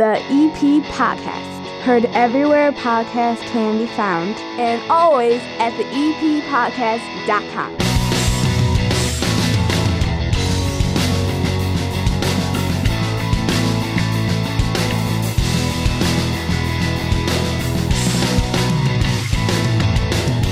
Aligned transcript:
the 0.00 0.16
EP 0.30 0.82
Podcast. 0.94 1.82
Heard 1.82 2.06
everywhere 2.14 2.72
podcasts 2.72 3.42
can 3.52 3.76
be 3.76 3.86
found, 3.86 4.34
and 4.58 4.80
always 4.90 5.42
at 5.58 5.76
the 5.76 5.84
E 5.94 6.14
eppodcast.com. 6.40 7.76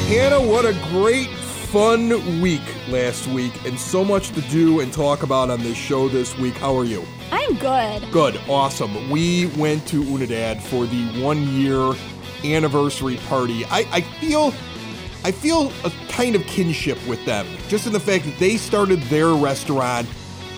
Hannah, 0.09 0.43
what 0.43 0.67
a 0.67 0.75
great, 0.91 1.30
fun 1.71 2.41
week 2.41 2.62
last 2.89 3.27
week, 3.27 3.53
and 3.66 3.79
so 3.79 4.03
much 4.03 4.30
to 4.30 4.41
do 4.43 4.80
and 4.80 4.91
talk 4.91 5.23
about 5.23 5.51
on 5.51 5.61
this 5.62 5.77
show 5.77 6.09
this 6.09 6.37
week. 6.39 6.55
How 6.55 6.75
are 6.75 6.84
you? 6.84 7.05
I'm 7.30 7.57
good. 7.57 8.11
Good, 8.11 8.41
awesome. 8.48 9.11
We 9.11 9.48
went 9.48 9.87
to 9.89 10.02
Unidad 10.02 10.62
for 10.62 10.87
the 10.87 11.23
one 11.23 11.42
year 11.48 11.92
anniversary 12.42 13.16
party. 13.28 13.66
I, 13.66 13.87
I 13.92 14.01
feel 14.01 14.55
I 15.25 15.30
feel 15.30 15.70
a 15.84 15.92
kind 16.09 16.34
of 16.34 16.42
kinship 16.47 16.98
with 17.06 17.23
them, 17.27 17.47
just 17.69 17.87
in 17.87 17.92
the 17.92 18.00
fact 18.00 18.25
that 18.25 18.39
they 18.39 18.56
started 18.56 19.03
their 19.03 19.28
restaurant. 19.28 20.09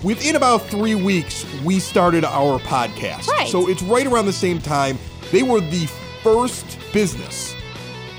Within 0.04 0.36
about 0.36 0.62
three 0.62 0.94
weeks, 0.94 1.44
we 1.64 1.80
started 1.80 2.24
our 2.24 2.60
podcast. 2.60 3.26
Right. 3.26 3.48
So 3.48 3.68
it's 3.68 3.82
right 3.82 4.06
around 4.06 4.26
the 4.26 4.32
same 4.32 4.60
time. 4.60 4.96
They 5.32 5.42
were 5.42 5.60
the 5.60 5.86
first 6.22 6.78
business 6.92 7.52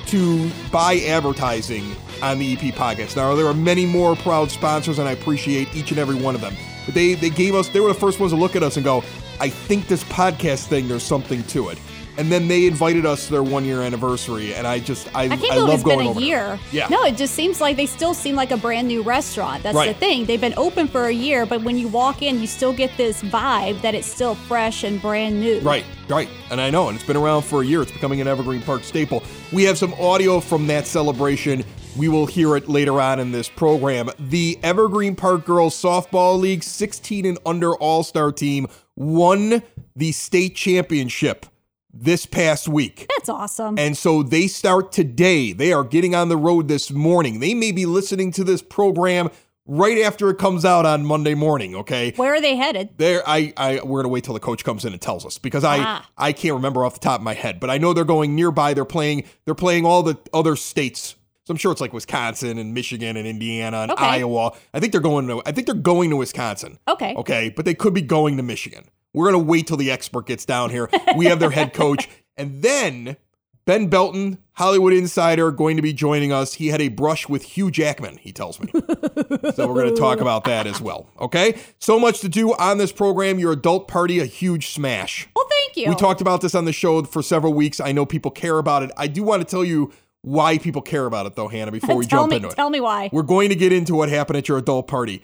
to 0.07 0.51
buy 0.71 0.98
advertising 1.07 1.95
on 2.21 2.39
the 2.39 2.53
EP 2.53 2.73
podcast. 2.73 3.16
Now 3.16 3.35
there 3.35 3.48
are 3.48 3.53
many 3.53 3.85
more 3.85 4.16
proud 4.16 4.52
sponsors, 4.52 4.99
and 4.99 5.07
I 5.07 5.12
appreciate 5.13 5.73
each 5.75 5.91
and 5.91 5.99
every 5.99 6.16
one 6.16 6.35
of 6.35 6.41
them. 6.41 6.53
But 6.85 6.95
they 6.95 7.13
they 7.16 7.29
gave 7.29 7.55
us 7.55 7.70
they 7.70 7.79
were 7.79 7.89
the 7.89 7.99
first 7.99 8.20
ones 8.20 8.31
to 8.31 8.38
look 8.38 8.55
at 8.55 8.63
us 8.63 8.75
and 8.77 8.84
go, 8.84 9.03
I 9.39 9.49
think 9.49 9.88
this 9.88 10.03
podcast 10.05 10.67
thing 10.67 10.88
there's 10.88 11.03
something 11.03 11.43
to 11.45 11.70
it. 11.70 11.79
And 12.17 12.29
then 12.29 12.49
they 12.49 12.67
invited 12.67 13.05
us 13.05 13.27
to 13.27 13.31
their 13.31 13.41
one 13.41 13.63
year 13.63 13.81
anniversary, 13.81 14.53
and 14.53 14.68
I 14.68 14.79
just 14.79 15.07
I, 15.15 15.23
I 15.23 15.27
can't 15.29 15.54
I 15.54 15.57
love 15.60 15.76
it's 15.76 15.84
going 15.84 15.99
been 15.99 16.07
a 16.07 16.10
over 16.10 16.20
there. 16.20 16.27
year. 16.27 16.60
Yeah. 16.71 16.87
No, 16.90 17.04
it 17.05 17.15
just 17.15 17.34
seems 17.34 17.62
like 17.62 17.77
they 17.77 17.85
still 17.85 18.13
seem 18.13 18.35
like 18.35 18.51
a 18.51 18.57
brand 18.57 18.90
new 18.90 19.01
restaurant. 19.01 19.63
That's 19.63 19.77
the 19.85 19.93
thing. 19.93 20.26
They've 20.26 20.40
been 20.41 20.54
open 20.57 20.88
for 20.90 21.05
a 21.05 21.12
year, 21.12 21.45
but 21.45 21.63
when 21.63 21.77
you 21.77 21.88
walk 21.88 22.21
in, 22.21 22.41
you 22.41 22.48
still 22.48 22.73
get 22.73 22.95
this 22.98 23.23
vibe 23.23 23.82
that 23.82 23.95
it's 23.95 24.07
still 24.07 24.35
fresh 24.35 24.84
and 24.84 25.01
brand 25.01 25.40
new. 25.40 25.62
Right, 25.62 25.85
right. 26.10 26.27
And 26.51 26.60
I 26.60 26.70
know, 26.70 26.90
and 26.90 26.98
it's 26.98 27.07
been 27.07 27.15
around 27.17 27.43
for 27.43 27.62
a 27.62 27.65
year. 27.65 27.82
It's 27.82 27.93
becoming 27.93 28.20
an 28.20 28.27
Evergreen 28.27 28.62
Park 28.62 28.84
staple. 28.84 29.23
We 29.54 29.63
have 29.63 29.77
some 29.77 29.93
audio 29.93 30.41
from 30.41 30.67
that 30.67 30.85
celebration. 30.88 31.63
We 31.97 32.07
will 32.07 32.25
hear 32.25 32.55
it 32.55 32.70
later 32.70 33.01
on 33.01 33.20
in 33.20 33.31
this 33.31 33.49
program. 33.49 34.09
The 34.17 34.57
Evergreen 34.63 35.15
Park 35.15 35.45
Girls 35.45 35.75
Softball 35.79 36.39
League 36.39 36.63
16 36.63 37.25
and 37.25 37.37
under 37.45 37.73
All 37.75 38.03
Star 38.03 38.31
team 38.31 38.67
won 38.95 39.61
the 39.95 40.11
state 40.13 40.55
championship 40.55 41.45
this 41.93 42.25
past 42.25 42.70
week. 42.70 43.07
That's 43.17 43.27
awesome. 43.27 43.77
And 43.77 43.98
so 43.98 44.23
they 44.23 44.48
start 44.48 44.93
today. 44.93 45.51
They 45.51 45.73
are 45.73 45.83
getting 45.83 46.15
on 46.15 46.29
the 46.29 46.37
road 46.37 46.70
this 46.70 46.91
morning. 46.91 47.41
They 47.41 47.53
may 47.53 47.73
be 47.73 47.85
listening 47.85 48.31
to 48.33 48.45
this 48.45 48.61
program 48.61 49.29
right 49.67 49.98
after 49.99 50.29
it 50.29 50.37
comes 50.37 50.63
out 50.63 50.85
on 50.85 51.05
Monday 51.05 51.33
morning, 51.35 51.76
okay? 51.76 52.13
Where 52.15 52.33
are 52.33 52.41
they 52.41 52.55
headed? 52.55 52.89
There, 52.98 53.21
I, 53.27 53.53
I, 53.57 53.81
we're 53.83 54.01
gonna 54.01 54.11
wait 54.11 54.23
till 54.23 54.33
the 54.33 54.39
coach 54.39 54.63
comes 54.63 54.85
in 54.85 54.93
and 54.93 55.01
tells 55.01 55.26
us 55.26 55.37
because 55.37 55.65
I, 55.65 55.77
Ah. 55.79 56.09
I 56.17 56.31
can't 56.31 56.55
remember 56.55 56.85
off 56.85 56.93
the 56.93 56.99
top 57.01 57.20
of 57.20 57.23
my 57.26 57.33
head, 57.33 57.59
but 57.59 57.70
I 57.70 57.77
know 57.77 57.93
they're 57.93 58.05
going 58.05 58.33
nearby. 58.33 58.73
They're 58.73 58.85
playing, 58.85 59.26
they're 59.43 59.53
playing 59.55 59.85
all 59.85 60.03
the 60.03 60.17
other 60.33 60.55
states. 60.55 61.15
So 61.45 61.51
I'm 61.51 61.57
sure 61.57 61.71
it's 61.71 61.81
like 61.81 61.93
Wisconsin 61.93 62.57
and 62.57 62.73
Michigan 62.73 63.17
and 63.17 63.27
Indiana 63.27 63.77
and 63.79 63.91
Okay. 63.91 64.06
Iowa. 64.06 64.51
I 64.73 64.79
think 64.79 64.91
they're 64.91 65.01
going 65.01 65.28
to, 65.28 65.41
I 65.45 65.51
think 65.51 65.66
they're 65.66 65.75
going 65.75 66.09
to 66.11 66.16
Wisconsin. 66.16 66.78
Okay. 66.88 67.16
Okay, 67.16 67.51
but 67.56 67.66
they 67.66 67.73
could 67.73 67.94
be 67.94 68.01
going 68.01 68.38
to 68.38 68.44
Michigan. 68.44 68.85
We're 69.13 69.25
gonna 69.25 69.44
wait 69.44 69.67
till 69.67 69.78
the 69.78 69.91
expert 69.91 70.25
gets 70.28 70.45
down 70.45 70.69
here. 70.69 70.89
We 71.17 71.25
have 71.25 71.39
their 71.39 71.50
head 71.50 71.73
coach, 71.73 72.07
and 72.38 72.61
then 72.61 73.17
Ben 73.66 73.88
Belton, 73.88 74.38
Hollywood 74.53 74.94
Insider, 74.94 75.51
going 75.51 75.75
to 75.75 75.81
be 75.81 75.91
joining 75.94 76.31
us. 76.31 76.53
He 76.53 76.67
had 76.69 76.81
a 76.81 76.88
brush 76.88 77.28
with 77.28 77.44
Hugh 77.44 77.69
Jackman. 77.72 78.17
He 78.17 78.31
tells 78.31 78.59
me. 78.59 78.69
So 78.71 79.67
we're 79.67 79.75
going 79.83 79.93
to 79.93 79.99
talk 79.99 80.19
about 80.21 80.45
that 80.45 80.66
as 80.66 80.81
well. 80.81 81.07
Okay? 81.19 81.59
So 81.77 81.99
much 81.99 82.21
to 82.21 82.29
do 82.29 82.53
on 82.55 82.79
this 82.79 82.91
program. 82.91 83.37
Your 83.37 83.51
adult 83.51 83.87
party, 83.87 84.19
a 84.19 84.25
huge 84.25 84.69
smash. 84.69 85.27
Well, 85.35 85.45
thank 85.49 85.77
you. 85.77 85.89
We 85.89 85.95
talked 85.95 86.21
about 86.21 86.41
this 86.41 86.55
on 86.55 86.66
the 86.66 86.73
show 86.73 87.03
for 87.03 87.21
several 87.21 87.53
weeks. 87.53 87.79
I 87.79 87.91
know 87.91 88.03
people 88.05 88.31
care 88.31 88.57
about 88.57 88.81
it. 88.81 88.91
I 88.97 89.05
do 89.07 89.21
want 89.21 89.41
to 89.41 89.47
tell 89.49 89.63
you 89.63 89.93
why 90.23 90.57
people 90.57 90.81
care 90.81 91.05
about 91.05 91.25
it, 91.25 91.35
though, 91.35 91.47
Hannah, 91.47 91.71
before 91.71 91.95
we 91.95 92.05
jump 92.07 92.29
me, 92.31 92.37
into 92.37 92.49
it. 92.49 92.55
tell 92.55 92.69
me 92.69 92.79
why. 92.79 93.09
We're 93.11 93.23
going 93.23 93.49
to 93.49 93.55
get 93.55 93.71
into 93.73 93.95
what 93.95 94.09
happened 94.09 94.37
at 94.37 94.47
your 94.47 94.57
adult 94.57 94.87
party. 94.87 95.23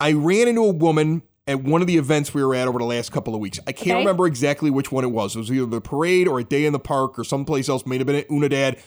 I 0.00 0.12
ran 0.12 0.48
into 0.48 0.62
a 0.64 0.72
woman 0.72 1.22
at 1.46 1.62
one 1.62 1.80
of 1.80 1.86
the 1.86 1.96
events 1.96 2.34
we 2.34 2.44
were 2.44 2.54
at 2.54 2.66
over 2.68 2.78
the 2.78 2.84
last 2.84 3.12
couple 3.12 3.34
of 3.34 3.40
weeks. 3.40 3.58
I 3.66 3.72
can't 3.72 3.92
Okay. 3.92 3.98
remember 4.00 4.26
exactly 4.26 4.70
which 4.70 4.90
one 4.90 5.04
it 5.04 5.10
was. 5.12 5.36
It 5.36 5.38
was 5.38 5.52
either 5.52 5.66
the 5.66 5.80
parade 5.80 6.28
or 6.28 6.40
a 6.40 6.44
day 6.44 6.64
in 6.66 6.72
the 6.72 6.78
park 6.78 7.18
or 7.18 7.24
someplace 7.24 7.68
else, 7.68 7.86
may 7.86 7.98
have 7.98 8.06
been 8.06 8.16
at 8.16 8.28
Unidad. 8.28 8.80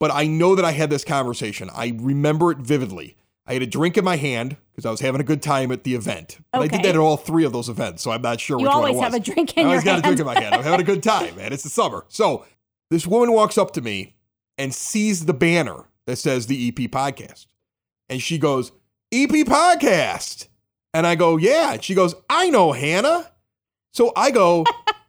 But 0.00 0.10
I 0.12 0.26
know 0.26 0.54
that 0.54 0.64
I 0.64 0.72
had 0.72 0.90
this 0.90 1.04
conversation. 1.04 1.70
I 1.74 1.96
remember 1.98 2.50
it 2.50 2.58
vividly. 2.58 3.16
I 3.46 3.52
had 3.54 3.62
a 3.62 3.66
drink 3.66 3.96
in 3.98 4.04
my 4.04 4.16
hand 4.16 4.56
because 4.72 4.86
I 4.86 4.90
was 4.90 5.00
having 5.00 5.20
a 5.20 5.24
good 5.24 5.42
time 5.42 5.70
at 5.70 5.84
the 5.84 5.94
event. 5.94 6.38
But 6.52 6.62
I 6.62 6.66
did 6.68 6.80
that 6.82 6.94
at 6.94 6.96
all 6.96 7.16
three 7.16 7.44
of 7.44 7.52
those 7.52 7.68
events, 7.68 8.02
so 8.02 8.10
I'm 8.10 8.22
not 8.22 8.40
sure 8.40 8.58
You 8.58 8.64
which 8.66 8.74
one 8.74 8.90
it 8.90 8.94
was. 8.94 9.02
have 9.02 9.14
a 9.14 9.20
drink 9.20 9.56
in 9.56 9.66
your 9.68 9.68
hand. 9.68 9.68
I 9.68 9.70
always 9.70 9.84
got 9.84 9.98
a 9.98 10.02
drink 10.02 10.20
in 10.20 10.26
my 10.26 10.40
hand. 10.40 10.54
I'm 10.54 10.62
having 10.62 10.80
a 10.80 10.84
good 10.84 11.02
time, 11.02 11.36
man. 11.36 11.52
It's 11.52 11.62
the 11.62 11.68
summer. 11.68 12.04
So 12.08 12.44
this 12.90 13.06
woman 13.06 13.32
walks 13.32 13.58
up 13.58 13.72
to 13.72 13.82
me 13.82 14.14
and 14.58 14.74
sees 14.74 15.26
the 15.26 15.34
banner 15.34 15.84
that 16.06 16.16
says 16.16 16.46
the 16.46 16.68
EP 16.68 16.90
podcast. 16.90 17.46
And 18.08 18.22
she 18.22 18.38
goes, 18.38 18.70
EP 19.12 19.30
podcast. 19.30 20.48
And 20.92 21.06
I 21.06 21.14
go, 21.14 21.36
yeah. 21.36 21.72
And 21.74 21.82
she 21.82 21.94
goes, 21.94 22.14
I 22.28 22.50
know 22.50 22.72
Hannah. 22.72 23.30
So 23.92 24.12
I 24.16 24.30
go, 24.30 24.64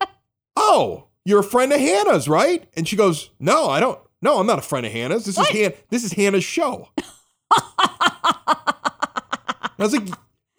oh, 0.55 1.07
you're 1.25 1.39
a 1.41 1.43
friend 1.43 1.71
of 1.73 1.79
Hannah's, 1.79 2.27
right? 2.27 2.67
And 2.75 2.87
she 2.87 2.95
goes, 2.95 3.29
no, 3.39 3.67
I 3.69 3.79
don't. 3.79 3.99
No, 4.21 4.39
I'm 4.39 4.47
not 4.47 4.57
a 4.59 4.63
friend 4.63 4.85
of 4.85 4.91
Hannah's. 4.91 5.25
This 5.25 5.37
What? 5.37 5.53
is 5.53 5.61
Han- 5.67 5.73
This 5.89 6.03
is 6.03 6.13
Hannah's 6.13 6.43
show. 6.43 6.89
I 8.17 8.55
was 9.77 9.93
like, 9.93 10.07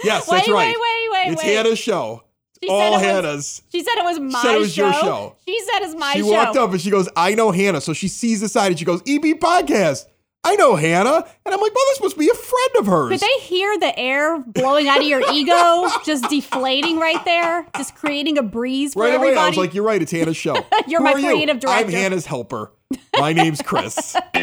yes, 0.05 0.27
that's 0.27 0.47
wait, 0.47 0.53
right. 0.55 0.67
wait, 0.69 0.77
wait, 0.81 1.09
wait, 1.11 1.33
it's 1.33 1.43
wait. 1.43 1.55
Hannah's 1.55 1.79
show. 1.79 2.23
She 2.67 2.73
All 2.73 2.81
said 2.81 2.89
it 2.89 2.91
was- 2.93 3.03
Hannah's. 3.03 3.63
She 3.73 3.81
said 3.85 3.93
it 3.97 4.05
was 4.05 4.19
my 4.19 4.43
said 4.43 4.55
it 4.57 4.59
was 4.59 4.73
show. 4.75 4.85
your 4.85 4.93
show. 4.95 5.37
She 5.47 5.61
said 5.61 5.83
it's 5.83 5.95
my 5.95 6.13
she 6.15 6.19
show. 6.21 6.25
She 6.27 6.31
walked 6.33 6.57
up 6.57 6.73
and 6.73 6.81
she 6.81 6.91
goes, 6.91 7.09
I 7.17 7.35
know 7.35 7.53
Hannah. 7.53 7.81
So 7.81 7.93
she 7.93 8.09
sees 8.09 8.41
the 8.41 8.49
side 8.49 8.69
and 8.73 8.79
she 8.79 8.85
goes, 8.85 9.01
EP 9.07 9.23
podcast. 9.39 10.07
I 10.45 10.55
know 10.57 10.77
Hannah. 10.77 11.27
And 11.45 11.55
I'm 11.55 11.61
like, 11.61 11.75
well, 11.75 11.85
this 11.91 12.01
must 12.01 12.17
be 12.19 12.29
a 12.29 12.35
friend 12.35 12.71
of 12.79 12.87
hers. 12.87 13.11
Could 13.11 13.21
they 13.21 13.45
hear 13.45 13.79
the 13.79 13.97
air 13.99 14.39
blowing 14.41 14.87
out 14.89 14.99
of 15.01 15.07
your 15.07 15.21
ego, 15.33 15.89
just 16.05 16.29
deflating 16.31 16.99
right 16.99 17.25
there, 17.25 17.67
just 17.77 17.95
creating 17.97 18.39
a 18.39 18.43
breeze 18.45 18.95
for 18.95 19.03
right 19.03 19.09
away, 19.15 19.29
everybody? 19.29 19.41
I 19.45 19.49
was 19.49 19.57
like, 19.59 19.75
you're 19.75 19.83
right. 19.85 20.01
It's 20.01 20.13
Hannah's 20.13 20.37
show. 20.37 20.55
You're 20.87 21.01
Who 21.01 21.05
my 21.05 21.13
are 21.15 21.19
you? 21.19 21.27
creative 21.31 21.61
I'm. 21.67 21.89
Hannah's 21.89 22.27
helper. 22.27 22.73
My 23.19 23.33
name's 23.33 23.61
Chris. 23.63 24.15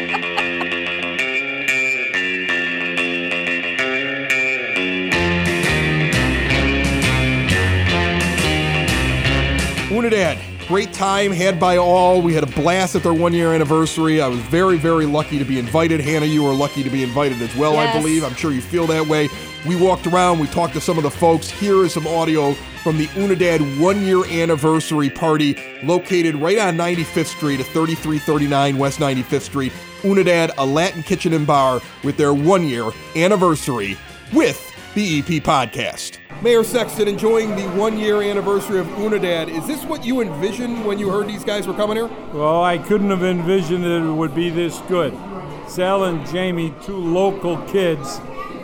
Unidad, 9.94 10.40
great 10.66 10.92
time 10.92 11.30
had 11.30 11.60
by 11.60 11.76
all. 11.76 12.20
We 12.20 12.34
had 12.34 12.42
a 12.42 12.60
blast 12.60 12.96
at 12.96 13.04
their 13.04 13.14
one 13.14 13.32
year 13.32 13.54
anniversary. 13.54 14.20
I 14.20 14.26
was 14.26 14.40
very, 14.40 14.76
very 14.76 15.06
lucky 15.06 15.38
to 15.38 15.44
be 15.44 15.56
invited. 15.56 16.00
Hannah, 16.00 16.26
you 16.26 16.42
were 16.42 16.52
lucky 16.52 16.82
to 16.82 16.90
be 16.90 17.04
invited 17.04 17.40
as 17.40 17.54
well, 17.54 17.76
I 17.76 17.92
believe. 17.92 18.24
I'm 18.24 18.34
sure 18.34 18.50
you 18.50 18.60
feel 18.60 18.88
that 18.88 19.06
way. 19.06 19.28
We 19.64 19.76
walked 19.76 20.08
around, 20.08 20.40
we 20.40 20.48
talked 20.48 20.74
to 20.74 20.80
some 20.80 20.96
of 20.96 21.04
the 21.04 21.12
folks. 21.12 21.48
Here 21.48 21.84
is 21.84 21.94
some 21.94 22.08
audio 22.08 22.54
from 22.82 22.98
the 22.98 23.06
Unidad 23.06 23.80
one 23.80 24.02
year 24.02 24.26
anniversary 24.26 25.10
party 25.10 25.56
located 25.84 26.34
right 26.34 26.58
on 26.58 26.76
95th 26.76 27.26
Street 27.26 27.60
at 27.60 27.66
3339 27.66 28.76
West 28.76 28.98
95th 28.98 29.42
Street. 29.42 29.72
Unidad, 30.02 30.50
a 30.58 30.66
Latin 30.66 31.04
kitchen 31.04 31.32
and 31.34 31.46
bar 31.46 31.80
with 32.02 32.16
their 32.16 32.34
one 32.34 32.66
year 32.66 32.90
anniversary 33.14 33.96
with 34.32 34.74
the 34.94 35.20
EP 35.20 35.40
podcast. 35.40 36.13
Mayor 36.44 36.62
Sexton, 36.62 37.08
enjoying 37.08 37.56
the 37.56 37.62
one 37.70 37.96
year 37.96 38.20
anniversary 38.20 38.78
of 38.78 38.86
Unidad. 38.88 39.48
Is 39.48 39.66
this 39.66 39.82
what 39.84 40.04
you 40.04 40.20
envisioned 40.20 40.84
when 40.84 40.98
you 40.98 41.08
heard 41.08 41.26
these 41.26 41.42
guys 41.42 41.66
were 41.66 41.72
coming 41.72 41.96
here? 41.96 42.10
Well, 42.34 42.62
I 42.62 42.76
couldn't 42.76 43.08
have 43.08 43.24
envisioned 43.24 43.82
that 43.82 44.06
it 44.06 44.12
would 44.12 44.34
be 44.34 44.50
this 44.50 44.78
good. 44.80 45.18
Sal 45.66 46.04
and 46.04 46.26
Jamie, 46.26 46.74
two 46.82 46.98
local 46.98 47.56
kids, 47.68 48.18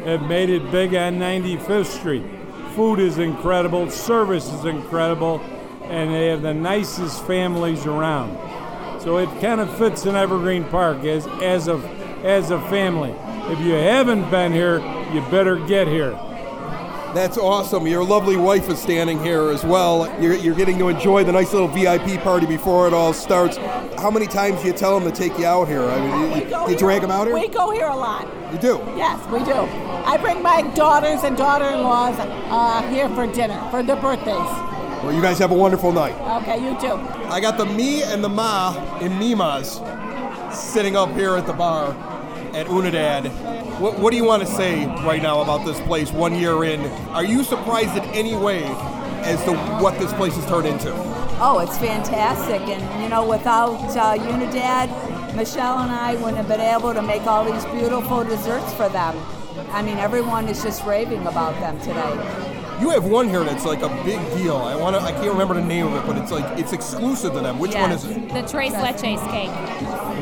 have 0.04 0.20
made 0.28 0.50
it 0.50 0.70
big 0.70 0.94
on 0.94 1.14
95th 1.14 1.86
Street. 1.86 2.24
Food 2.74 2.98
is 2.98 3.16
incredible, 3.16 3.90
service 3.90 4.52
is 4.52 4.66
incredible, 4.66 5.40
and 5.84 6.12
they 6.12 6.26
have 6.26 6.42
the 6.42 6.52
nicest 6.52 7.24
families 7.26 7.86
around. 7.86 8.36
So 9.00 9.16
it 9.16 9.30
kind 9.40 9.58
of 9.58 9.74
fits 9.78 10.04
in 10.04 10.16
Evergreen 10.16 10.64
Park 10.64 11.04
as, 11.04 11.26
as, 11.40 11.66
a, 11.66 11.78
as 12.24 12.50
a 12.50 12.60
family. 12.68 13.14
If 13.50 13.58
you 13.60 13.72
haven't 13.72 14.30
been 14.30 14.52
here, 14.52 14.80
you 15.14 15.22
better 15.30 15.56
get 15.66 15.88
here. 15.88 16.14
That's 17.14 17.36
awesome. 17.36 17.88
Your 17.88 18.04
lovely 18.04 18.36
wife 18.36 18.68
is 18.68 18.80
standing 18.80 19.20
here 19.20 19.50
as 19.50 19.64
well. 19.64 20.06
You're, 20.22 20.36
you're 20.36 20.54
getting 20.54 20.78
to 20.78 20.88
enjoy 20.88 21.24
the 21.24 21.32
nice 21.32 21.52
little 21.52 21.66
VIP 21.66 22.20
party 22.22 22.46
before 22.46 22.86
it 22.86 22.94
all 22.94 23.12
starts. 23.12 23.56
How 23.98 24.12
many 24.12 24.28
times 24.28 24.60
do 24.60 24.68
you 24.68 24.72
tell 24.72 24.98
them 24.98 25.10
to 25.10 25.16
take 25.16 25.36
you 25.36 25.44
out 25.44 25.66
here? 25.66 25.82
I 25.82 26.00
mean, 26.00 26.42
you, 26.42 26.48
you, 26.48 26.70
you 26.70 26.76
drag 26.78 27.02
them 27.02 27.10
out 27.10 27.26
here? 27.26 27.34
We 27.34 27.48
go 27.48 27.72
here 27.72 27.88
a 27.88 27.96
lot. 27.96 28.28
You 28.52 28.58
do? 28.58 28.80
Yes, 28.96 29.26
we 29.28 29.40
do. 29.40 29.52
I 29.52 30.18
bring 30.18 30.40
my 30.40 30.62
daughters 30.76 31.24
and 31.24 31.36
daughter-in-laws 31.36 32.16
uh, 32.18 32.88
here 32.90 33.08
for 33.10 33.26
dinner 33.26 33.60
for 33.70 33.82
their 33.82 33.96
birthdays. 33.96 34.36
Well, 35.02 35.12
you 35.12 35.20
guys 35.20 35.38
have 35.40 35.50
a 35.50 35.54
wonderful 35.54 35.90
night. 35.90 36.14
Okay, 36.42 36.62
you 36.62 36.78
too. 36.80 36.94
I 37.28 37.40
got 37.40 37.58
the 37.58 37.66
me 37.66 38.04
and 38.04 38.22
the 38.22 38.28
ma 38.28 38.98
in 39.00 39.18
Mimas 39.18 39.80
sitting 40.54 40.94
up 40.94 41.10
here 41.14 41.36
at 41.36 41.46
the 41.46 41.52
bar 41.52 41.92
at 42.54 42.66
Unidad. 42.66 43.30
What, 43.80 43.98
what 43.98 44.10
do 44.10 44.16
you 44.16 44.24
want 44.24 44.42
to 44.42 44.48
say 44.48 44.86
right 45.04 45.22
now 45.22 45.40
about 45.40 45.64
this 45.64 45.80
place 45.80 46.10
one 46.10 46.34
year 46.34 46.64
in? 46.64 46.80
Are 47.10 47.24
you 47.24 47.44
surprised 47.44 47.96
in 47.96 48.04
any 48.10 48.36
way 48.36 48.64
as 49.24 49.42
to 49.44 49.56
what 49.82 49.98
this 49.98 50.12
place 50.14 50.34
has 50.36 50.46
turned 50.46 50.66
into? 50.66 50.92
Oh, 51.42 51.60
it's 51.60 51.78
fantastic. 51.78 52.60
And, 52.62 53.02
you 53.02 53.08
know, 53.08 53.26
without 53.26 53.96
uh, 53.96 54.18
Unidad, 54.18 55.34
Michelle 55.34 55.78
and 55.78 55.90
I 55.90 56.14
wouldn't 56.16 56.36
have 56.36 56.48
been 56.48 56.60
able 56.60 56.92
to 56.92 57.02
make 57.02 57.22
all 57.22 57.50
these 57.50 57.64
beautiful 57.66 58.24
desserts 58.24 58.72
for 58.74 58.88
them. 58.88 59.16
I 59.72 59.82
mean, 59.82 59.98
everyone 59.98 60.48
is 60.48 60.62
just 60.62 60.84
raving 60.84 61.26
about 61.26 61.54
them 61.60 61.78
today. 61.80 62.48
You 62.80 62.90
have 62.90 63.04
one 63.04 63.28
here 63.28 63.44
that's 63.44 63.64
like 63.64 63.82
a 63.82 63.88
big 64.04 64.18
deal. 64.36 64.56
I 64.56 64.74
want 64.74 64.96
to. 64.96 65.02
I 65.02 65.12
can't 65.12 65.30
remember 65.30 65.52
the 65.52 65.60
name 65.60 65.86
of 65.86 65.94
it, 65.94 66.06
but 66.06 66.16
it's 66.16 66.30
like 66.30 66.58
it's 66.58 66.72
exclusive 66.72 67.34
to 67.34 67.40
them. 67.40 67.58
Which 67.58 67.74
one 67.74 67.92
is 67.92 68.04
it? 68.06 68.28
The 68.30 68.40
Tres 68.40 68.72
Leches 68.72 69.20
cake. 69.30 69.50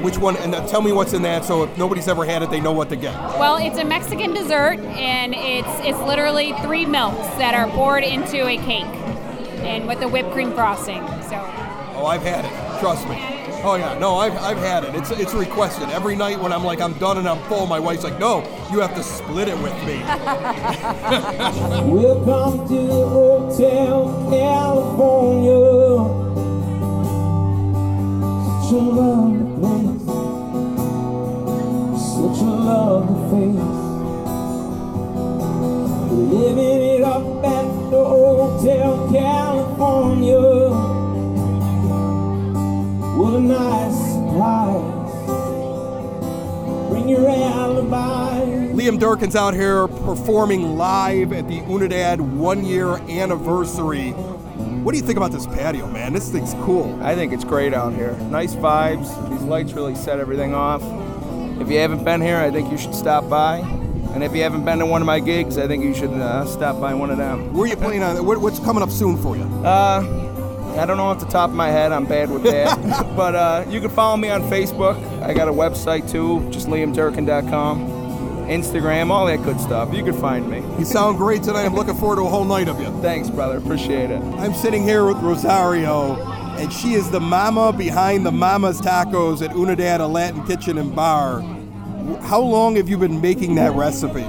Which 0.02 0.18
one? 0.18 0.36
And 0.36 0.54
uh, 0.54 0.66
tell 0.66 0.80
me 0.80 0.92
what's 0.92 1.12
in 1.12 1.22
that, 1.22 1.44
so 1.44 1.64
if 1.64 1.76
nobody's 1.76 2.08
ever 2.08 2.24
had 2.24 2.42
it, 2.42 2.50
they 2.50 2.60
know 2.60 2.72
what 2.72 2.88
to 2.90 2.96
get. 2.96 3.14
Well, 3.38 3.56
it's 3.56 3.78
a 3.78 3.84
Mexican 3.84 4.32
dessert, 4.32 4.78
and 4.78 5.34
it's 5.34 5.68
it's 5.86 5.98
literally 5.98 6.52
three 6.62 6.86
milks 6.86 7.26
that 7.36 7.54
are 7.54 7.68
poured 7.70 8.04
into 8.04 8.46
a 8.46 8.56
cake, 8.58 8.84
and 9.64 9.86
with 9.88 10.00
a 10.02 10.08
whipped 10.08 10.30
cream 10.30 10.52
frosting. 10.52 11.04
So. 11.22 11.36
Oh, 11.96 12.06
I've 12.06 12.22
had 12.22 12.44
it. 12.44 12.80
Trust 12.80 13.08
me. 13.08 13.16
Oh 13.64 13.74
yeah, 13.74 13.98
no, 13.98 14.14
I've, 14.18 14.36
I've 14.36 14.58
had 14.58 14.84
it. 14.84 14.94
It's 14.94 15.10
it's 15.10 15.34
requested 15.34 15.88
every 15.90 16.14
night 16.14 16.38
when 16.38 16.52
I'm 16.52 16.62
like 16.62 16.80
I'm 16.80 16.92
done 16.94 17.18
and 17.18 17.28
I'm 17.28 17.42
full. 17.48 17.66
My 17.66 17.80
wife's 17.80 18.04
like, 18.04 18.16
no, 18.20 18.44
you 18.70 18.78
have 18.78 18.94
to 18.94 19.02
split 19.02 19.48
it 19.48 19.58
with 19.58 19.74
me. 19.84 19.98
Welcome 21.90 22.68
to 22.68 22.86
Hotel 23.08 24.28
California. 24.30 25.58
Such 28.68 29.37
Such 32.38 32.46
a 32.46 32.50
lovely 32.50 33.50
face. 33.50 33.68
Living 36.32 36.82
it 36.82 37.02
up 37.02 37.44
at 37.44 37.90
the 37.90 38.04
Hotel 38.04 39.10
California. 39.12 40.38
What 43.16 43.34
a 43.34 43.40
nice 43.40 43.98
surprise. 44.14 45.10
Bring 46.90 47.08
your 47.08 47.28
alibi. 47.28 48.44
Liam 48.72 49.00
Durkin's 49.00 49.34
out 49.34 49.54
here 49.54 49.88
performing 49.88 50.76
live 50.76 51.32
at 51.32 51.48
the 51.48 51.60
Unidad 51.62 52.20
one 52.20 52.64
year 52.64 52.98
anniversary. 53.08 54.10
What 54.84 54.92
do 54.92 54.98
you 54.98 55.04
think 55.04 55.16
about 55.16 55.32
this 55.32 55.46
patio, 55.48 55.88
man? 55.88 56.12
This 56.12 56.30
thing's 56.30 56.54
cool. 56.64 56.96
I 57.02 57.16
think 57.16 57.32
it's 57.32 57.42
great 57.42 57.74
out 57.74 57.94
here. 57.94 58.12
Nice 58.30 58.54
vibes. 58.54 59.08
These 59.28 59.42
lights 59.42 59.72
really 59.72 59.96
set 59.96 60.20
everything 60.20 60.54
off. 60.54 60.84
If 61.60 61.70
you 61.70 61.78
haven't 61.78 62.04
been 62.04 62.20
here, 62.20 62.36
I 62.38 62.50
think 62.50 62.70
you 62.70 62.78
should 62.78 62.94
stop 62.94 63.28
by. 63.28 63.58
And 64.14 64.24
if 64.24 64.34
you 64.34 64.42
haven't 64.42 64.64
been 64.64 64.78
to 64.78 64.86
one 64.86 65.02
of 65.02 65.06
my 65.06 65.20
gigs, 65.20 65.58
I 65.58 65.66
think 65.66 65.84
you 65.84 65.94
should 65.94 66.10
uh, 66.10 66.44
stop 66.46 66.80
by 66.80 66.94
one 66.94 67.10
of 67.10 67.18
them. 67.18 67.52
Where 67.52 67.64
are 67.64 67.66
you 67.68 67.76
playing 67.76 68.02
on? 68.02 68.24
what- 68.24 68.38
What's 68.40 68.58
coming 68.60 68.82
up 68.82 68.90
soon 68.90 69.16
for 69.18 69.36
you? 69.36 69.42
Uh, 69.64 70.24
I 70.78 70.86
don't 70.86 70.96
know 70.96 71.06
off 71.06 71.18
the 71.20 71.26
top 71.26 71.50
of 71.50 71.56
my 71.56 71.68
head. 71.68 71.92
I'm 71.92 72.06
bad 72.06 72.30
with 72.30 72.44
that. 72.44 72.78
but 73.16 73.34
uh, 73.34 73.64
you 73.68 73.80
can 73.80 73.90
follow 73.90 74.16
me 74.16 74.28
on 74.30 74.42
Facebook. 74.42 74.96
I 75.22 75.34
got 75.34 75.48
a 75.48 75.52
website 75.52 76.10
too, 76.10 76.48
just 76.50 76.68
liamdurkin.com. 76.68 77.96
Instagram, 78.48 79.10
all 79.10 79.26
that 79.26 79.42
good 79.42 79.60
stuff. 79.60 79.92
You 79.92 80.02
can 80.02 80.14
find 80.14 80.48
me. 80.48 80.62
You 80.78 80.84
sound 80.86 81.18
great 81.18 81.42
tonight. 81.42 81.66
I'm 81.66 81.74
looking 81.74 81.94
forward 81.96 82.16
to 82.16 82.22
a 82.22 82.28
whole 82.28 82.44
night 82.46 82.68
of 82.68 82.80
you. 82.80 82.86
Thanks, 83.02 83.28
brother. 83.28 83.58
Appreciate 83.58 84.10
it. 84.10 84.22
I'm 84.22 84.54
sitting 84.54 84.82
here 84.84 85.04
with 85.04 85.18
Rosario, 85.18 86.14
and 86.58 86.72
she 86.72 86.94
is 86.94 87.10
the 87.10 87.20
mama 87.20 87.72
behind 87.72 88.26
the 88.26 88.32
Mama's 88.32 88.80
Tacos 88.80 89.42
at 89.42 89.50
Unidad, 89.52 90.00
a 90.00 90.06
Latin 90.06 90.44
kitchen 90.46 90.76
and 90.76 90.94
bar. 90.94 91.40
How 92.22 92.40
long 92.40 92.76
have 92.76 92.88
you 92.88 92.98
been 92.98 93.20
making 93.20 93.54
that 93.54 93.72
recipe? 93.74 94.26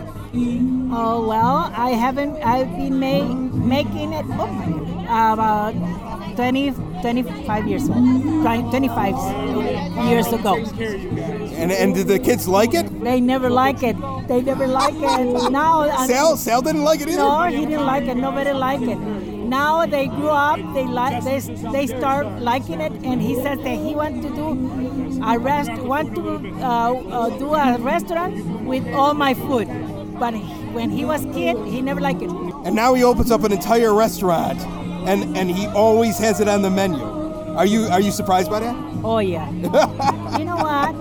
Oh 0.91 1.27
well, 1.27 1.71
I 1.75 1.91
haven't. 1.91 2.37
I've 2.43 2.69
been 2.75 2.99
ma- 2.99 3.33
making 3.65 4.13
it 4.13 4.25
oh, 4.29 5.33
about 5.33 5.73
20, 6.35 6.71
25 7.01 7.67
years 7.67 7.89
old. 7.89 7.97
25 8.43 10.05
years 10.05 10.27
ago. 10.27 10.55
And 11.59 11.71
and 11.71 11.95
did 11.95 12.07
the 12.07 12.19
kids 12.19 12.47
like 12.47 12.73
it? 12.75 12.87
They 13.03 13.19
never 13.19 13.49
like 13.49 13.81
it. 13.81 13.97
They 14.27 14.41
never 14.41 14.67
like 14.67 14.93
it. 14.93 15.51
Now 15.51 16.05
Sal 16.05 16.37
Sal 16.37 16.61
didn't 16.61 16.83
like 16.83 17.01
it 17.01 17.09
either. 17.09 17.17
No, 17.17 17.43
he 17.45 17.65
didn't 17.65 17.85
like 17.85 18.03
it. 18.03 18.15
Nobody 18.15 18.51
liked 18.51 18.83
it. 18.83 18.97
Now 19.49 19.87
they 19.87 20.07
grew 20.07 20.29
up. 20.29 20.59
They 20.75 20.85
like. 20.85 21.23
They 21.23 21.39
they 21.71 21.87
start 21.87 22.27
liking 22.39 22.81
it, 22.81 22.91
and 23.03 23.19
he 23.19 23.33
says 23.35 23.57
that 23.57 23.77
he 23.85 23.95
wants 23.95 24.25
to 24.25 24.35
do 24.35 25.21
a 25.25 25.39
rest. 25.39 25.71
Want 25.81 26.13
to 26.15 26.37
uh, 26.61 26.93
uh, 26.93 27.29
do 27.39 27.55
a 27.55 27.77
restaurant 27.79 28.65
with 28.65 28.87
all 28.93 29.15
my 29.15 29.33
food. 29.33 29.67
But 30.19 30.35
when 30.77 30.91
he 30.91 31.03
was 31.03 31.25
kid, 31.33 31.57
he 31.65 31.81
never 31.81 31.99
liked 31.99 32.21
it. 32.21 32.29
And 32.29 32.75
now 32.75 32.93
he 32.93 33.03
opens 33.03 33.31
up 33.31 33.43
an 33.43 33.51
entire 33.51 33.93
restaurant, 33.93 34.61
and 35.07 35.35
and 35.35 35.49
he 35.49 35.65
always 35.67 36.19
has 36.19 36.39
it 36.39 36.47
on 36.47 36.61
the 36.61 36.69
menu. 36.69 37.01
Are 37.57 37.65
you 37.65 37.87
are 37.87 37.99
you 38.01 38.11
surprised 38.11 38.51
by 38.51 38.59
that? 38.59 38.75
Oh 39.03 39.17
yeah. 39.17 39.49
you 40.37 40.45
know 40.45 40.57
what? 40.57 40.93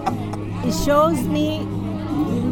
It 0.64 0.72
shows 0.86 1.20
me 1.28 1.66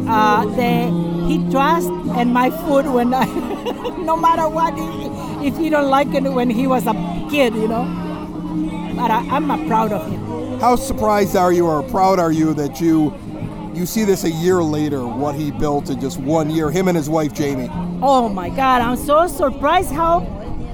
uh, 0.07 0.45
that 0.45 0.89
he 1.27 1.37
trusts 1.51 1.89
in 1.89 2.31
my 2.31 2.49
food 2.49 2.85
when 2.85 3.13
I, 3.13 3.25
no 3.97 4.15
matter 4.15 4.47
what, 4.47 4.73
if, 5.47 5.57
he 5.57 5.69
don't 5.69 5.89
like 5.89 6.13
it 6.13 6.23
when 6.23 6.49
he 6.49 6.67
was 6.67 6.85
a 6.87 6.93
kid, 7.29 7.55
you 7.55 7.67
know. 7.67 7.85
But 8.95 9.11
I, 9.11 9.19
I'm 9.29 9.49
uh, 9.49 9.67
proud 9.67 9.91
of 9.91 10.11
him. 10.11 10.59
How 10.59 10.75
surprised 10.75 11.35
are 11.35 11.53
you, 11.53 11.67
or 11.67 11.83
proud 11.83 12.19
are 12.19 12.31
you 12.31 12.53
that 12.55 12.81
you 12.81 13.13
you 13.73 13.85
see 13.85 14.03
this 14.03 14.23
a 14.23 14.31
year 14.31 14.63
later? 14.63 15.05
What 15.05 15.35
he 15.35 15.51
built 15.51 15.89
in 15.89 16.01
just 16.01 16.19
one 16.19 16.49
year, 16.49 16.71
him 16.71 16.87
and 16.87 16.97
his 16.97 17.09
wife 17.09 17.33
Jamie. 17.33 17.69
Oh 18.01 18.27
my 18.27 18.49
God, 18.49 18.81
I'm 18.81 18.97
so 18.97 19.27
surprised 19.27 19.91
how, 19.91 20.25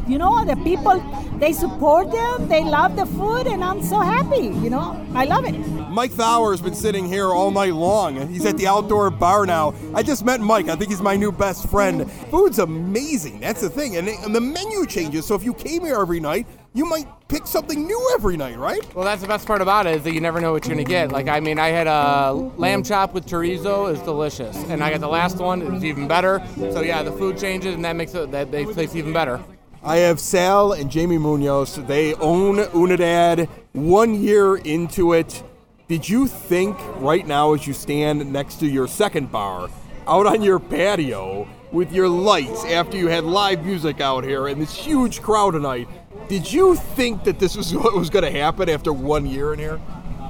you 0.07 0.17
know, 0.17 0.45
the 0.45 0.55
people 0.57 0.99
they 1.43 1.51
support 1.51 2.09
them, 2.09 2.47
they 2.47 2.63
love 2.63 2.95
the 2.95 3.05
food, 3.05 3.47
and 3.47 3.61
I'm 3.65 3.83
so 3.83 3.99
happy. 3.99 4.47
You 4.63 4.69
know, 4.69 5.05
I 5.13 5.25
love 5.25 5.43
it. 5.43 5.51
Mike 5.89 6.11
Thauer 6.11 6.51
has 6.51 6.61
been 6.61 6.73
sitting 6.73 7.05
here 7.05 7.27
all 7.27 7.51
night 7.51 7.73
long. 7.73 8.29
He's 8.29 8.45
at 8.45 8.57
the 8.57 8.65
outdoor 8.65 9.09
bar 9.09 9.45
now. 9.45 9.73
I 9.93 10.03
just 10.03 10.23
met 10.23 10.39
Mike. 10.39 10.69
I 10.69 10.77
think 10.77 10.89
he's 10.89 11.01
my 11.01 11.17
new 11.17 11.33
best 11.33 11.67
friend. 11.69 12.09
Food's 12.31 12.59
amazing. 12.59 13.41
That's 13.41 13.59
the 13.59 13.69
thing. 13.69 13.97
And, 13.97 14.07
and 14.07 14.33
the 14.33 14.39
menu 14.39 14.85
changes. 14.85 15.25
So 15.25 15.35
if 15.35 15.43
you 15.43 15.53
came 15.53 15.83
here 15.83 15.99
every 15.99 16.21
night, 16.21 16.47
you 16.73 16.85
might 16.85 17.07
pick 17.27 17.45
something 17.45 17.85
new 17.85 18.11
every 18.13 18.37
night, 18.37 18.57
right? 18.57 18.95
Well, 18.95 19.03
that's 19.03 19.21
the 19.21 19.27
best 19.27 19.45
part 19.45 19.61
about 19.61 19.85
it 19.85 19.95
is 19.97 20.03
that 20.03 20.13
you 20.13 20.21
never 20.21 20.39
know 20.39 20.53
what 20.53 20.65
you're 20.65 20.75
gonna 20.75 20.85
get. 20.85 21.11
Like, 21.11 21.27
I 21.27 21.41
mean, 21.41 21.59
I 21.59 21.67
had 21.67 21.87
a 21.87 22.31
lamb 22.57 22.83
chop 22.83 23.13
with 23.13 23.25
chorizo, 23.25 23.91
is 23.91 23.99
delicious, 23.99 24.55
and 24.69 24.81
I 24.81 24.91
got 24.91 25.01
the 25.01 25.09
last 25.09 25.37
one, 25.37 25.61
it 25.61 25.69
was 25.69 25.83
even 25.83 26.07
better. 26.07 26.41
So 26.55 26.81
yeah, 26.81 27.03
the 27.03 27.11
food 27.11 27.37
changes, 27.37 27.75
and 27.75 27.83
that 27.83 27.97
makes 27.97 28.15
it 28.15 28.31
that 28.31 28.49
they 28.49 28.63
taste 28.65 28.95
even 28.95 29.11
better. 29.11 29.43
I 29.85 29.97
have 29.97 30.19
Sal 30.19 30.71
and 30.71 30.89
Jamie 30.89 31.17
Munoz. 31.17 31.75
They 31.75 32.13
own 32.15 32.55
Unidad 32.55 33.49
one 33.73 34.15
year 34.15 34.55
into 34.55 35.11
it. 35.11 35.43
Did 35.89 36.07
you 36.07 36.25
think 36.27 36.77
right 37.01 37.27
now, 37.27 37.53
as 37.53 37.67
you 37.67 37.73
stand 37.73 38.31
next 38.31 38.61
to 38.61 38.65
your 38.65 38.87
second 38.87 39.29
bar, 39.29 39.69
out 40.07 40.25
on 40.25 40.41
your 40.41 40.57
patio 40.59 41.47
with 41.73 41.91
your 41.91 42.07
lights 42.07 42.63
after 42.63 42.95
you 42.95 43.07
had 43.07 43.25
live 43.25 43.65
music 43.65 43.99
out 43.99 44.23
here 44.23 44.47
and 44.47 44.61
this 44.61 44.73
huge 44.73 45.21
crowd 45.21 45.51
tonight, 45.51 45.89
did 46.29 46.51
you 46.51 46.75
think 46.75 47.25
that 47.25 47.37
this 47.39 47.57
was 47.57 47.75
what 47.75 47.93
was 47.93 48.09
going 48.09 48.23
to 48.23 48.31
happen 48.31 48.69
after 48.69 48.93
one 48.93 49.25
year 49.25 49.51
in 49.51 49.59
here? 49.59 49.81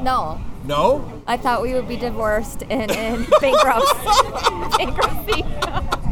No, 0.02 0.42
No? 0.66 1.24
I 1.28 1.38
thought 1.38 1.62
we 1.62 1.74
would 1.76 1.88
be 1.88 1.96
divorced 1.98 2.64
and 2.72 2.90
in 2.90 3.28
bankruptcy. 3.40 4.78
bankruptcy. 4.78 6.03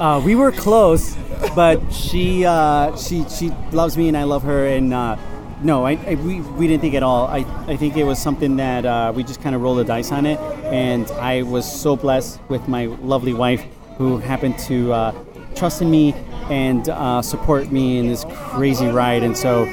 Uh, 0.00 0.22
we 0.24 0.36
were 0.36 0.52
close, 0.52 1.16
but 1.56 1.92
she 1.92 2.44
uh, 2.44 2.96
she 2.96 3.28
she 3.28 3.50
loves 3.72 3.96
me 3.96 4.06
and 4.06 4.16
I 4.16 4.22
love 4.22 4.44
her, 4.44 4.66
and 4.68 4.94
uh, 4.94 5.16
no, 5.60 5.84
I, 5.84 5.98
I 6.06 6.14
we, 6.14 6.40
we 6.40 6.68
didn't 6.68 6.82
think 6.82 6.94
at 6.94 7.02
all. 7.02 7.26
I, 7.26 7.38
I 7.66 7.76
think 7.76 7.96
it 7.96 8.04
was 8.04 8.20
something 8.20 8.56
that 8.58 8.86
uh, 8.86 9.12
we 9.12 9.24
just 9.24 9.42
kind 9.42 9.56
of 9.56 9.60
rolled 9.60 9.78
the 9.78 9.84
dice 9.84 10.12
on 10.12 10.24
it, 10.24 10.38
and 10.66 11.10
I 11.12 11.42
was 11.42 11.70
so 11.70 11.96
blessed 11.96 12.38
with 12.48 12.68
my 12.68 12.86
lovely 12.86 13.32
wife 13.32 13.64
who 13.96 14.18
happened 14.18 14.56
to 14.60 14.92
uh, 14.92 15.24
trust 15.56 15.82
in 15.82 15.90
me 15.90 16.14
and 16.48 16.88
uh, 16.88 17.20
support 17.20 17.72
me 17.72 17.98
in 17.98 18.06
this 18.06 18.24
crazy 18.52 18.86
ride, 18.86 19.24
and 19.24 19.36
so 19.36 19.64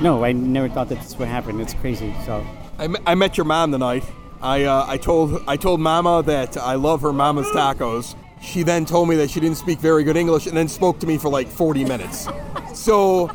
no, 0.00 0.24
I 0.24 0.32
never 0.32 0.68
thought 0.68 0.88
that 0.88 1.00
this 1.00 1.16
would 1.16 1.28
happen. 1.28 1.60
It's 1.60 1.74
crazy. 1.74 2.12
So 2.26 2.44
I, 2.76 2.88
I 3.06 3.14
met 3.14 3.36
your 3.36 3.44
mom 3.44 3.70
tonight. 3.70 4.02
I, 4.42 4.66
I 4.66 4.96
told 4.96 5.44
I 5.46 5.56
told 5.56 5.80
Mama 5.80 6.24
that 6.24 6.56
I 6.56 6.74
love 6.74 7.02
her 7.02 7.12
Mama's 7.12 7.46
tacos. 7.48 8.16
She 8.40 8.62
then 8.62 8.84
told 8.84 9.08
me 9.08 9.16
that 9.16 9.30
she 9.30 9.40
didn't 9.40 9.58
speak 9.58 9.78
very 9.78 10.04
good 10.04 10.16
English, 10.16 10.46
and 10.46 10.56
then 10.56 10.68
spoke 10.68 10.98
to 11.00 11.06
me 11.06 11.18
for 11.18 11.28
like 11.28 11.48
40 11.48 11.84
minutes. 11.84 12.26
So, 12.74 13.30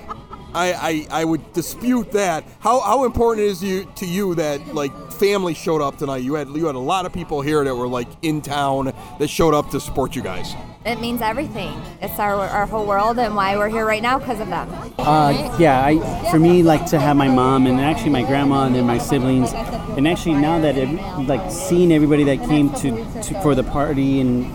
I, 0.56 1.08
I, 1.12 1.22
I 1.22 1.26
would 1.26 1.52
dispute 1.52 2.14
that. 2.14 2.46
How, 2.60 2.80
how 2.80 3.04
important 3.04 3.46
is 3.46 3.62
you 3.62 3.86
to 3.96 4.06
you 4.06 4.36
that 4.36 4.74
like 4.74 5.12
family 5.12 5.54
showed 5.54 5.82
up 5.82 5.98
tonight? 5.98 6.24
You 6.24 6.36
had 6.36 6.48
you 6.48 6.66
had 6.66 6.76
a 6.76 6.80
lot 6.80 7.06
of 7.06 7.12
people 7.12 7.42
here 7.42 7.64
that 7.66 7.76
were 7.76 7.90
like 7.90 8.08
in 8.22 8.42
town 8.42 8.94
that 9.20 9.28
showed 9.28 9.54
up 9.54 9.70
to 9.72 9.82
support 9.82 10.16
you 10.16 10.22
guys. 10.22 10.54
It 10.86 11.02
means 11.02 11.22
everything. 11.22 11.82
It's 12.02 12.20
our, 12.20 12.36
our 12.36 12.66
whole 12.66 12.86
world 12.86 13.20
and 13.20 13.36
why 13.36 13.58
we're 13.58 13.70
here 13.70 13.86
right 13.86 14.02
now 14.02 14.18
because 14.18 14.40
of 14.40 14.48
them. 14.48 14.70
Uh, 14.98 15.58
yeah, 15.60 15.84
I, 15.84 16.32
for 16.32 16.40
me, 16.40 16.64
like 16.64 16.86
to 16.88 17.00
have 17.00 17.18
my 17.18 17.28
mom 17.28 17.68
and 17.68 17.82
actually 17.82 18.12
my 18.12 18.22
grandma 18.22 18.66
and 18.66 18.76
then 18.76 18.86
my 18.86 19.00
siblings, 19.00 19.52
and 19.52 20.08
actually 20.08 20.36
now 20.36 20.60
that 20.60 20.78
it, 20.78 20.88
like 21.28 21.52
seeing 21.52 21.92
everybody 21.92 22.24
that 22.26 22.48
came 22.48 22.70
to, 22.76 22.92
to 23.24 23.42
for 23.42 23.56
the 23.56 23.64
party 23.64 24.22
and 24.22 24.46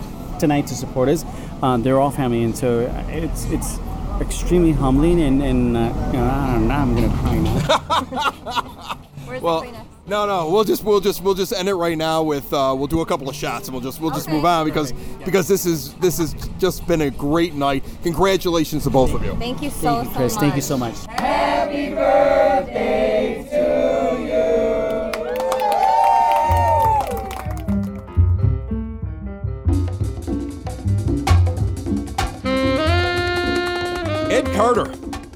tonight 0.41 0.67
to 0.67 0.75
support 0.75 1.07
us, 1.07 1.23
uh, 1.63 1.77
they're 1.77 1.99
all 1.99 2.11
family, 2.11 2.43
and 2.43 2.57
so 2.57 2.91
it's 3.07 3.45
it's 3.45 3.79
extremely 4.19 4.73
humbling 4.73 5.21
and 5.21 5.41
and 5.41 5.77
uh, 5.77 5.93
you 6.07 6.13
know, 6.19 6.25
I 6.25 6.51
don't 6.53 6.67
know, 6.67 6.73
I'm 6.73 6.95
gonna 6.95 7.17
cry 7.17 7.39
now. 7.39 9.39
well, 9.41 9.63
no, 10.07 10.25
no, 10.25 10.49
we'll 10.49 10.63
just 10.65 10.83
we'll 10.83 10.99
just 10.99 11.21
we'll 11.23 11.35
just 11.35 11.53
end 11.53 11.69
it 11.69 11.75
right 11.75 11.97
now 11.97 12.23
with 12.23 12.51
uh, 12.51 12.73
we'll 12.77 12.87
do 12.87 12.99
a 13.01 13.05
couple 13.05 13.29
of 13.29 13.35
shots 13.35 13.67
and 13.67 13.73
we'll 13.73 13.83
just 13.83 14.01
we'll 14.01 14.11
just 14.11 14.27
move 14.27 14.43
on 14.43 14.65
because 14.65 14.91
because 15.23 15.47
this 15.47 15.65
is 15.65 15.93
this 15.95 16.17
has 16.17 16.33
just 16.59 16.85
been 16.87 17.01
a 17.01 17.11
great 17.11 17.53
night. 17.53 17.83
Congratulations 18.03 18.83
to 18.83 18.89
both 18.89 19.13
of 19.13 19.23
you. 19.23 19.35
Thank 19.35 19.61
you 19.61 19.69
so, 19.69 20.03
Thank 20.03 20.05
you, 20.05 20.11
so 20.11 20.17
Chris. 20.17 20.33
much. 20.35 20.41
Thank 20.41 20.55
you 20.55 20.61
so 20.61 20.77
much. 20.77 21.05
Happy 21.05 21.89
birthday 21.89 23.10
Carter. 34.61 34.91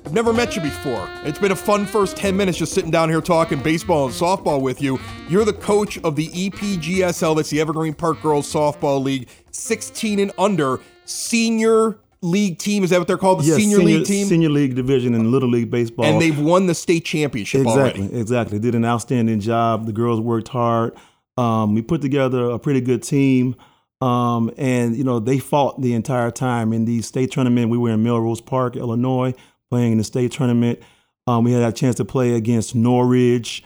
I've 0.05 0.13
never 0.13 0.32
met 0.32 0.55
you 0.55 0.62
before. 0.62 1.10
It's 1.24 1.39
been 1.39 1.51
a 1.51 1.55
fun 1.55 1.88
first 1.88 2.15
10 2.15 2.38
minutes 2.38 2.60
just 2.60 2.74
sitting 2.75 2.91
down 2.91 3.10
here 3.10 3.22
talking 3.22 3.60
baseball 3.60 4.05
and 4.05 4.13
softball 4.13 4.62
with 4.62 4.84
you. 4.84 5.00
You're 5.27 5.46
the 5.46 5.51
coach 5.53 5.98
of 6.03 6.15
the 6.15 6.27
EPGSL, 6.27 7.36
that's 7.36 7.50
the 7.50 7.60
Evergreen 7.60 7.96
Park 7.96 8.22
Girls 8.22 8.46
Softball 8.53 9.03
League, 9.03 9.27
16 9.50 10.20
and 10.20 10.32
under 10.38 10.79
senior 11.05 11.98
league 12.22 12.60
team. 12.60 12.84
Is 12.84 12.91
that 12.91 13.00
what 13.00 13.08
they're 13.08 13.17
called? 13.17 13.39
The 13.39 13.46
Yes, 13.46 13.58
senior, 13.58 13.79
league 13.79 14.05
team? 14.05 14.27
Senior 14.27 14.50
league 14.50 14.75
division 14.75 15.15
in 15.15 15.32
Little 15.32 15.50
League 15.50 15.72
baseball. 15.72 16.05
and 16.05 16.22
they've 16.22 16.39
won 16.39 16.67
the 16.67 16.75
state 16.75 17.03
championship 17.03 17.62
exactly, 17.62 17.82
already. 17.82 18.01
exactly. 18.03 18.20
Exactly. 18.22 18.60
Did 18.60 18.75
an 18.75 18.86
outstanding 18.86 19.39
job. 19.39 19.88
The 19.88 19.91
girls 19.94 20.22
worked 20.22 20.50
hard. 20.50 20.96
Um, 21.36 21.74
we 21.74 21.82
put 21.82 22.01
together 22.01 22.51
a 22.51 22.60
pretty 22.60 22.79
good 22.82 23.01
team. 23.01 23.55
Um, 24.02 24.52
and 24.58 24.96
you 24.96 25.04
know 25.04 25.20
they 25.20 25.40
fought 25.40 25.82
the 25.82 25.94
entire 25.94 26.32
time 26.32 26.74
in 26.74 26.86
the 26.86 27.02
state 27.02 27.32
tournament. 27.32 27.70
We 27.70 27.78
were 27.78 27.92
in 27.92 28.04
Melrose 28.04 28.42
Park, 28.42 28.75
Illinois, 28.75 29.34
playing 29.72 29.94
in 29.94 29.98
the 29.98 30.04
state 30.04 30.32
tournament. 30.34 30.80
Um, 31.28 31.44
we 31.44 31.54
had 31.54 31.64
a 31.64 31.72
chance 31.72 31.96
to 31.96 32.06
play 32.06 32.34
against 32.36 32.75
Norridge, 32.75 33.64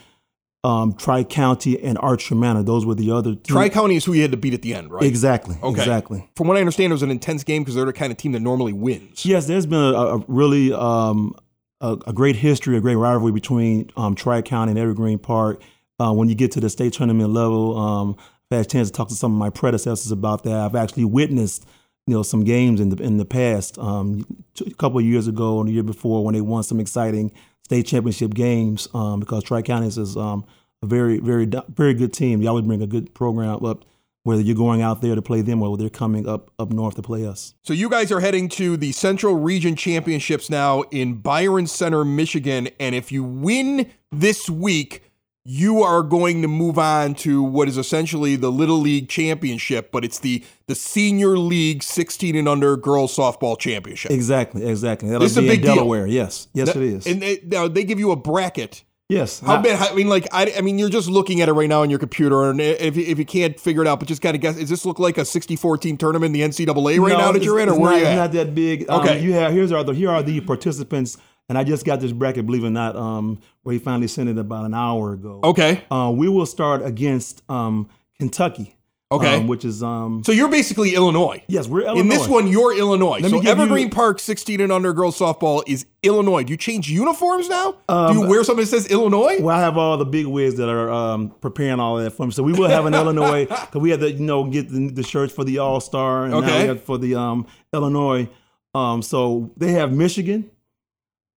um, 0.63 0.93
Tri 0.93 1.23
County, 1.23 1.81
and 1.83 1.97
Archer 1.97 2.35
Manor. 2.35 2.63
Those 2.63 2.85
were 2.85 2.95
the 2.95 3.11
other. 3.11 3.35
two- 3.35 3.53
Tri 3.53 3.69
County 3.69 3.95
is 3.95 4.05
who 4.05 4.13
you 4.13 4.21
had 4.21 4.31
to 4.31 4.37
beat 4.37 4.53
at 4.53 4.61
the 4.61 4.75
end, 4.75 4.91
right? 4.91 5.03
Exactly. 5.03 5.57
Okay. 5.61 5.81
Exactly. 5.81 6.29
From 6.35 6.47
what 6.47 6.57
I 6.57 6.59
understand, 6.61 6.91
it 6.91 6.93
was 6.93 7.03
an 7.03 7.11
intense 7.11 7.43
game 7.43 7.63
because 7.63 7.75
they're 7.75 7.85
the 7.85 7.91
kind 7.91 8.11
of 8.11 8.17
team 8.17 8.31
that 8.33 8.41
normally 8.41 8.71
wins. 8.71 9.25
Yes, 9.25 9.47
there's 9.47 9.65
been 9.65 9.79
a, 9.79 9.93
a 9.93 10.17
really 10.27 10.71
um, 10.71 11.35
a, 11.81 11.97
a 12.07 12.13
great 12.13 12.35
history, 12.37 12.77
a 12.77 12.81
great 12.81 12.95
rivalry 12.95 13.31
between 13.31 13.89
um, 13.97 14.15
Tri 14.15 14.41
County 14.41 14.71
and 14.71 14.79
Evergreen 14.79 15.17
Park. 15.19 15.61
Uh, 15.99 16.13
when 16.13 16.29
you 16.29 16.35
get 16.35 16.51
to 16.53 16.61
the 16.61 16.69
state 16.69 16.93
tournament 16.93 17.31
level, 17.31 17.77
um, 17.77 18.15
I've 18.51 18.57
had 18.57 18.65
a 18.65 18.69
chance 18.69 18.89
to 18.89 18.93
talk 18.93 19.09
to 19.09 19.15
some 19.15 19.31
of 19.31 19.37
my 19.37 19.51
predecessors 19.51 20.11
about 20.11 20.43
that. 20.43 20.55
I've 20.55 20.75
actually 20.75 21.05
witnessed, 21.05 21.65
you 22.07 22.15
know, 22.15 22.23
some 22.23 22.43
games 22.43 22.81
in 22.81 22.89
the 22.89 23.03
in 23.03 23.17
the 23.17 23.25
past. 23.25 23.77
Um, 23.77 24.25
a 24.65 24.71
couple 24.71 24.97
of 24.97 25.05
years 25.05 25.27
ago 25.27 25.59
and 25.59 25.69
the 25.69 25.73
year 25.73 25.83
before, 25.83 26.25
when 26.25 26.33
they 26.33 26.41
won 26.41 26.63
some 26.63 26.79
exciting 26.79 27.31
state 27.63 27.85
championship 27.85 28.33
games, 28.33 28.87
um, 28.95 29.19
because 29.19 29.43
Tri 29.43 29.61
County 29.61 29.87
is 29.87 30.17
um, 30.17 30.45
a 30.81 30.87
very, 30.87 31.19
very, 31.19 31.47
very 31.69 31.93
good 31.93 32.11
team. 32.11 32.41
They 32.41 32.47
always 32.47 32.65
bring 32.65 32.81
a 32.81 32.87
good 32.87 33.13
program 33.13 33.63
up. 33.63 33.85
Whether 34.23 34.41
you're 34.41 34.55
going 34.55 34.81
out 34.81 35.01
there 35.01 35.15
to 35.15 35.21
play 35.21 35.41
them 35.41 35.63
or 35.63 35.77
they're 35.77 35.89
coming 35.89 36.27
up 36.27 36.51
up 36.59 36.71
north 36.71 36.95
to 36.95 37.01
play 37.01 37.25
us. 37.25 37.53
So 37.63 37.73
you 37.73 37.89
guys 37.89 38.11
are 38.11 38.19
heading 38.19 38.49
to 38.49 38.77
the 38.77 38.91
Central 38.91 39.35
Region 39.35 39.75
Championships 39.75 40.49
now 40.49 40.81
in 40.91 41.15
Byron 41.15 41.67
Center, 41.67 42.03
Michigan, 42.03 42.67
and 42.79 42.95
if 42.95 43.11
you 43.11 43.23
win 43.23 43.89
this 44.11 44.49
week, 44.49 45.08
you 45.51 45.81
are 45.81 46.03
going 46.03 46.43
to 46.43 46.47
move 46.47 46.77
on 46.77 47.15
to 47.15 47.41
what 47.41 47.67
is 47.67 47.75
essentially 47.75 48.35
the 48.35 48.51
Little 48.51 48.77
League 48.77 49.09
Championship, 49.09 49.91
but 49.91 50.05
it's 50.05 50.19
the 50.19 50.43
the 50.67 50.75
Senior 50.75 51.37
League 51.39 51.81
16 51.81 52.35
and 52.35 52.47
under 52.47 52.77
girls 52.77 53.15
softball 53.15 53.57
championship. 53.57 54.11
Exactly, 54.11 54.63
exactly. 54.67 55.09
That'll 55.09 55.21
This 55.23 55.31
is 55.31 55.37
a 55.37 55.41
be 55.41 55.47
big 55.47 55.59
in 55.61 55.65
deal. 55.65 55.75
Delaware. 55.75 56.05
Yes, 56.05 56.47
yes, 56.53 56.67
That- 56.73 56.77
it 56.77 56.83
is. 56.83 57.07
And 57.07 57.21
they, 57.21 57.39
now 57.43 57.67
they 57.67 57.83
give 57.83 57.97
you 57.97 58.11
a 58.11 58.15
bracket. 58.15 58.83
yes. 59.09 59.39
How 59.39 59.59
big? 59.59 59.75
I 59.75 59.91
mean, 59.95 60.07
like, 60.07 60.27
I, 60.31 60.53
I 60.55 60.61
mean, 60.61 60.77
you're 60.77 60.87
just 60.89 61.09
looking 61.09 61.41
at 61.41 61.49
it 61.49 61.53
right 61.53 61.67
now 61.67 61.81
on 61.81 61.89
your 61.89 61.97
computer, 61.97 62.47
and 62.51 62.61
if 62.61 62.95
you, 62.95 63.03
if 63.07 63.17
you 63.17 63.25
can't 63.25 63.59
figure 63.59 63.81
it 63.81 63.87
out, 63.87 63.97
but 63.99 64.07
just 64.07 64.21
kind 64.21 64.35
of 64.35 64.41
guess, 64.41 64.55
does 64.57 64.69
this 64.69 64.85
look 64.85 64.99
like 64.99 65.17
a 65.17 65.25
64 65.25 65.79
team 65.79 65.97
tournament 65.97 66.35
in 66.35 66.39
the 66.39 66.47
NCAA 66.47 66.99
right 66.99 67.13
No, 67.13 67.17
now 67.17 67.31
that 67.31 67.41
you're 67.41 67.59
in, 67.59 67.69
or 67.69 67.79
where 67.79 67.91
not, 67.93 67.99
you 68.01 68.05
at? 68.05 68.15
not 68.15 68.31
that 68.33 68.53
big. 68.53 68.87
Um, 68.87 69.01
Okay. 69.01 69.19
you 69.23 69.33
have 69.33 69.51
here's 69.51 69.71
our 69.71 69.83
the 69.83 69.93
here 69.95 70.11
are 70.11 70.21
the 70.21 70.41
participants, 70.41 71.17
and 71.49 71.57
I 71.57 71.63
just 71.63 71.85
got 71.85 71.99
this 71.99 72.11
bracket, 72.11 72.45
believe 72.45 72.63
it 72.63 72.67
or 72.67 72.71
not, 72.71 72.95
um, 72.95 73.39
where 73.63 73.73
he 73.73 73.79
finally 73.79 74.07
sent 74.07 74.29
it 74.29 74.37
about 74.37 74.65
an 74.65 74.73
hour 74.73 75.13
ago. 75.13 75.39
Okay. 75.43 75.83
Uh, 75.91 76.13
we 76.15 76.29
will 76.29 76.45
start 76.45 76.85
against 76.85 77.41
um, 77.49 77.89
Kentucky. 78.17 78.75
Okay. 79.11 79.37
um, 79.37 79.47
which 79.47 79.65
is 79.65 79.81
um. 79.81 80.21
So 80.23 80.31
you're 80.31 80.49
basically 80.49 80.93
Illinois. 80.93 81.43
Yes, 81.47 81.67
we're 81.67 81.81
Illinois. 81.81 81.99
In 82.01 82.09
this 82.09 82.27
one, 82.27 82.45
you're 82.45 82.77
Illinois. 82.77 83.17
Let 83.21 83.31
so 83.31 83.37
give 83.41 83.45
you- 83.45 83.63
Evergreen 83.63 83.89
Park 83.89 84.19
16 84.19 84.61
and 84.61 84.71
under 84.71 84.93
girls 84.93 85.17
softball 85.17 85.63
is 85.65 85.87
Illinois. 86.03 86.43
Do 86.43 86.51
you 86.51 86.57
change 86.57 86.91
uniforms 86.91 87.49
now? 87.49 87.71
Do 87.71 88.13
you 88.13 88.21
Um, 88.21 88.27
wear 88.29 88.43
something 88.43 88.63
that 88.63 88.69
says 88.69 88.85
Illinois? 88.85 89.41
Well, 89.41 89.55
I 89.57 89.61
have 89.61 89.79
all 89.79 89.97
the 89.97 90.05
big 90.05 90.27
wigs 90.27 90.57
that 90.57 90.69
are 90.69 90.91
um, 90.91 91.31
preparing 91.41 91.79
all 91.79 91.95
that 91.97 92.11
for 92.11 92.27
me. 92.27 92.31
So 92.33 92.43
we 92.43 92.53
will 92.53 92.69
have 92.69 92.85
an 92.85 92.93
Illinois 92.93 93.45
because 93.49 93.81
we 93.81 93.89
had 93.89 94.01
to, 94.01 94.11
you 94.11 94.19
know, 94.23 94.43
get 94.43 94.69
the, 94.69 94.91
the 94.91 95.01
shirts 95.01 95.33
for 95.33 95.43
the 95.43 95.57
All 95.57 95.79
Star 95.81 96.25
and 96.25 96.33
now 96.33 96.41
we 96.41 96.67
have 96.67 96.83
for 96.83 96.99
the 96.99 97.15
um, 97.15 97.47
Illinois. 97.73 98.29
Um, 98.75 99.01
so 99.01 99.49
they 99.57 99.71
have 99.71 99.91
Michigan, 99.91 100.51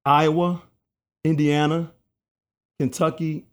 Iowa, 0.05 0.61
Indiana, 1.23 1.91
Kentucky, 2.79 3.45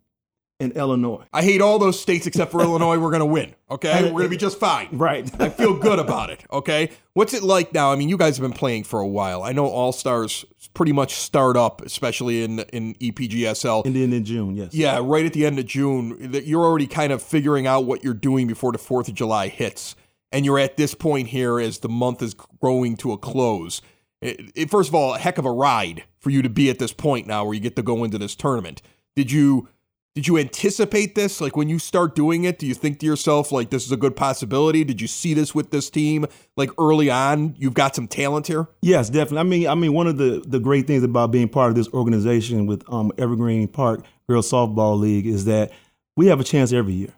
and 0.61 0.73
Illinois. 0.73 1.23
I 1.31 1.41
hate 1.41 1.61
all 1.61 1.79
those 1.79 1.97
states 1.99 2.27
except 2.27 2.51
for 2.51 2.61
Illinois. 2.61 2.97
We're 2.99 3.11
going 3.11 3.21
to 3.21 3.25
win. 3.25 3.55
Okay. 3.71 4.03
We're 4.03 4.11
going 4.11 4.23
to 4.23 4.29
be 4.29 4.35
just 4.37 4.59
fine. 4.59 4.89
Right. 4.91 5.29
I 5.39 5.47
feel 5.49 5.73
good 5.77 5.99
about 5.99 6.31
it. 6.31 6.43
Okay. 6.51 6.89
What's 7.13 7.33
it 7.33 7.43
like 7.43 7.73
now? 7.73 7.93
I 7.93 7.95
mean, 7.95 8.09
you 8.09 8.17
guys 8.17 8.35
have 8.37 8.41
been 8.43 8.57
playing 8.57 8.83
for 8.83 8.99
a 8.99 9.07
while. 9.07 9.41
I 9.41 9.53
know 9.53 9.67
All 9.67 9.93
Stars 9.93 10.43
pretty 10.73 10.91
much 10.91 11.13
start 11.13 11.55
up, 11.55 11.81
especially 11.81 12.43
in 12.43 12.59
in 12.73 12.93
EPGSL. 12.95 13.85
And 13.85 13.95
then 13.95 14.11
in 14.11 14.25
June, 14.25 14.57
yes. 14.57 14.73
Yeah, 14.73 14.99
right 15.01 15.25
at 15.25 15.31
the 15.33 15.45
end 15.45 15.59
of 15.59 15.65
June, 15.65 16.31
that 16.31 16.45
you're 16.45 16.63
already 16.65 16.87
kind 16.87 17.13
of 17.13 17.23
figuring 17.23 17.65
out 17.65 17.85
what 17.85 18.03
you're 18.03 18.13
doing 18.13 18.47
before 18.47 18.73
the 18.73 18.77
4th 18.79 19.07
of 19.07 19.13
July 19.13 19.47
hits. 19.47 19.95
And 20.31 20.45
you're 20.45 20.59
at 20.59 20.75
this 20.77 20.93
point 20.93 21.29
here 21.29 21.59
as 21.59 21.79
the 21.79 21.89
month 21.89 22.21
is 22.21 22.33
growing 22.33 22.97
to 22.97 23.13
a 23.13 23.17
close. 23.17 23.81
It, 24.21 24.51
it- 24.55 24.69
first 24.69 24.89
of 24.89 24.95
all, 24.95 25.15
a 25.15 25.19
heck 25.19 25.37
of 25.37 25.45
a 25.45 25.51
ride 25.51 26.03
for 26.19 26.29
you 26.29 26.41
to 26.41 26.49
be 26.49 26.69
at 26.69 26.79
this 26.79 26.93
point 26.93 27.27
now 27.27 27.45
where 27.45 27.53
you 27.53 27.59
get 27.59 27.75
to 27.75 27.81
go 27.81 28.03
into 28.03 28.17
this 28.17 28.35
tournament. 28.35 28.81
Did 29.15 29.31
you 29.31 29.67
did 30.15 30.27
you 30.27 30.37
anticipate 30.37 31.15
this? 31.15 31.39
Like 31.39 31.55
when 31.55 31.69
you 31.69 31.79
start 31.79 32.15
doing 32.15 32.43
it, 32.43 32.59
do 32.59 32.65
you 32.65 32.73
think 32.73 32.99
to 32.99 33.05
yourself 33.05 33.51
like 33.51 33.69
this 33.69 33.85
is 33.85 33.91
a 33.91 33.97
good 33.97 34.15
possibility? 34.15 34.83
Did 34.83 34.99
you 34.99 35.07
see 35.07 35.33
this 35.33 35.53
with 35.53 35.69
this 35.69 35.89
team 35.89 36.25
like 36.57 36.71
early 36.77 37.09
on? 37.09 37.55
You've 37.57 37.75
got 37.75 37.95
some 37.95 38.07
talent 38.07 38.47
here. 38.47 38.67
Yes, 38.81 39.09
definitely. 39.09 39.37
I 39.39 39.43
mean, 39.43 39.67
I 39.67 39.75
mean, 39.75 39.93
one 39.93 40.07
of 40.07 40.17
the, 40.17 40.43
the 40.45 40.59
great 40.59 40.87
things 40.87 41.03
about 41.03 41.31
being 41.31 41.47
part 41.47 41.69
of 41.69 41.75
this 41.75 41.87
organization 41.93 42.65
with 42.65 42.83
um, 42.91 43.11
Evergreen 43.17 43.67
Park 43.67 44.03
Girls 44.27 44.51
Softball 44.51 44.99
League 44.99 45.27
is 45.27 45.45
that 45.45 45.71
we 46.17 46.27
have 46.27 46.39
a 46.39 46.43
chance 46.43 46.73
every 46.73 46.93
year. 46.93 47.13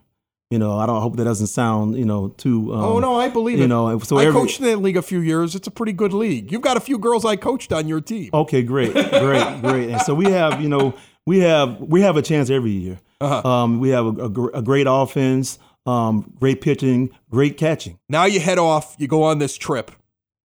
You 0.52 0.58
know, 0.58 0.78
I 0.78 0.84
don't 0.84 0.98
I 0.98 1.00
hope 1.00 1.16
that 1.16 1.24
doesn't 1.24 1.46
sound 1.46 1.96
you 1.96 2.04
know 2.04 2.28
too. 2.28 2.74
Um, 2.74 2.84
oh 2.84 2.98
no, 2.98 3.18
I 3.18 3.30
believe 3.30 3.56
it. 3.56 3.60
you 3.60 3.64
it. 3.64 3.68
know, 3.68 3.98
so 4.00 4.18
I 4.18 4.26
every, 4.26 4.38
coached 4.38 4.60
in 4.60 4.66
that 4.66 4.76
league 4.80 4.98
a 4.98 5.02
few 5.02 5.20
years. 5.20 5.54
It's 5.54 5.66
a 5.66 5.70
pretty 5.70 5.94
good 5.94 6.12
league. 6.12 6.52
You've 6.52 6.60
got 6.60 6.76
a 6.76 6.80
few 6.80 6.98
girls 6.98 7.24
I 7.24 7.36
coached 7.36 7.72
on 7.72 7.88
your 7.88 8.02
team. 8.02 8.28
Okay, 8.34 8.62
great, 8.62 8.92
great, 8.92 9.62
great. 9.62 9.88
And 9.88 10.02
so 10.02 10.14
we 10.14 10.26
have, 10.26 10.60
you 10.60 10.68
know, 10.68 10.92
we 11.24 11.38
have 11.38 11.80
we 11.80 12.02
have 12.02 12.18
a 12.18 12.22
chance 12.22 12.50
every 12.50 12.72
year. 12.72 13.00
Uh-huh. 13.22 13.48
Um, 13.48 13.80
we 13.80 13.88
have 13.90 14.04
a, 14.04 14.24
a, 14.24 14.46
a 14.58 14.62
great 14.62 14.86
offense, 14.86 15.58
um, 15.86 16.34
great 16.38 16.60
pitching, 16.60 17.08
great 17.30 17.56
catching. 17.56 17.98
Now 18.10 18.26
you 18.26 18.38
head 18.38 18.58
off. 18.58 18.94
You 18.98 19.08
go 19.08 19.22
on 19.22 19.38
this 19.38 19.56
trip. 19.56 19.90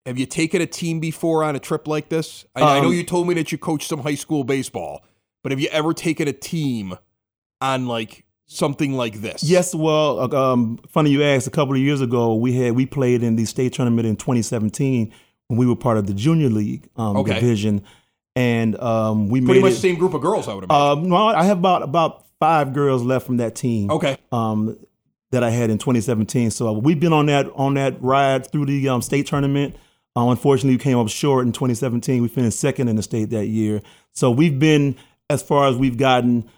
Have 0.05 0.17
you 0.17 0.25
taken 0.25 0.61
a 0.61 0.67
team 0.67 1.01
before 1.01 1.43
on 1.43 1.57
a 1.57 1.59
trip 1.59 1.85
like 1.85 2.07
this? 2.07 2.45
I, 2.55 2.61
I 2.61 2.79
know 2.79 2.87
Um, 2.87 2.93
you 2.93 3.03
told 3.03 3.27
me 3.27 3.33
that 3.33 3.51
you 3.51 3.57
coached 3.57 3.89
some 3.89 3.99
high 3.99 4.15
school 4.15 4.45
baseball, 4.45 5.03
but 5.43 5.51
have 5.51 5.59
you 5.59 5.67
ever 5.67 5.93
taken 5.93 6.29
a 6.29 6.33
team 6.33 6.97
on 7.59 7.87
like 7.87 8.23
something 8.47 8.93
like 8.93 9.21
this? 9.21 9.43
Yes, 9.43 9.75
well, 9.75 10.19
uh, 10.33 10.53
um, 10.53 10.79
funny 10.89 11.11
you 11.11 11.23
asked. 11.23 11.47
A 11.47 11.51
couple 11.51 11.75
of 11.75 11.79
years 11.81 12.01
ago, 12.01 12.35
we 12.35 12.53
had 12.53 12.73
we 12.73 12.85
played 12.85 13.21
in 13.23 13.35
the 13.35 13.45
state 13.45 13.73
tournament 13.73 14.07
in 14.07 14.15
2017 14.15 15.13
when 15.47 15.59
we 15.59 15.65
were 15.65 15.75
part 15.75 15.97
of 15.97 16.07
the 16.07 16.13
junior 16.13 16.49
league 16.49 16.89
um, 16.97 17.17
Okay. 17.17 17.35
division, 17.35 17.83
and 18.35 18.79
um, 18.79 19.29
we 19.29 19.41
Pretty 19.41 19.61
much 19.61 19.71
it. 19.71 19.75
the 19.75 19.81
same 19.81 19.95
group 19.95 20.13
of 20.13 20.21
girls, 20.21 20.47
I 20.47 20.53
would 20.53 20.63
imagine. 20.65 21.03
Um, 21.03 21.09
no, 21.09 21.15
I 21.27 21.43
have 21.43 21.59
about 21.59 21.83
about 21.83 22.25
five 22.39 22.73
girls 22.73 23.03
left 23.03 23.25
from 23.25 23.37
that 23.37 23.55
team. 23.55 23.91
Okay. 23.91 24.17
Um, 24.31 24.77
that 25.31 25.43
I 25.43 25.49
had 25.49 25.69
in 25.69 25.77
2017. 25.77 26.51
So 26.51 26.71
we've 26.71 27.01
been 27.01 27.11
on 27.11 27.25
that 27.25 27.47
on 27.55 27.73
that 27.73 28.01
ride 28.01 28.49
through 28.49 28.65
the 28.67 28.87
um, 28.87 29.01
state 29.01 29.27
tournament. 29.27 29.75
Um, 30.15 30.29
unfortunately, 30.29 30.75
we 30.77 30.81
came 30.81 30.97
up 30.97 31.09
short 31.09 31.45
in 31.45 31.51
2017. 31.51 32.21
We 32.21 32.29
finished 32.29 32.57
second 32.57 32.87
in 32.87 32.95
the 32.95 33.03
state 33.03 33.29
that 33.31 33.47
year. 33.47 33.81
So 34.13 34.31
we've 34.31 34.57
been 34.57 34.95
as 35.29 35.41
far 35.43 35.67
as 35.67 35.75
we've 35.75 35.97
gotten 35.97 36.49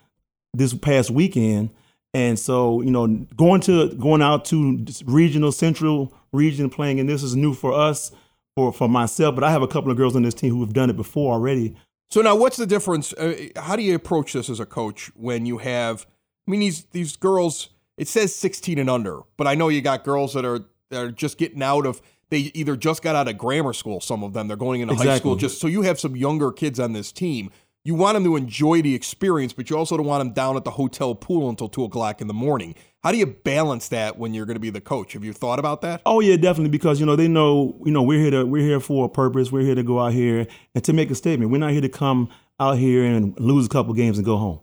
this 0.53 0.71
past 0.75 1.09
weekend, 1.09 1.71
And 2.13 2.39
so, 2.39 2.81
you 2.81 2.89
know, 2.89 3.07
going 3.35 3.61
to 3.61 3.89
going 3.95 4.21
out 4.21 4.45
to 4.45 4.85
regional, 5.05 5.51
central 5.51 6.13
region 6.31 6.69
playing, 6.69 6.99
and 6.99 7.07
this 7.07 7.21
is 7.21 7.35
new 7.35 7.53
for 7.53 7.71
us, 7.73 8.11
for 8.55 8.73
for 8.73 8.89
myself. 8.89 9.35
But 9.35 9.43
I 9.43 9.51
have 9.51 9.61
a 9.61 9.67
couple 9.67 9.91
of 9.91 9.97
girls 9.97 10.15
on 10.15 10.23
this 10.23 10.33
team 10.33 10.51
who 10.51 10.61
have 10.61 10.73
done 10.73 10.89
it 10.89 10.95
before 10.95 11.33
already. 11.33 11.75
So 12.09 12.21
now, 12.21 12.35
what's 12.35 12.57
the 12.57 12.65
difference? 12.65 13.13
Uh, 13.13 13.49
how 13.55 13.75
do 13.75 13.83
you 13.83 13.93
approach 13.93 14.33
this 14.33 14.49
as 14.49 14.59
a 14.59 14.65
coach 14.65 15.11
when 15.15 15.45
you 15.45 15.59
have? 15.59 16.07
I 16.47 16.51
mean, 16.51 16.61
these 16.61 16.85
these 16.85 17.15
girls. 17.15 17.69
It 17.97 18.07
says 18.07 18.33
16 18.33 18.79
and 18.79 18.89
under, 18.89 19.19
but 19.35 19.45
I 19.45 19.55
know 19.55 19.67
you 19.67 19.81
got 19.81 20.05
girls 20.05 20.33
that 20.33 20.45
are 20.45 20.61
that 20.89 21.03
are 21.03 21.11
just 21.11 21.37
getting 21.37 21.61
out 21.61 21.85
of. 21.85 22.01
They 22.29 22.51
either 22.53 22.77
just 22.77 23.01
got 23.01 23.15
out 23.15 23.27
of 23.27 23.37
grammar 23.37 23.73
school. 23.73 23.99
Some 23.99 24.23
of 24.23 24.33
them 24.33 24.47
they're 24.47 24.55
going 24.55 24.81
into 24.81 24.95
high 24.95 25.17
school. 25.17 25.35
Just 25.35 25.59
so 25.59 25.67
you 25.67 25.81
have 25.81 25.99
some 25.99 26.15
younger 26.15 26.51
kids 26.51 26.79
on 26.79 26.93
this 26.93 27.11
team. 27.11 27.51
You 27.89 27.95
want 27.95 28.13
them 28.13 28.23
to 28.25 28.35
enjoy 28.35 28.83
the 28.83 28.93
experience, 28.93 29.51
but 29.51 29.71
you 29.71 29.75
also 29.75 29.97
don't 29.97 30.05
want 30.05 30.19
them 30.19 30.31
down 30.31 30.55
at 30.55 30.63
the 30.63 30.69
hotel 30.69 31.15
pool 31.15 31.49
until 31.49 31.67
two 31.67 31.83
o'clock 31.83 32.21
in 32.21 32.27
the 32.27 32.35
morning. 32.35 32.75
How 33.01 33.11
do 33.11 33.17
you 33.17 33.25
balance 33.25 33.87
that 33.87 34.15
when 34.15 34.35
you're 34.35 34.45
going 34.45 34.57
to 34.57 34.59
be 34.59 34.69
the 34.69 34.79
coach? 34.79 35.13
Have 35.13 35.23
you 35.23 35.33
thought 35.33 35.57
about 35.57 35.81
that? 35.81 36.03
Oh 36.05 36.19
yeah, 36.19 36.35
definitely 36.35 36.69
because 36.69 36.99
you 36.99 37.07
know 37.07 37.15
they 37.15 37.27
know 37.27 37.75
you 37.83 37.91
know 37.91 38.03
we're 38.03 38.19
here 38.19 38.29
to 38.29 38.45
we're 38.45 38.61
here 38.61 38.79
for 38.79 39.05
a 39.05 39.09
purpose. 39.09 39.51
We're 39.51 39.63
here 39.63 39.73
to 39.73 39.81
go 39.81 39.99
out 39.99 40.13
here 40.13 40.45
and 40.75 40.83
to 40.83 40.93
make 40.93 41.09
a 41.09 41.15
statement. 41.15 41.49
We're 41.51 41.57
not 41.57 41.71
here 41.71 41.81
to 41.81 41.89
come 41.89 42.29
out 42.59 42.77
here 42.77 43.03
and 43.03 43.35
lose 43.39 43.65
a 43.65 43.69
couple 43.69 43.95
games 43.95 44.19
and 44.19 44.25
go 44.25 44.37
home. 44.37 44.59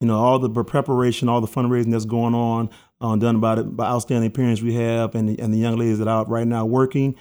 You 0.00 0.06
know 0.06 0.16
all 0.16 0.38
the 0.38 0.48
preparation, 0.62 1.28
all 1.28 1.40
the 1.40 1.48
fundraising 1.48 1.90
that's 1.90 2.04
going 2.04 2.36
on, 2.36 2.70
uh, 3.00 3.16
done 3.16 3.40
by 3.40 3.56
the 3.56 3.64
by 3.64 3.86
outstanding 3.88 4.30
parents 4.30 4.62
we 4.62 4.74
have 4.74 5.16
and 5.16 5.30
the, 5.30 5.40
and 5.40 5.52
the 5.52 5.58
young 5.58 5.76
ladies 5.76 5.98
that 5.98 6.06
are 6.06 6.20
out 6.20 6.28
right 6.28 6.46
now 6.46 6.64
working. 6.64 7.16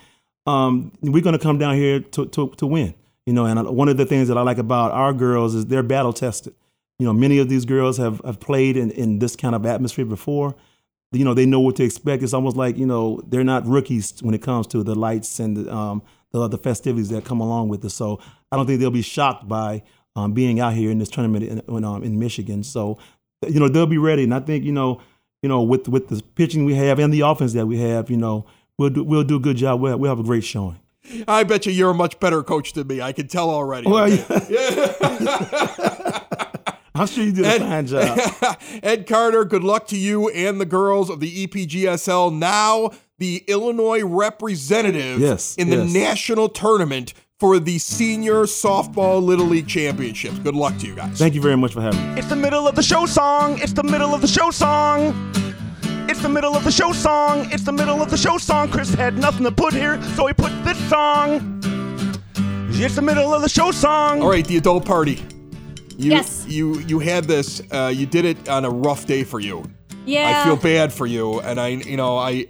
Um, 0.45 0.91
we're 1.01 1.23
going 1.23 1.33
to 1.33 1.41
come 1.41 1.57
down 1.57 1.73
here 1.73 2.01
to, 2.01 2.27
to 2.27 2.49
to 2.57 2.67
win. 2.67 2.93
You 3.27 3.33
know, 3.33 3.45
and 3.45 3.69
one 3.75 3.89
of 3.89 3.97
the 3.97 4.05
things 4.05 4.27
that 4.29 4.37
I 4.37 4.41
like 4.41 4.57
about 4.57 4.91
our 4.93 5.13
girls 5.13 5.53
is 5.53 5.67
they're 5.67 5.83
battle 5.83 6.13
tested. 6.13 6.55
You 6.97 7.05
know, 7.05 7.13
many 7.13 7.37
of 7.37 7.47
these 7.47 7.65
girls 7.65 7.97
have, 7.97 8.21
have 8.25 8.39
played 8.39 8.75
in, 8.75 8.89
in 8.89 9.19
this 9.19 9.35
kind 9.35 9.53
of 9.53 9.67
atmosphere 9.67 10.05
before 10.05 10.55
you 11.11 11.23
know 11.23 11.33
they 11.33 11.45
know 11.45 11.59
what 11.59 11.75
to 11.77 11.83
expect. 11.83 12.23
It's 12.23 12.33
almost 12.33 12.57
like 12.57 12.77
you 12.77 12.85
know 12.85 13.21
they're 13.27 13.43
not 13.43 13.65
rookies 13.65 14.21
when 14.21 14.33
it 14.33 14.41
comes 14.41 14.67
to 14.67 14.83
the 14.83 14.95
lights 14.95 15.39
and 15.39 15.57
the 15.57 15.73
um, 15.73 16.01
the, 16.31 16.47
the 16.47 16.57
festivities 16.57 17.09
that 17.09 17.23
come 17.23 17.39
along 17.39 17.69
with 17.69 17.83
it. 17.85 17.91
So 17.91 18.19
I 18.51 18.57
don't 18.57 18.65
think 18.65 18.79
they'll 18.79 18.91
be 18.91 19.01
shocked 19.01 19.47
by 19.47 19.83
um, 20.15 20.33
being 20.33 20.59
out 20.59 20.73
here 20.73 20.91
in 20.91 20.99
this 20.99 21.09
tournament 21.09 21.45
in, 21.45 21.61
in, 21.67 21.83
um, 21.83 22.03
in 22.03 22.19
Michigan. 22.19 22.63
So 22.63 22.97
you 23.47 23.59
know 23.59 23.69
they'll 23.69 23.87
be 23.87 23.97
ready, 23.97 24.23
and 24.23 24.33
I 24.33 24.41
think 24.41 24.65
you 24.65 24.73
know 24.73 25.01
you 25.41 25.49
know 25.49 25.61
with 25.61 25.87
with 25.87 26.09
the 26.09 26.21
pitching 26.35 26.65
we 26.65 26.75
have 26.75 26.99
and 26.99 27.13
the 27.13 27.21
offense 27.21 27.53
that 27.53 27.67
we 27.67 27.79
have, 27.79 28.09
you 28.09 28.17
know 28.17 28.45
we'll 28.77 28.89
do 28.89 29.03
we'll 29.03 29.23
do 29.23 29.37
a 29.37 29.41
good 29.41 29.57
job. 29.57 29.79
We'll, 29.79 29.97
we'll 29.97 30.11
have 30.11 30.19
a 30.19 30.23
great 30.23 30.43
showing. 30.43 30.79
I 31.27 31.43
bet 31.43 31.65
you 31.65 31.71
you're 31.71 31.91
a 31.91 31.93
much 31.93 32.19
better 32.19 32.43
coach 32.43 32.73
than 32.73 32.87
me. 32.87 33.01
I 33.01 33.11
can 33.11 33.27
tell 33.27 33.49
already. 33.49 33.89
Well, 33.89 34.09
yeah. 34.09 34.23
I'm 36.95 37.05
sure 37.05 37.23
you 37.23 37.31
did 37.31 37.45
a 37.45 37.59
fine 37.59 37.85
job. 37.85 38.19
Ed 38.81 39.05
Carter, 39.07 39.45
good 39.45 39.63
luck 39.63 39.85
to 39.87 39.97
you 39.97 40.29
and 40.29 40.59
the 40.59 40.65
girls 40.65 41.09
of 41.11 41.19
the 41.19 41.45
EPGSL. 41.47 42.33
Now 42.35 42.89
the 43.19 43.43
Illinois 43.47 44.03
representative 44.03 45.19
Yes, 45.19 45.55
in 45.57 45.69
the 45.69 45.77
yes. 45.77 45.93
national 45.93 46.49
tournament 46.49 47.13
for 47.39 47.59
the 47.59 47.77
senior 47.77 48.43
softball 48.45 49.21
little 49.23 49.45
league 49.45 49.67
championships. 49.67 50.39
Good 50.39 50.55
luck 50.55 50.75
to 50.79 50.87
you 50.87 50.95
guys. 50.95 51.19
Thank 51.19 51.35
you 51.35 51.41
very 51.41 51.55
much 51.55 51.73
for 51.73 51.81
having 51.81 52.15
me. 52.15 52.19
It's 52.19 52.29
the 52.29 52.35
middle 52.35 52.67
of 52.67 52.73
the 52.75 52.81
show 52.81 53.05
song. 53.05 53.59
It's 53.59 53.73
the 53.73 53.83
middle 53.83 54.15
of 54.15 54.21
the 54.21 54.27
show 54.27 54.49
song. 54.49 55.13
It's 56.09 56.21
the 56.21 56.29
middle 56.29 56.55
of 56.55 56.63
the 56.63 56.71
show 56.71 56.93
song. 56.93 57.47
It's 57.51 57.63
the 57.63 57.71
middle 57.71 58.01
of 58.01 58.09
the 58.09 58.17
show 58.17 58.37
song. 58.37 58.69
Chris 58.69 58.93
had 58.93 59.17
nothing 59.17 59.43
to 59.43 59.51
put 59.51 59.73
here, 59.73 60.01
so 60.15 60.25
he 60.27 60.33
put 60.33 60.51
this 60.63 60.77
song. 60.89 61.59
It's 62.79 62.95
the 62.95 63.01
middle 63.01 63.33
of 63.33 63.41
the 63.41 63.49
show 63.49 63.71
song. 63.71 64.21
All 64.21 64.29
right, 64.29 64.45
the 64.45 64.57
adult 64.57 64.85
party. 64.85 65.23
You, 65.97 66.11
Yes. 66.11 66.45
You 66.47 66.79
you 66.81 66.99
had 66.99 67.25
this. 67.25 67.61
Uh, 67.71 67.91
you 67.93 68.05
did 68.05 68.23
it 68.25 68.47
on 68.49 68.65
a 68.65 68.69
rough 68.69 69.05
day 69.05 69.23
for 69.23 69.39
you. 69.39 69.63
Yeah. 70.05 70.41
I 70.41 70.45
feel 70.45 70.55
bad 70.55 70.93
for 70.93 71.05
you, 71.07 71.39
and 71.41 71.59
I 71.59 71.69
you 71.69 71.97
know 71.97 72.17
I, 72.17 72.45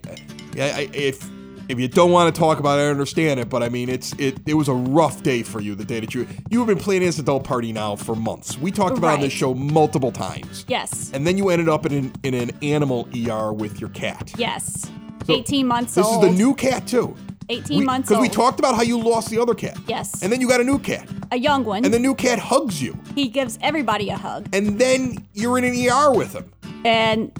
I 0.58 0.62
I- 0.62 0.90
if 0.94 1.28
if 1.70 1.80
you 1.80 1.88
don't 1.88 2.12
want 2.12 2.34
to 2.34 2.40
talk 2.40 2.60
about 2.60 2.80
it, 2.80 2.84
I 2.84 2.88
understand 2.88 3.40
it. 3.40 3.50
But 3.50 3.64
I 3.64 3.70
mean, 3.70 3.90
it's 3.90 4.14
it 4.14 4.38
it 4.46 4.54
was 4.54 4.68
a 4.68 4.74
rough 4.74 5.24
day 5.24 5.44
for 5.44 5.60
you 5.60 5.76
the 5.76 5.86
day 5.86 6.00
that 6.00 6.14
you 6.14 6.28
you 6.50 6.60
have 6.60 6.68
been 6.68 6.78
playing 6.80 7.02
this 7.04 7.20
adult 7.20 7.44
party 7.44 7.74
now 7.74 7.96
for 7.96 8.16
months. 8.16 8.58
We 8.58 8.72
talked 8.72 8.98
about 8.98 9.12
it 9.12 9.16
on 9.16 9.22
this 9.22 9.34
show 9.34 9.54
multiple 9.54 10.12
times. 10.12 10.66
Yes. 10.68 11.12
And 11.14 11.26
then 11.26 11.38
you 11.38 11.50
ended 11.50 11.70
up 11.70 11.86
in 11.86 11.94
an, 11.94 12.14
in 12.24 12.34
an 12.34 12.52
animal 12.62 13.08
ER 13.16 13.52
with 13.54 13.80
your 13.80 13.90
cat. 13.90 14.32
Yes. 14.38 14.90
So 15.26 15.34
18 15.34 15.68
months 15.68 15.96
This 15.96 16.06
old. 16.06 16.24
is 16.24 16.32
the 16.32 16.38
new 16.38 16.54
cat 16.56 16.88
too. 16.88 17.16
18 17.50 17.84
months 17.86 18.12
old. 18.12 18.20
Because 18.22 18.30
we 18.30 18.34
talked 18.34 18.60
about 18.60 18.76
how 18.76 18.82
you 18.82 18.98
lost 19.00 19.30
the 19.30 19.40
other 19.40 19.54
cat. 19.54 19.78
Yes. 19.88 20.22
And 20.22 20.32
then 20.32 20.42
you 20.42 20.48
got 20.48 20.60
a 20.62 20.64
new 20.64 20.80
cat. 20.80 21.08
a 21.32 21.38
young 21.38 21.64
one. 21.66 21.84
And 21.86 21.94
the 21.94 22.00
new 22.00 22.16
cat 22.16 22.40
hugs 22.40 22.82
you. 22.82 22.98
he 23.16 23.28
gives 23.28 23.58
everybody 23.62 24.10
a 24.10 24.18
hug. 24.18 24.48
And 24.54 24.80
then 24.80 25.26
you're 25.34 25.58
in 25.58 25.64
an 25.64 25.74
ER 25.90 26.12
with 26.14 26.34
him. 26.34 26.52
And 26.86 27.32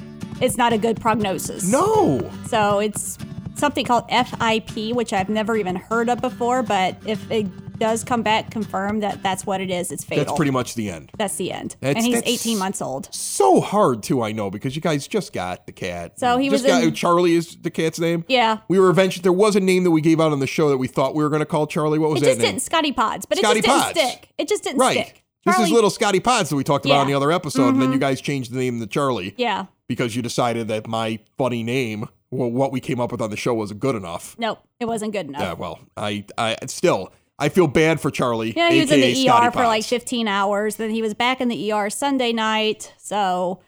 it's 0.42 0.58
not 0.58 0.72
a 0.74 0.78
good 0.78 1.00
prognosis. 1.00 1.70
No. 1.70 2.30
So 2.48 2.80
it's 2.80 3.18
something 3.58 3.86
called 3.86 4.06
FIP, 4.10 4.94
which 4.96 5.14
I've 5.14 5.30
never 5.30 5.56
even 5.56 5.76
heard 5.76 6.10
of 6.10 6.22
before. 6.22 6.64
But 6.64 6.96
if 7.06 7.30
it 7.32 7.48
does 7.80 8.04
come 8.04 8.24
back 8.24 8.50
confirm 8.50 9.02
that 9.02 9.22
that's 9.22 9.46
what 9.46 9.62
it 9.62 9.70
is, 9.70 9.92
it's 9.92 10.04
fatal. 10.04 10.26
That's 10.26 10.36
pretty 10.36 10.52
much 10.52 10.74
the 10.76 10.90
end. 10.90 11.12
That's 11.18 11.36
the 11.36 11.52
end. 11.52 11.76
That's- 11.80 12.04
and 12.04 12.14
he's 12.14 12.24
18 12.26 12.58
months 12.58 12.82
old. 12.82 13.08
So 13.14 13.62
hard 13.62 14.02
too, 14.04 14.24
I 14.24 14.32
know, 14.32 14.50
because 14.50 14.76
you 14.76 14.82
guys 14.82 15.08
just 15.08 15.32
got 15.32 15.66
the 15.68 15.72
cat. 15.72 16.20
So 16.20 16.38
he 16.38 16.50
just 16.50 16.64
was 16.64 16.72
got 16.72 16.84
in- 16.84 16.94
Charlie 16.94 17.36
is 17.36 17.56
the 17.62 17.70
cat's 17.70 18.00
name. 18.00 18.26
Yeah. 18.28 18.60
We 18.68 18.80
were 18.80 18.90
eventually 18.90 19.22
there 19.22 19.32
was 19.34 19.56
a 19.56 19.60
name 19.60 19.84
that 19.84 19.92
we 19.92 20.02
gave 20.02 20.20
out 20.20 20.32
on 20.32 20.40
the 20.40 20.48
show 20.48 20.70
that 20.70 20.78
we 20.78 20.88
thought 20.88 21.14
we 21.14 21.24
were 21.24 21.30
going 21.30 21.42
to 21.42 21.46
call 21.46 21.68
Charlie. 21.68 22.00
What 22.00 22.10
was 22.10 22.22
It 22.22 22.26
that 22.26 22.32
just 22.32 22.40
name? 22.42 22.52
didn't 22.54 22.62
Scotty 22.64 22.92
Pods, 22.94 23.26
but 23.28 23.38
Scotty 23.38 23.60
it 23.60 23.66
just 23.66 23.84
Pods. 23.84 23.94
didn't 23.94 24.10
stick. 24.10 24.30
It 24.38 24.48
just 24.48 24.64
didn't 24.64 24.80
right. 24.80 25.06
stick. 25.06 25.24
This 25.46 25.60
is 25.60 25.72
little 25.72 25.90
Scotty 25.90 26.20
Pods 26.20 26.50
that 26.50 26.58
we 26.58 26.64
talked 26.66 26.86
about 26.86 27.04
in 27.04 27.08
the 27.08 27.14
other 27.14 27.32
episode, 27.32 27.70
and 27.70 27.82
then 27.82 27.90
Mhm. 27.90 27.94
you 27.94 28.00
guys 28.00 28.20
changed 28.20 28.52
the 28.52 28.58
name 28.58 28.82
to 28.82 28.88
Charlie. 28.88 29.34
Yeah. 29.38 29.68
Because 29.88 30.14
you 30.14 30.22
decided 30.22 30.68
that 30.68 30.88
my 30.88 31.20
funny 31.38 31.64
name, 31.64 32.10
well, 32.32 32.50
what 32.52 32.72
we 32.72 32.80
came 32.80 33.00
up 33.00 33.12
with 33.12 33.22
on 33.22 33.30
the 33.30 33.38
show, 33.38 33.54
wasn't 33.54 33.80
good 33.80 33.96
enough. 33.96 34.36
Nope, 34.38 34.60
it 34.80 34.86
wasn't 34.86 35.14
good 35.14 35.28
enough. 35.28 35.42
Yeah. 35.42 35.54
Well, 35.54 35.80
I, 35.96 36.26
I 36.38 36.58
still, 36.68 37.12
I 37.40 37.50
feel 37.50 37.68
bad 37.68 38.00
for 38.02 38.12
Charlie. 38.12 38.54
Yeah, 38.56 38.70
he 38.72 38.82
was 38.82 38.92
in 38.92 39.00
the 39.02 39.14
Scotty 39.16 39.48
ER 39.48 39.52
for 39.52 39.64
like 39.66 39.84
15 39.84 40.28
hours. 40.28 40.76
Then 40.76 40.90
he 40.90 41.02
was 41.02 41.14
back 41.14 41.40
in 41.42 41.48
the 41.48 41.72
ER 41.72 41.90
Sunday 41.90 42.34
night. 42.34 42.94
So 42.98 43.62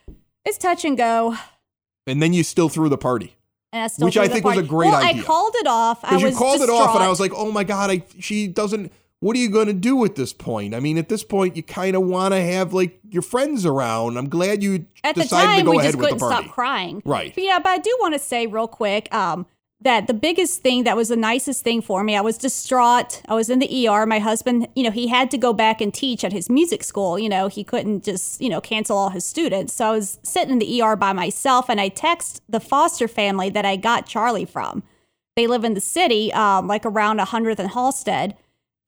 it's 0.46 0.58
touch 0.58 0.84
and 0.86 0.98
go. 0.98 1.36
and 2.08 2.22
then 2.22 2.34
you 2.34 2.44
still 2.44 2.70
threw 2.70 2.90
the 2.90 2.98
party. 2.98 3.36
And 3.72 3.84
that's 3.84 3.94
still 3.94 4.08
Which 4.08 4.18
I 4.18 4.28
think 4.28 4.44
was 4.46 4.58
a 4.58 4.64
great 4.64 4.88
well, 4.88 5.04
idea. 5.04 5.22
I 5.22 5.26
called 5.26 5.54
it 5.58 5.68
off. 5.68 6.04
I 6.04 6.10
Because 6.10 6.24
was 6.24 6.34
you 6.34 6.38
called 6.40 6.62
it 6.62 6.70
off, 6.72 6.96
and 6.96 7.04
I 7.04 7.08
was 7.08 7.20
like, 7.20 7.32
"Oh 7.36 7.52
my 7.52 7.64
god, 7.64 7.92
I, 7.92 8.04
she 8.20 8.48
doesn't." 8.48 8.92
What 9.22 9.36
are 9.36 9.40
you 9.40 9.50
going 9.50 9.68
to 9.68 9.74
do 9.74 10.06
at 10.06 10.16
this 10.16 10.32
point? 10.32 10.74
I 10.74 10.80
mean, 10.80 10.98
at 10.98 11.10
this 11.10 11.24
point, 11.24 11.58
you 11.58 11.64
kind 11.64 11.96
of 11.96 12.04
want 12.04 12.34
to 12.34 12.42
have 12.42 12.74
like 12.74 13.00
your 13.10 13.22
friends 13.22 13.66
around. 13.66 14.18
I'm 14.18 14.30
glad 14.30 14.64
you 14.64 14.86
At 15.04 15.16
the 15.16 15.24
decided 15.24 15.60
to 15.60 15.66
go 15.66 15.72
we 15.72 15.80
ahead 15.80 15.92
just 15.92 15.98
with 15.98 16.10
the 16.12 16.16
party. 16.16 16.16
At 16.16 16.16
the 16.16 16.16
time, 16.16 16.16
we 16.16 16.18
just 16.18 16.20
couldn't 16.20 16.20
party. 16.20 16.46
stop 16.46 16.56
crying. 16.56 17.02
Right. 17.04 17.36
But 17.36 17.44
yeah, 17.44 17.60
but 17.60 17.70
I 17.70 17.78
do 17.80 17.98
want 18.00 18.14
to 18.14 18.20
say 18.20 18.48
real 18.48 18.70
quick 18.70 19.14
um, 19.14 19.46
that 19.82 20.08
the 20.08 20.14
biggest 20.14 20.62
thing 20.62 20.86
that 20.86 20.96
was 20.96 21.10
the 21.10 21.18
nicest 21.18 21.66
thing 21.66 21.82
for 21.82 22.02
me, 22.02 22.16
I 22.16 22.22
was 22.22 22.38
distraught. 22.38 23.22
I 23.28 23.34
was 23.36 23.50
in 23.50 23.60
the 23.60 23.90
ER. 23.90 24.06
My 24.06 24.20
husband, 24.20 24.70
you 24.74 24.84
know, 24.84 24.92
he 24.92 25.10
had 25.10 25.30
to 25.32 25.38
go 25.38 25.52
back 25.52 25.82
and 25.82 25.94
teach 25.94 26.24
at 26.24 26.32
his 26.32 26.50
music 26.50 26.82
school. 26.82 27.20
You 27.20 27.28
know, 27.28 27.50
he 27.50 27.66
couldn't 27.66 28.06
just, 28.06 28.40
you 28.40 28.48
know, 28.48 28.62
cancel 28.62 28.98
all 28.98 29.10
his 29.10 29.26
students. 29.26 29.74
So 29.74 29.88
I 29.88 29.92
was 29.92 30.20
sitting 30.24 30.54
in 30.54 30.60
the 30.60 30.82
ER 30.82 30.96
by 30.96 31.12
myself 31.12 31.70
and 31.70 31.82
I 31.82 31.90
text 31.90 32.42
the 32.48 32.62
foster 32.62 33.10
family 33.10 33.50
that 33.50 33.66
I 33.66 33.76
got 33.76 34.06
Charlie 34.06 34.46
from. 34.46 34.82
They 35.36 35.46
live 35.46 35.66
in 35.66 35.74
the 35.74 35.82
city, 35.82 36.32
um, 36.32 36.68
like 36.68 36.86
around 36.86 37.20
100th 37.20 37.60
and 37.60 37.72
Halsted. 37.72 38.34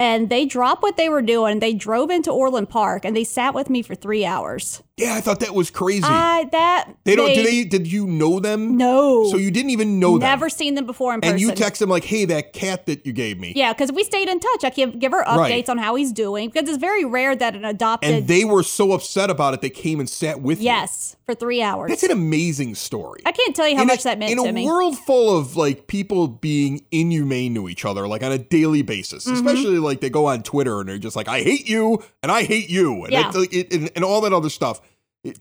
And 0.02 0.32
they 0.32 0.48
dropped 0.48 0.82
what 0.82 0.98
they 0.98 1.10
were 1.10 1.22
doing. 1.22 1.60
They 1.60 1.76
drove 1.76 2.10
into 2.10 2.32
Orland 2.32 2.70
Park 2.70 3.06
and 3.06 3.16
they 3.16 3.24
sat 3.24 3.54
with 3.54 3.70
me 3.70 3.84
for 3.84 3.94
three 3.94 4.26
hours. 4.26 4.82
Yeah, 5.02 5.16
I 5.16 5.22
thought 5.22 5.40
that 5.42 5.54
was 5.56 5.70
crazy. 5.72 6.04
I 6.06 6.48
that 6.52 6.90
they 7.04 7.16
don't. 7.16 7.34
Did 7.34 7.46
they? 7.46 7.64
Did 7.64 7.92
you 7.92 8.06
know 8.08 8.40
them? 8.40 8.78
No. 8.78 9.30
So 9.30 9.38
you 9.38 9.52
didn't 9.52 9.72
even 9.72 10.00
know 10.00 10.12
them. 10.20 10.28
Never 10.30 10.50
seen 10.50 10.76
them 10.76 10.86
before 10.86 11.14
in 11.14 11.22
person. 11.22 11.34
And 11.34 11.42
you 11.42 11.52
text 11.54 11.80
them 11.80 11.90
like, 11.90 12.04
"Hey, 12.04 12.26
that 12.26 12.54
cat 12.54 12.86
that 12.86 13.06
you 13.06 13.12
gave 13.14 13.40
me." 13.40 13.54
Yeah, 13.56 13.74
because 13.74 13.92
we 13.92 14.04
stayed 14.04 14.30
in 14.30 14.40
touch. 14.40 14.64
I 14.64 14.70
give 14.70 15.00
give 15.00 15.12
her 15.12 15.24
updates 15.24 15.38
Right. 15.38 15.70
on 15.70 15.78
how 15.78 15.96
he's 15.96 16.12
doing 16.12 16.50
because 16.50 16.70
it's 16.70 16.78
very 16.78 17.04
rare 17.06 17.36
that 17.36 17.56
an 17.56 17.66
adopted. 17.66 18.12
And 18.14 18.28
they 18.28 18.46
were 18.46 18.64
so 18.64 18.92
upset 18.94 19.30
about 19.30 19.54
it, 19.54 19.62
they 19.62 19.70
came 19.70 20.00
and 20.00 20.10
sat 20.10 20.42
with 20.42 20.60
you. 20.60 20.66
yes 20.66 21.16
for 21.26 21.34
three 21.36 21.62
hours. 21.62 21.90
That's 21.90 22.04
an 22.04 22.12
amazing 22.12 22.76
story. 22.76 23.22
I 23.26 23.32
can't 23.32 23.56
tell 23.56 23.68
you 23.68 23.76
how 23.78 23.84
in 23.84 23.88
much 23.88 24.02
a, 24.02 24.04
that 24.06 24.20
meant 24.20 24.32
in 24.32 24.40
a 24.40 24.52
me. 24.52 24.66
world 24.66 24.98
full 24.98 25.38
of 25.38 25.56
like 25.56 25.88
people 25.88 26.28
being 26.28 26.84
inhumane 26.92 27.56
to 27.56 27.70
each 27.70 27.86
other, 27.86 28.08
like 28.08 28.22
on 28.24 28.32
a 28.32 28.38
daily 28.38 28.82
basis, 28.82 29.26
Mhm. 29.26 29.34
especially 29.34 29.80
like 29.80 30.02
they 30.02 30.10
go 30.10 30.26
on 30.28 30.44
Twitter 30.44 30.80
and 30.80 30.90
they're 30.90 30.98
just 30.98 31.16
like, 31.16 31.28
"I 31.28 31.42
hate 31.42 31.68
you" 31.70 32.04
and 32.22 32.32
"I 32.32 32.44
hate 32.44 32.70
you" 32.70 33.04
and, 33.06 33.12
Yeah. 33.14 33.32
it, 33.34 33.54
it- 33.54 33.74
and, 33.74 33.92
and 33.96 34.04
all 34.06 34.22
that 34.22 34.34
other 34.34 34.50
stuff. 34.50 34.82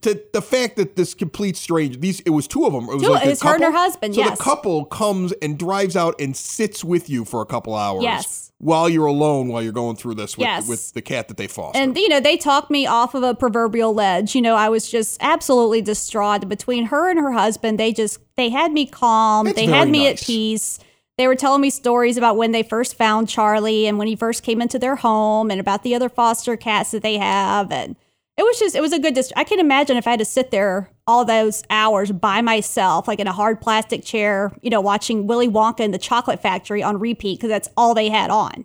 To 0.03 0.23
the 0.35 0.43
fact 0.43 0.77
that 0.77 0.97
this 0.97 1.14
complete 1.14 1.57
strange, 1.57 2.01
these 2.01 2.21
it 2.21 2.31
was 2.31 2.47
two 2.47 2.66
of 2.66 2.73
them. 2.75 2.85
It 2.90 2.97
was 2.97 3.03
Two- 3.03 3.09
like 3.12 3.25
a 3.25 3.31
it's 3.31 3.43
her 3.43 3.55
and 3.55 3.62
her 3.64 3.71
couple. 3.71 3.81
husband, 3.81 4.14
So 4.14 4.21
yes. 4.21 4.37
the 4.37 4.45
couple 4.45 4.85
comes 4.85 5.33
and 5.40 5.59
drives 5.59 5.97
out 5.97 6.21
and 6.21 6.37
sits 6.37 6.85
with 6.85 7.09
you 7.09 7.25
for 7.25 7.40
a 7.40 7.47
couple 7.47 7.75
hours. 7.75 8.03
Yes. 8.03 8.53
While 8.59 8.90
you're 8.90 9.07
alone, 9.07 9.49
while 9.49 9.62
you're 9.62 9.73
going 9.73 9.97
through 9.97 10.16
this 10.16 10.37
with, 10.37 10.45
Yes. 10.47 10.69
with 10.69 10.93
the 10.93 11.01
cat 11.01 11.29
that 11.29 11.38
they 11.38 11.47
fostered. 11.47 11.81
and 11.81 11.97
you 11.97 12.11
know 12.11 12.21
they 12.21 12.37
talked 12.37 12.71
me 12.71 12.87
off 12.87 13.14
of 13.14 13.23
a 13.23 13.35
proverbial 13.35 13.95
ledge 13.95 14.35
you 14.35 14.43
know 14.43 14.55
i 14.55 14.69
was 14.69 14.90
just 14.90 15.16
absolutely 15.23 15.81
distraught 15.81 16.47
between 16.47 16.85
her 16.87 17.09
and 17.09 17.19
her 17.19 17.33
husband 17.33 17.79
they 17.81 17.90
just 17.90 18.19
they 18.37 18.51
had 18.51 18.73
me 18.73 18.85
calm 18.85 19.47
That's 19.47 19.57
they 19.57 19.64
had 19.64 19.88
me 19.88 20.05
nice. 20.05 20.21
at 20.21 20.27
peace 20.27 20.79
they 21.16 21.27
were 21.27 21.37
telling 21.37 21.62
me 21.62 21.71
stories 21.71 22.19
about 22.19 22.37
when 22.37 22.53
they 22.53 22.62
first 22.62 22.97
found 22.99 23.31
charlie 23.31 23.87
and 23.87 23.97
when 23.97 24.09
he 24.09 24.14
first 24.16 24.43
came 24.43 24.61
into 24.61 24.79
their 24.79 24.97
home 24.97 25.51
and 25.51 25.59
about 25.59 25.83
the 25.83 25.95
other 25.95 26.11
foster 26.11 26.55
cats 26.59 26.90
that 26.90 27.03
they 27.03 27.16
have 27.16 27.73
and 27.73 27.97
it 28.37 28.43
was 28.43 28.59
just 28.59 28.75
it 28.75 28.81
was 28.81 28.93
a 28.93 28.99
good 28.99 29.14
dist- 29.14 29.33
i 29.37 29.45
can 29.45 29.59
imagine 29.61 29.97
if 29.97 30.07
i 30.07 30.11
had 30.11 30.19
to 30.19 30.25
sit 30.25 30.51
there 30.51 30.90
all 31.07 31.25
those 31.25 31.64
hours 31.71 32.12
by 32.12 32.40
myself, 32.40 33.09
like 33.09 33.19
in 33.19 33.27
a 33.27 33.33
hard 33.33 33.61
plastic 33.61 34.05
chair, 34.05 34.53
you 34.62 34.71
know, 34.71 34.81
watching 34.81 35.27
Willy 35.27 35.49
Wonka 35.49 35.81
and 35.81 35.93
the 35.93 35.99
Chocolate 35.99 36.40
Factory 36.40 36.85
on 36.85 37.01
repeat 37.01 37.38
because 37.40 37.49
that's 37.49 37.69
all 37.77 37.95
they 37.95 38.09
had 38.11 38.31
on, 38.31 38.64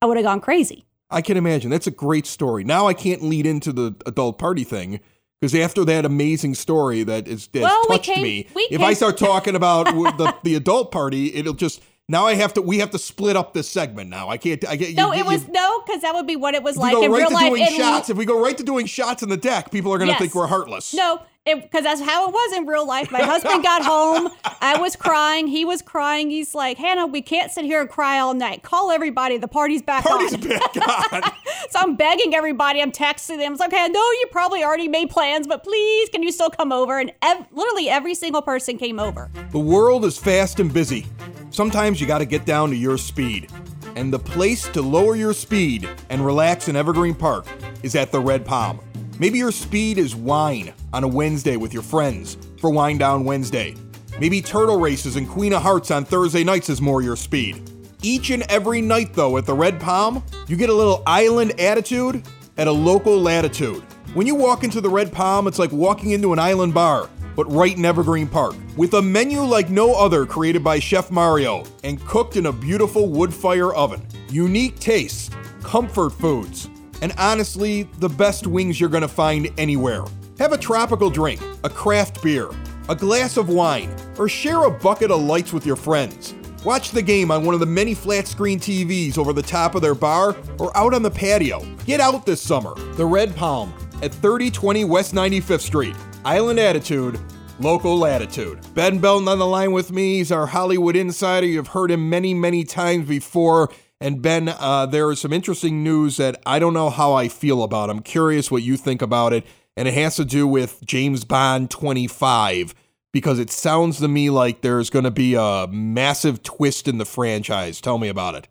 I 0.00 0.06
would 0.06 0.16
have 0.16 0.24
gone 0.24 0.40
crazy. 0.40 0.86
I 1.10 1.20
can 1.20 1.36
imagine. 1.36 1.68
That's 1.70 1.86
a 1.86 1.90
great 1.90 2.24
story. 2.26 2.64
Now 2.64 2.86
I 2.86 2.94
can't 2.94 3.22
lead 3.22 3.44
into 3.44 3.70
the 3.70 3.94
adult 4.06 4.38
party 4.38 4.64
thing 4.64 4.98
because 5.38 5.54
after 5.54 5.84
that 5.84 6.06
amazing 6.06 6.54
story 6.54 7.02
that 7.02 7.28
is 7.28 7.48
that 7.48 7.60
Well, 7.60 7.82
we 7.90 7.96
touched 7.96 8.10
came- 8.14 8.22
me, 8.22 8.48
if 8.70 8.80
I 8.80 8.94
start 8.94 9.18
talking 9.18 9.54
about 9.54 9.84
the 9.84 10.34
the 10.42 10.54
adult 10.54 10.90
party, 10.90 11.34
it'll 11.34 11.52
just 11.52 11.82
now 12.08 12.26
I 12.26 12.34
have 12.34 12.54
to 12.54 12.62
we 12.62 12.78
have 12.78 12.90
to 12.90 12.98
split 12.98 13.36
up 13.36 13.54
this 13.54 13.68
segment 13.68 14.10
now. 14.10 14.28
I 14.28 14.36
can't. 14.36 14.66
I 14.68 14.76
get 14.76 14.94
No, 14.94 15.12
you, 15.12 15.20
it 15.20 15.26
was 15.26 15.48
no, 15.48 15.80
because 15.86 16.02
that 16.02 16.14
would 16.14 16.26
be 16.26 16.36
what 16.36 16.54
it 16.54 16.62
was 16.62 16.76
like 16.76 16.92
go 16.92 17.02
in 17.02 17.10
right 17.10 17.18
real 17.20 17.28
to 17.28 17.34
life. 17.34 17.48
doing 17.48 17.62
in- 17.66 17.72
shots, 17.74 18.10
if 18.10 18.16
we 18.16 18.24
go 18.24 18.40
right 18.42 18.56
to 18.58 18.62
doing 18.64 18.86
shots 18.86 19.22
in 19.22 19.28
the 19.28 19.36
deck, 19.36 19.70
people 19.70 19.92
are 19.92 19.98
going 19.98 20.08
to 20.08 20.12
Yes. 20.12 20.20
think 20.20 20.34
we're 20.34 20.46
heartless. 20.46 20.92
No, 20.94 21.20
because 21.44 21.84
that's 21.84 22.00
how 22.00 22.26
it 22.28 22.32
was 22.32 22.56
in 22.56 22.66
real 22.66 22.86
life. 22.86 23.10
My 23.12 23.20
husband 23.22 23.62
got 23.62 23.82
home. 23.84 24.30
I 24.62 24.78
was 24.80 24.96
crying. 24.96 25.46
He 25.46 25.64
was 25.64 25.82
crying. 25.82 26.30
He's 26.30 26.54
like, 26.54 26.78
Hannah, 26.78 27.06
we 27.06 27.20
can't 27.20 27.52
sit 27.52 27.64
here 27.66 27.80
and 27.82 27.88
cry 27.90 28.18
all 28.18 28.32
night. 28.32 28.62
Call 28.62 28.90
everybody. 28.90 29.36
The 29.36 29.48
party's 29.48 29.82
back 29.82 30.04
Party's 30.04 30.34
on. 30.34 30.40
back 30.40 30.76
on. 31.12 31.22
so 31.68 31.80
I'm 31.80 31.96
begging 31.96 32.34
everybody. 32.34 32.80
I'm 32.80 32.92
texting 32.92 33.38
them. 33.38 33.52
It's 33.52 33.60
like, 33.60 33.72
okay, 33.74 33.84
I 33.84 33.88
know 33.88 34.00
you 34.00 34.26
probably 34.32 34.64
already 34.64 34.88
made 34.88 35.10
plans, 35.10 35.46
but 35.46 35.62
please, 35.64 36.08
can 36.08 36.22
you 36.22 36.32
still 36.32 36.50
come 36.50 36.72
over? 36.72 36.98
And 36.98 37.12
ev- 37.20 37.46
literally 37.52 37.90
every 37.90 38.14
single 38.14 38.40
person 38.42 38.78
came 38.78 38.98
over. 38.98 39.30
The 39.50 39.58
world 39.58 40.06
is 40.06 40.16
fast 40.16 40.60
and 40.60 40.72
busy. 40.72 41.06
Sometimes 41.50 42.00
you 42.00 42.06
got 42.06 42.18
to 42.18 42.24
get 42.26 42.46
down 42.46 42.70
to 42.70 42.76
your 42.76 42.96
speed. 42.96 43.50
And 43.96 44.12
the 44.12 44.18
place 44.18 44.66
to 44.70 44.82
lower 44.82 45.14
your 45.14 45.32
speed 45.34 45.88
and 46.10 46.24
relax 46.24 46.68
in 46.68 46.74
Evergreen 46.74 47.14
Park 47.14 47.46
is 47.84 47.94
at 47.94 48.10
the 48.10 48.18
Red 48.18 48.44
Palm. 48.44 48.80
Maybe 49.20 49.38
your 49.38 49.52
speed 49.52 49.98
is 49.98 50.16
wine 50.16 50.74
on 50.92 51.04
a 51.04 51.08
Wednesday 51.08 51.56
with 51.56 51.72
your 51.72 51.84
friends 51.84 52.36
for 52.58 52.70
Wine 52.70 52.98
Down 52.98 53.24
Wednesday. 53.24 53.76
Maybe 54.18 54.42
turtle 54.42 54.80
races 54.80 55.14
and 55.14 55.28
Queen 55.28 55.52
of 55.52 55.62
Hearts 55.62 55.92
on 55.92 56.04
Thursday 56.04 56.42
nights 56.42 56.68
is 56.68 56.80
more 56.80 57.00
your 57.00 57.14
speed. 57.14 57.70
Each 58.02 58.30
and 58.30 58.42
every 58.50 58.80
night, 58.80 59.14
though, 59.14 59.36
at 59.38 59.46
the 59.46 59.54
Red 59.54 59.80
Palm, 59.80 60.24
you 60.48 60.56
get 60.56 60.68
a 60.68 60.74
little 60.74 61.00
island 61.06 61.60
attitude 61.60 62.24
at 62.56 62.66
a 62.66 62.72
local 62.72 63.20
latitude. 63.20 63.84
When 64.14 64.26
you 64.26 64.34
walk 64.34 64.64
into 64.64 64.80
the 64.80 64.90
Red 64.90 65.12
Palm, 65.12 65.46
it's 65.46 65.60
like 65.60 65.70
walking 65.70 66.10
into 66.10 66.32
an 66.32 66.40
island 66.40 66.74
bar, 66.74 67.08
but 67.36 67.50
right 67.52 67.76
in 67.76 67.84
Evergreen 67.84 68.26
Park. 68.26 68.56
With 68.76 68.94
a 68.94 69.02
menu 69.02 69.42
like 69.42 69.70
no 69.70 69.94
other 69.94 70.26
created 70.26 70.64
by 70.64 70.80
Chef 70.80 71.12
Mario 71.12 71.64
and 71.84 72.04
cooked 72.04 72.36
in 72.36 72.46
a 72.46 72.52
beautiful 72.52 73.08
wood 73.08 73.32
fire 73.32 73.72
oven. 73.74 74.04
Unique 74.28 74.80
tastes, 74.80 75.30
comfort 75.62 76.10
foods, 76.10 76.68
and 77.04 77.12
honestly, 77.18 77.82
the 77.98 78.08
best 78.08 78.46
wings 78.46 78.80
you're 78.80 78.88
gonna 78.88 79.06
find 79.06 79.50
anywhere. 79.58 80.04
Have 80.38 80.52
a 80.52 80.56
tropical 80.56 81.10
drink, 81.10 81.38
a 81.62 81.68
craft 81.68 82.22
beer, 82.22 82.48
a 82.88 82.96
glass 82.96 83.36
of 83.36 83.50
wine, 83.50 83.94
or 84.16 84.26
share 84.26 84.64
a 84.64 84.70
bucket 84.70 85.10
of 85.10 85.20
lights 85.20 85.52
with 85.52 85.66
your 85.66 85.76
friends. 85.76 86.32
Watch 86.64 86.92
the 86.92 87.02
game 87.02 87.30
on 87.30 87.44
one 87.44 87.52
of 87.52 87.60
the 87.60 87.66
many 87.66 87.92
flat 87.92 88.26
screen 88.26 88.58
TVs 88.58 89.18
over 89.18 89.34
the 89.34 89.42
top 89.42 89.74
of 89.74 89.82
their 89.82 89.94
bar 89.94 90.34
or 90.58 90.74
out 90.74 90.94
on 90.94 91.02
the 91.02 91.10
patio. 91.10 91.62
Get 91.84 92.00
out 92.00 92.24
this 92.24 92.40
summer. 92.40 92.74
The 92.94 93.04
Red 93.04 93.36
Palm 93.36 93.74
at 94.02 94.14
3020 94.14 94.86
West 94.86 95.14
95th 95.14 95.60
Street. 95.60 95.94
Island 96.24 96.58
Attitude, 96.58 97.20
local 97.60 97.98
latitude. 97.98 98.60
Ben 98.72 98.98
Belton 98.98 99.28
on 99.28 99.38
the 99.38 99.46
line 99.46 99.72
with 99.72 99.92
me. 99.92 100.16
He's 100.16 100.32
our 100.32 100.46
Hollywood 100.46 100.96
insider. 100.96 101.46
You've 101.46 101.68
heard 101.68 101.90
him 101.90 102.08
many, 102.08 102.32
many 102.32 102.64
times 102.64 103.06
before. 103.06 103.68
And 104.04 104.20
Ben, 104.20 104.50
uh, 104.50 104.84
there 104.84 105.10
is 105.10 105.18
some 105.18 105.32
interesting 105.32 105.82
news 105.82 106.18
that 106.18 106.42
I 106.44 106.58
don't 106.58 106.74
know 106.74 106.90
how 106.90 107.14
I 107.14 107.28
feel 107.28 107.62
about. 107.62 107.88
I'm 107.88 108.02
curious 108.02 108.50
what 108.50 108.62
you 108.62 108.76
think 108.76 109.00
about 109.00 109.32
it. 109.32 109.46
And 109.78 109.88
it 109.88 109.94
has 109.94 110.16
to 110.16 110.26
do 110.26 110.46
with 110.46 110.84
James 110.84 111.24
Bond 111.24 111.70
25 111.70 112.74
because 113.14 113.38
it 113.38 113.50
sounds 113.50 114.00
to 114.00 114.08
me 114.08 114.28
like 114.28 114.60
there's 114.60 114.90
going 114.90 115.06
to 115.06 115.10
be 115.10 115.36
a 115.36 115.66
massive 115.70 116.42
twist 116.42 116.86
in 116.86 116.98
the 116.98 117.06
franchise. 117.06 117.80
Tell 117.80 117.96
me 117.96 118.08
about 118.08 118.34
it. 118.34 118.46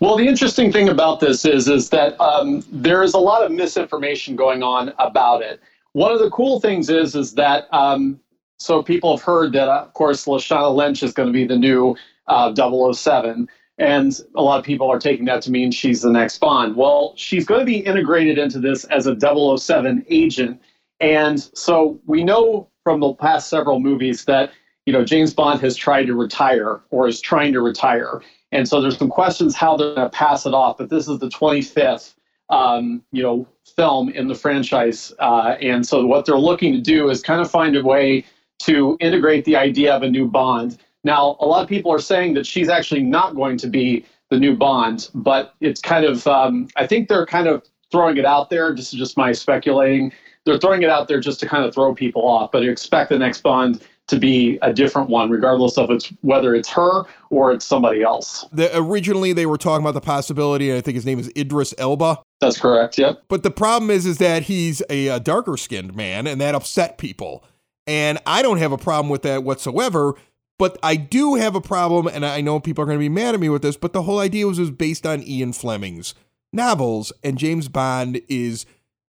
Well, 0.00 0.16
the 0.16 0.26
interesting 0.26 0.72
thing 0.72 0.88
about 0.88 1.20
this 1.20 1.44
is 1.44 1.68
is 1.68 1.90
that 1.90 2.18
um, 2.18 2.64
there 2.72 3.02
is 3.02 3.12
a 3.12 3.18
lot 3.18 3.44
of 3.44 3.52
misinformation 3.52 4.34
going 4.34 4.62
on 4.62 4.94
about 4.98 5.42
it. 5.42 5.60
One 5.92 6.10
of 6.10 6.20
the 6.20 6.30
cool 6.30 6.58
things 6.58 6.88
is 6.88 7.14
is 7.14 7.34
that 7.34 7.68
um, 7.74 8.18
so 8.58 8.82
people 8.82 9.14
have 9.14 9.26
heard 9.26 9.52
that 9.52 9.68
of 9.68 9.92
course 9.92 10.24
Lashana 10.24 10.74
Lynch 10.74 11.02
is 11.02 11.12
going 11.12 11.26
to 11.26 11.34
be 11.34 11.44
the 11.46 11.58
new 11.58 11.96
uh, 12.28 12.54
007, 12.54 13.46
and 13.78 14.20
a 14.36 14.42
lot 14.42 14.58
of 14.58 14.64
people 14.64 14.90
are 14.90 14.98
taking 14.98 15.24
that 15.26 15.42
to 15.42 15.50
mean 15.50 15.70
she's 15.70 16.02
the 16.02 16.10
next 16.10 16.38
Bond. 16.38 16.76
Well, 16.76 17.12
she's 17.16 17.44
going 17.44 17.60
to 17.60 17.66
be 17.66 17.78
integrated 17.78 18.38
into 18.38 18.60
this 18.60 18.84
as 18.84 19.06
a 19.06 19.16
007 19.18 20.04
agent, 20.08 20.60
and 21.00 21.40
so 21.54 22.00
we 22.06 22.22
know 22.22 22.68
from 22.84 23.00
the 23.00 23.14
past 23.14 23.48
several 23.48 23.80
movies 23.80 24.24
that 24.26 24.52
you 24.86 24.92
know 24.92 25.04
James 25.04 25.34
Bond 25.34 25.60
has 25.60 25.76
tried 25.76 26.04
to 26.06 26.14
retire 26.14 26.80
or 26.90 27.08
is 27.08 27.20
trying 27.20 27.52
to 27.52 27.60
retire. 27.60 28.22
And 28.52 28.68
so 28.68 28.80
there's 28.80 28.96
some 28.96 29.08
questions 29.08 29.56
how 29.56 29.76
they're 29.76 29.96
going 29.96 30.08
to 30.08 30.16
pass 30.16 30.46
it 30.46 30.54
off. 30.54 30.78
But 30.78 30.88
this 30.88 31.08
is 31.08 31.18
the 31.18 31.28
25th, 31.28 32.14
um, 32.50 33.02
you 33.10 33.20
know, 33.20 33.48
film 33.74 34.10
in 34.10 34.28
the 34.28 34.34
franchise, 34.36 35.12
uh, 35.18 35.56
and 35.60 35.84
so 35.84 36.06
what 36.06 36.24
they're 36.24 36.38
looking 36.38 36.72
to 36.74 36.80
do 36.80 37.10
is 37.10 37.20
kind 37.20 37.40
of 37.40 37.50
find 37.50 37.74
a 37.74 37.82
way 37.82 38.24
to 38.60 38.96
integrate 39.00 39.44
the 39.44 39.56
idea 39.56 39.92
of 39.92 40.02
a 40.02 40.10
new 40.10 40.28
Bond. 40.28 40.78
Now, 41.04 41.36
a 41.40 41.46
lot 41.46 41.62
of 41.62 41.68
people 41.68 41.92
are 41.92 42.00
saying 42.00 42.34
that 42.34 42.46
she's 42.46 42.68
actually 42.68 43.02
not 43.02 43.34
going 43.34 43.58
to 43.58 43.68
be 43.68 44.04
the 44.30 44.38
new 44.38 44.56
Bond, 44.56 45.10
but 45.14 45.54
it's 45.60 45.80
kind 45.80 46.04
of, 46.04 46.26
um, 46.26 46.68
I 46.76 46.86
think 46.86 47.08
they're 47.08 47.26
kind 47.26 47.46
of 47.46 47.62
throwing 47.92 48.16
it 48.16 48.24
out 48.24 48.50
there. 48.50 48.74
This 48.74 48.92
is 48.92 48.98
just 48.98 49.16
my 49.16 49.32
speculating. 49.32 50.12
They're 50.44 50.58
throwing 50.58 50.82
it 50.82 50.90
out 50.90 51.08
there 51.08 51.20
just 51.20 51.40
to 51.40 51.46
kind 51.46 51.64
of 51.64 51.74
throw 51.74 51.94
people 51.94 52.26
off, 52.26 52.50
but 52.50 52.64
expect 52.64 53.10
the 53.10 53.18
next 53.18 53.42
Bond 53.42 53.82
to 54.06 54.18
be 54.18 54.58
a 54.60 54.72
different 54.72 55.08
one, 55.08 55.30
regardless 55.30 55.78
of 55.78 55.90
it's 55.90 56.12
whether 56.20 56.54
it's 56.54 56.68
her 56.68 57.04
or 57.30 57.52
it's 57.52 57.64
somebody 57.64 58.02
else. 58.02 58.44
The, 58.52 58.76
originally, 58.76 59.32
they 59.32 59.46
were 59.46 59.56
talking 59.56 59.82
about 59.84 59.94
the 59.94 60.02
possibility, 60.02 60.68
and 60.68 60.76
I 60.76 60.82
think 60.82 60.96
his 60.96 61.06
name 61.06 61.18
is 61.18 61.30
Idris 61.36 61.72
Elba. 61.78 62.20
That's 62.40 62.60
correct. 62.60 62.98
Yep. 62.98 63.22
But 63.28 63.42
the 63.42 63.50
problem 63.50 63.90
is, 63.90 64.04
is 64.04 64.18
that 64.18 64.42
he's 64.42 64.82
a, 64.90 65.08
a 65.08 65.20
darker 65.20 65.56
skinned 65.56 65.94
man, 65.94 66.26
and 66.26 66.40
that 66.40 66.54
upset 66.54 66.98
people. 66.98 67.44
And 67.86 68.18
I 68.26 68.42
don't 68.42 68.58
have 68.58 68.72
a 68.72 68.78
problem 68.78 69.08
with 69.08 69.22
that 69.22 69.42
whatsoever. 69.42 70.14
But 70.58 70.78
I 70.82 70.96
do 70.96 71.34
have 71.34 71.56
a 71.56 71.60
problem, 71.60 72.06
and 72.06 72.24
I 72.24 72.40
know 72.40 72.60
people 72.60 72.82
are 72.82 72.86
going 72.86 72.98
to 72.98 73.04
be 73.04 73.08
mad 73.08 73.34
at 73.34 73.40
me 73.40 73.48
with 73.48 73.62
this. 73.62 73.76
But 73.76 73.92
the 73.92 74.02
whole 74.02 74.20
idea 74.20 74.46
was 74.46 74.60
was 74.60 74.70
based 74.70 75.04
on 75.04 75.22
Ian 75.22 75.52
Fleming's 75.52 76.14
novels, 76.52 77.12
and 77.22 77.38
James 77.38 77.68
Bond 77.68 78.20
is 78.28 78.66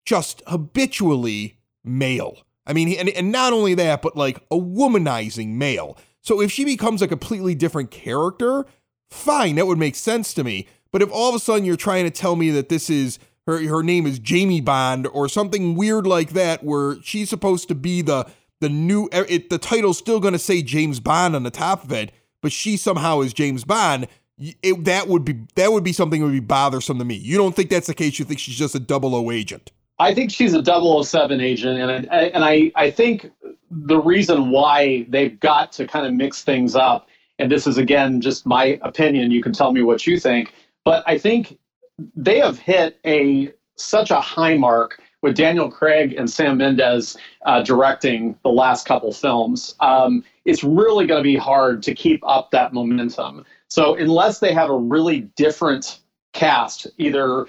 just 0.06 0.44
habitually 0.48 1.58
male. 1.84 2.46
I 2.66 2.74
mean, 2.74 2.94
and, 3.00 3.10
and 3.10 3.32
not 3.32 3.54
only 3.54 3.74
that, 3.76 4.02
but 4.02 4.18
like 4.18 4.38
a 4.52 4.58
womanizing 4.58 5.56
male. 5.56 5.98
So 6.22 6.42
if 6.42 6.52
she 6.52 6.66
becomes 6.66 7.02
a 7.02 7.08
completely 7.08 7.56
different 7.56 7.90
character, 7.90 8.66
fine, 9.10 9.56
that 9.56 9.66
would 9.66 9.80
make 9.80 9.96
sense 9.96 10.34
to 10.36 10.44
me. 10.44 10.68
But 10.92 11.02
if 11.02 11.12
all 11.12 11.30
of 11.30 11.36
a 11.36 11.40
sudden 11.40 11.66
you're 11.66 11.78
trying 11.78 12.04
to 12.06 12.12
tell 12.12 12.36
me 12.36 12.50
that 12.52 12.70
this 12.70 12.90
is 12.90 13.20
her, 13.48 13.66
her 13.68 13.82
name 13.82 14.06
is 14.06 14.20
Jamie 14.20 14.62
Bond 14.62 15.08
or 15.08 15.30
something 15.30 15.76
weird 15.76 16.06
like 16.06 16.32
that, 16.32 16.64
where 16.64 17.02
she's 17.02 17.30
supposed 17.30 17.68
to 17.70 17.76
be 17.76 18.02
the 18.02 18.28
the 18.62 18.70
new, 18.70 19.06
er, 19.14 19.26
it, 19.30 19.50
the 19.50 19.58
title's 19.58 19.98
still 19.98 20.20
going 20.20 20.34
to 20.34 20.40
say 20.40 20.62
James 20.62 21.00
Bond 21.00 21.36
on 21.36 21.44
the 21.44 21.52
top 21.52 21.84
of 21.84 21.92
it, 21.92 22.12
but 22.42 22.52
she 22.52 22.78
somehow 22.78 23.22
is 23.22 23.34
James 23.34 23.64
Bond. 23.64 24.08
It, 24.38 24.86
that 24.86 25.08
would 25.08 25.26
be 25.26 25.38
that 25.56 25.74
would 25.74 25.84
be 25.84 25.92
something 25.92 26.22
that 26.22 26.26
would 26.26 26.32
be 26.32 26.40
bothersome 26.40 26.98
to 27.00 27.06
me. 27.06 27.16
You 27.16 27.38
don't 27.38 27.54
think 27.54 27.70
that's 27.70 27.88
the 27.88 27.94
case? 27.94 28.20
You 28.20 28.26
think 28.26 28.40
she's 28.40 28.56
just 28.56 28.74
a 28.74 28.80
double 28.80 29.14
O 29.14 29.32
agent? 29.32 29.72
I 30.00 30.14
think 30.14 30.32
she's 30.32 30.54
a 30.54 30.64
007 30.64 31.42
agent, 31.42 31.78
and 31.78 32.08
I, 32.10 32.24
and 32.34 32.46
I, 32.46 32.72
I 32.76 32.90
think 32.90 33.30
the 33.70 34.00
reason 34.00 34.50
why 34.50 35.06
they've 35.10 35.38
got 35.38 35.74
to 35.74 35.86
kind 35.86 36.06
of 36.06 36.14
mix 36.14 36.42
things 36.42 36.74
up, 36.74 37.10
and 37.38 37.52
this 37.52 37.68
is 37.68 37.78
again 37.78 38.22
just 38.22 38.46
my 38.46 38.80
opinion. 38.82 39.32
You 39.32 39.44
can 39.44 39.52
tell 39.52 39.74
me 39.74 39.82
what 39.82 40.08
you 40.08 40.18
think, 40.18 40.54
but 40.86 41.04
I 41.06 41.18
think 41.18 41.60
they 42.16 42.40
have 42.40 42.58
hit 42.58 42.98
a 43.06 43.52
such 43.76 44.10
a 44.10 44.22
high 44.22 44.56
mark 44.56 45.02
with 45.22 45.36
Daniel 45.36 45.70
Craig 45.70 46.14
and 46.18 46.30
Sam 46.30 46.58
Mendes 46.58 47.18
uh, 47.46 47.62
directing 47.62 48.38
the 48.44 48.50
last 48.50 48.88
couple 48.88 49.12
films. 49.12 49.76
Um, 49.80 50.24
it's 50.46 50.64
really 50.64 51.06
going 51.06 51.20
to 51.20 51.24
be 51.24 51.36
hard 51.36 51.84
to 51.84 51.94
keep 51.94 52.22
up 52.26 52.52
that 52.52 52.74
momentum. 52.74 53.46
So 53.68 53.96
unless 53.96 54.40
they 54.40 54.54
have 54.54 54.70
a 54.70 54.78
really 54.78 55.22
different 55.36 56.00
cast, 56.34 56.88
either 56.98 57.48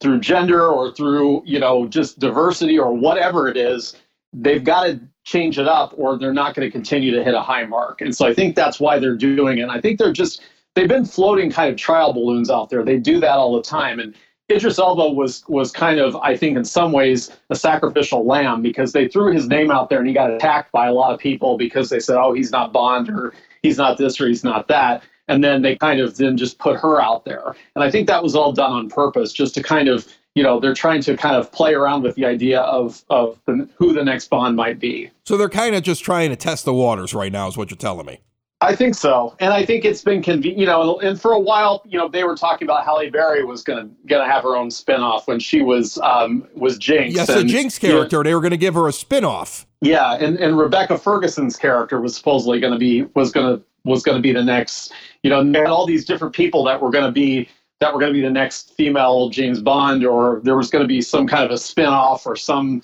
through 0.00 0.20
gender 0.20 0.66
or 0.66 0.92
through 0.92 1.42
you 1.46 1.58
know 1.58 1.86
just 1.86 2.18
diversity 2.18 2.78
or 2.78 2.92
whatever 2.92 3.48
it 3.48 3.56
is 3.56 3.96
they've 4.32 4.64
got 4.64 4.84
to 4.84 5.00
change 5.22 5.58
it 5.58 5.68
up 5.68 5.94
or 5.96 6.18
they're 6.18 6.32
not 6.32 6.54
going 6.54 6.66
to 6.66 6.70
continue 6.70 7.10
to 7.14 7.22
hit 7.22 7.34
a 7.34 7.40
high 7.40 7.64
mark 7.64 8.00
and 8.00 8.14
so 8.14 8.26
i 8.26 8.34
think 8.34 8.54
that's 8.54 8.80
why 8.80 8.98
they're 8.98 9.16
doing 9.16 9.58
it 9.58 9.62
and 9.62 9.70
i 9.70 9.80
think 9.80 9.98
they're 9.98 10.12
just 10.12 10.42
they've 10.74 10.88
been 10.88 11.04
floating 11.04 11.50
kind 11.50 11.70
of 11.70 11.78
trial 11.78 12.12
balloons 12.12 12.50
out 12.50 12.68
there 12.68 12.82
they 12.82 12.98
do 12.98 13.20
that 13.20 13.36
all 13.36 13.54
the 13.54 13.62
time 13.62 14.00
and 14.00 14.14
Idris 14.50 14.78
Elba 14.78 15.10
was 15.10 15.44
was 15.48 15.72
kind 15.72 15.98
of, 15.98 16.16
I 16.16 16.36
think, 16.36 16.56
in 16.56 16.64
some 16.64 16.92
ways, 16.92 17.30
a 17.50 17.56
sacrificial 17.56 18.26
lamb 18.26 18.60
because 18.60 18.92
they 18.92 19.08
threw 19.08 19.32
his 19.32 19.48
name 19.48 19.70
out 19.70 19.88
there 19.88 19.98
and 19.98 20.06
he 20.06 20.12
got 20.12 20.30
attacked 20.30 20.70
by 20.70 20.86
a 20.86 20.92
lot 20.92 21.14
of 21.14 21.20
people 21.20 21.56
because 21.56 21.88
they 21.88 22.00
said, 22.00 22.16
"Oh, 22.16 22.34
he's 22.34 22.50
not 22.50 22.72
Bond," 22.72 23.08
or 23.08 23.32
"He's 23.62 23.78
not 23.78 23.96
this," 23.96 24.20
or 24.20 24.28
"He's 24.28 24.44
not 24.44 24.68
that." 24.68 25.02
and 25.28 25.42
then 25.42 25.62
they 25.62 25.76
kind 25.76 26.00
of 26.00 26.16
then 26.16 26.36
just 26.36 26.58
put 26.58 26.78
her 26.78 27.00
out 27.00 27.24
there. 27.24 27.54
And 27.74 27.84
I 27.84 27.90
think 27.90 28.06
that 28.08 28.22
was 28.22 28.34
all 28.34 28.52
done 28.52 28.72
on 28.72 28.88
purpose, 28.88 29.32
just 29.32 29.54
to 29.54 29.62
kind 29.62 29.88
of 29.88 30.06
you 30.34 30.42
know 30.42 30.60
they're 30.60 30.74
trying 30.74 31.00
to 31.02 31.16
kind 31.16 31.36
of 31.36 31.50
play 31.52 31.74
around 31.74 32.02
with 32.02 32.14
the 32.16 32.24
idea 32.24 32.60
of 32.60 33.04
of 33.10 33.38
the, 33.46 33.68
who 33.76 33.92
the 33.92 34.04
next 34.04 34.28
Bond 34.28 34.56
might 34.56 34.78
be. 34.78 35.10
So 35.24 35.36
they're 35.36 35.48
kind 35.48 35.74
of 35.74 35.82
just 35.82 36.04
trying 36.04 36.30
to 36.30 36.36
test 36.36 36.64
the 36.64 36.74
waters 36.74 37.14
right 37.14 37.32
now, 37.32 37.48
is 37.48 37.56
what 37.56 37.70
you're 37.70 37.78
telling 37.78 38.06
me. 38.06 38.20
I 38.60 38.74
think 38.74 38.94
so, 38.94 39.36
and 39.40 39.52
I 39.52 39.64
think 39.64 39.84
it's 39.84 40.02
been 40.02 40.22
convenient. 40.22 40.58
You 40.58 40.66
know, 40.66 40.98
and 41.00 41.20
for 41.20 41.32
a 41.32 41.38
while, 41.38 41.82
you 41.84 41.98
know, 41.98 42.08
they 42.08 42.24
were 42.24 42.36
talking 42.36 42.66
about 42.66 42.84
Halle 42.84 43.10
Berry 43.10 43.44
was 43.44 43.62
gonna 43.62 43.90
gonna 44.06 44.30
have 44.30 44.42
her 44.42 44.56
own 44.56 44.68
spinoff 44.68 45.26
when 45.26 45.38
she 45.38 45.60
was 45.60 45.98
um, 45.98 46.48
was 46.54 46.78
Jinx. 46.78 47.14
Yes, 47.14 47.26
the 47.26 47.44
Jinx 47.44 47.78
character. 47.78 48.22
They 48.22 48.34
were 48.34 48.40
going 48.40 48.52
to 48.52 48.56
give 48.56 48.74
her 48.74 48.88
a 48.88 48.92
spin-off. 48.92 49.66
yeah, 49.82 50.14
and, 50.14 50.38
and 50.38 50.56
Rebecca 50.56 50.96
Ferguson's 50.96 51.56
character 51.56 52.00
was 52.00 52.16
supposedly 52.16 52.58
going 52.60 52.72
to 52.72 52.78
be 52.78 53.02
was 53.14 53.32
going 53.32 53.58
to 53.58 53.64
was 53.84 54.02
going 54.02 54.16
to 54.16 54.22
be 54.22 54.32
the 54.32 54.44
next. 54.44 54.92
You 55.22 55.30
know, 55.30 55.40
and 55.40 55.56
all 55.56 55.84
these 55.84 56.04
different 56.04 56.34
people 56.34 56.64
that 56.64 56.80
were 56.80 56.90
going 56.90 57.06
to 57.06 57.12
be 57.12 57.48
that 57.80 57.92
were 57.92 58.00
going 58.00 58.12
to 58.12 58.18
be 58.18 58.22
the 58.22 58.30
next 58.30 58.74
female 58.76 59.28
James 59.28 59.60
Bond, 59.60 60.06
or 60.06 60.40
there 60.42 60.56
was 60.56 60.70
going 60.70 60.82
to 60.82 60.88
be 60.88 61.02
some 61.02 61.26
kind 61.26 61.44
of 61.44 61.50
a 61.50 61.58
spin-off 61.58 62.26
or 62.26 62.36
some 62.36 62.82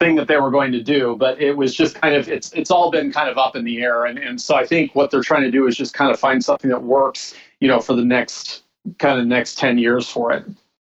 thing 0.00 0.14
that 0.16 0.28
they 0.28 0.36
were 0.36 0.50
going 0.50 0.72
to 0.72 0.82
do. 0.82 1.16
But 1.18 1.40
it 1.40 1.56
was 1.56 1.74
just 1.74 2.00
kind 2.00 2.14
of 2.14 2.28
it's 2.28 2.52
it's 2.52 2.70
all 2.70 2.90
been 2.90 3.12
kind 3.12 3.28
of 3.28 3.38
up 3.38 3.56
in 3.56 3.64
the 3.64 3.80
air, 3.82 4.06
and 4.06 4.18
and 4.18 4.40
so 4.40 4.54
I 4.54 4.66
think 4.66 4.94
what 4.94 5.10
they're 5.10 5.22
trying 5.22 5.42
to 5.42 5.50
do 5.50 5.66
is 5.66 5.76
just 5.76 5.94
kind 5.94 6.10
of 6.10 6.18
find 6.18 6.42
something 6.42 6.70
that 6.70 6.82
works. 6.82 7.34
You 7.60 7.68
know, 7.68 7.80
for 7.80 7.94
the 7.94 8.04
next 8.04 8.62
kind 8.98 9.18
of 9.18 9.26
next 9.26 9.58
ten 9.58 9.78
years 9.78 10.08
for 10.08 10.32
it. 10.32 10.44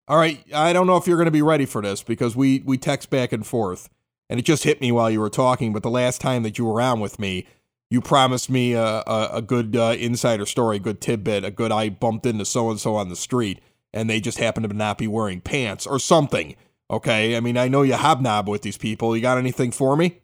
All 0.06 0.18
right, 0.18 0.42
I 0.54 0.72
don't 0.72 0.86
know 0.86 0.96
if 0.96 1.06
you're 1.06 1.16
going 1.16 1.26
to 1.26 1.30
be 1.30 1.42
ready 1.42 1.66
for 1.66 1.82
this 1.82 2.02
because 2.02 2.36
we 2.36 2.62
we 2.64 2.78
text 2.78 3.10
back 3.10 3.32
and 3.32 3.46
forth, 3.46 3.88
and 4.28 4.38
it 4.38 4.44
just 4.44 4.64
hit 4.64 4.80
me 4.80 4.92
while 4.92 5.10
you 5.10 5.20
were 5.20 5.30
talking. 5.30 5.72
But 5.72 5.82
the 5.82 5.90
last 5.90 6.20
time 6.20 6.42
that 6.44 6.58
you 6.58 6.64
were 6.64 6.80
on 6.80 7.00
with 7.00 7.18
me, 7.18 7.46
you 7.90 8.00
promised 8.00 8.50
me 8.50 8.74
a 8.74 9.02
a, 9.06 9.30
a 9.34 9.42
good 9.42 9.76
uh, 9.76 9.96
insider 9.98 10.46
story, 10.46 10.76
a 10.76 10.80
good 10.80 11.00
tidbit, 11.00 11.44
a 11.44 11.50
good 11.50 11.72
I 11.72 11.88
bumped 11.88 12.26
into 12.26 12.44
so 12.44 12.70
and 12.70 12.80
so 12.80 12.96
on 12.96 13.08
the 13.08 13.16
street, 13.16 13.60
and 13.92 14.08
they 14.08 14.20
just 14.20 14.38
happened 14.38 14.68
to 14.68 14.74
not 14.74 14.98
be 14.98 15.06
wearing 15.06 15.40
pants 15.40 15.86
or 15.86 15.98
something. 15.98 16.56
Okay, 16.90 17.36
I 17.36 17.40
mean 17.40 17.56
I 17.56 17.68
know 17.68 17.82
you 17.82 17.94
hobnob 17.94 18.48
with 18.48 18.62
these 18.62 18.78
people. 18.78 19.14
You 19.16 19.22
got 19.22 19.38
anything 19.38 19.70
for 19.70 19.96
me? 19.96 20.20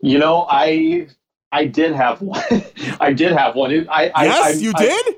You 0.00 0.18
know, 0.18 0.46
I 0.48 1.08
I 1.52 1.66
did 1.66 1.92
have 1.92 2.22
one. 2.22 2.42
I 3.00 3.12
did 3.12 3.32
have 3.32 3.54
one. 3.54 3.70
I, 3.90 4.10
I, 4.14 4.24
Yes, 4.24 4.56
I, 4.56 4.58
you 4.60 4.72
I- 4.74 4.82
did? 4.82 5.16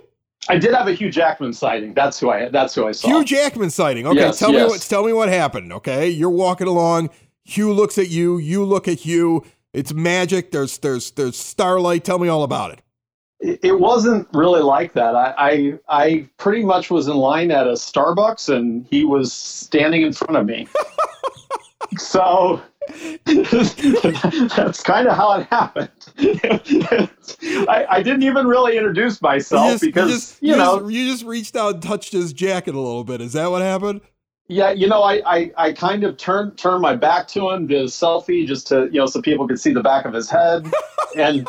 I 0.49 0.59
did 0.59 0.75
have 0.75 0.89
a 0.89 0.93
Hugh 0.93 1.09
Jackman 1.09 1.53
sighting. 1.53 1.95
That's 1.95 2.19
who 2.19 2.31
I. 2.31 2.49
That's 2.49 2.75
who 2.75 2.89
I 2.89 2.91
saw. 2.93 3.07
Hugh 3.07 3.25
Jackman 3.25 3.71
sighting. 3.71 4.09
Okay, 4.09 4.19
Yes, 4.19 4.41
tell 4.41 4.51
me 4.53 4.59
what 4.65 4.81
tell 4.81 5.05
me 5.05 5.13
what 5.13 5.29
happened. 5.29 5.73
Okay, 5.73 6.09
you're 6.09 6.31
walking 6.31 6.67
along. 6.67 7.11
Hugh 7.45 7.73
looks 7.73 7.97
at 7.97 8.09
you. 8.11 8.39
You 8.39 8.65
look 8.65 8.89
at 8.89 8.99
Hugh. 9.01 9.45
It's 9.73 9.93
magic. 9.95 10.51
There's 10.51 10.79
there's 10.79 11.13
there's 11.13 11.37
starlight. 11.37 12.03
Tell 12.05 12.19
me 12.19 12.27
all 12.27 12.43
about 12.43 12.73
it. 12.73 12.83
It, 13.45 13.81
wasn't 13.81 14.29
really 14.33 14.63
like 14.63 14.93
that. 14.93 15.17
I, 15.17 15.35
I 15.37 15.79
I 15.89 16.29
pretty 16.37 16.65
much 16.65 16.91
was 16.91 17.09
in 17.09 17.17
line 17.17 17.51
at 17.51 17.67
a 17.67 17.73
Starbucks, 17.73 18.55
and 18.55 18.87
he 18.89 19.05
was 19.05 19.33
standing 19.33 20.03
in 20.03 20.13
front 20.13 20.37
of 20.37 20.47
me. 20.47 20.69
so 21.99 22.63
that's 23.25 24.83
kind 24.83 25.09
of 25.09 25.17
how 25.17 25.41
it 25.41 25.47
happened. 25.49 25.91
I, 27.69 27.87
I 27.89 28.03
didn't 28.03 28.23
even 28.23 28.47
really 28.47 28.77
introduce 28.77 29.21
myself 29.21 29.65
you 29.65 29.73
just, 29.73 29.83
because 29.85 30.09
you, 30.09 30.17
just, 30.17 30.43
you 30.43 30.57
know 30.57 30.81
just, 30.81 30.93
you 30.93 31.11
just 31.11 31.25
reached 31.25 31.57
out 31.57 31.75
and 31.75 31.83
touched 31.83 32.13
his 32.13 32.33
jacket 32.33 32.75
a 32.75 32.81
little 32.81 33.05
bit. 33.05 33.21
Is 33.21 33.33
that 33.33 33.51
what 33.51 33.63
happened? 33.63 34.03
Yeah, 34.49 34.71
you 34.71 34.87
know, 34.87 35.03
I, 35.03 35.23
I, 35.25 35.53
I 35.57 35.73
kind 35.73 36.05
of 36.05 36.17
turned 36.17 36.59
turned 36.59 36.83
my 36.83 36.95
back 36.95 37.29
to 37.29 37.51
him, 37.51 37.67
did 37.67 37.81
a 37.81 37.87
selfie 37.87 38.47
just 38.47 38.67
to 38.69 38.89
you 38.93 38.99
know 38.99 39.07
so 39.07 39.23
people 39.23 39.49
could 39.49 39.61
see 39.61 39.73
the 39.73 39.83
back 39.83 40.05
of 40.05 40.13
his 40.13 40.29
head, 40.29 40.67
and 41.17 41.47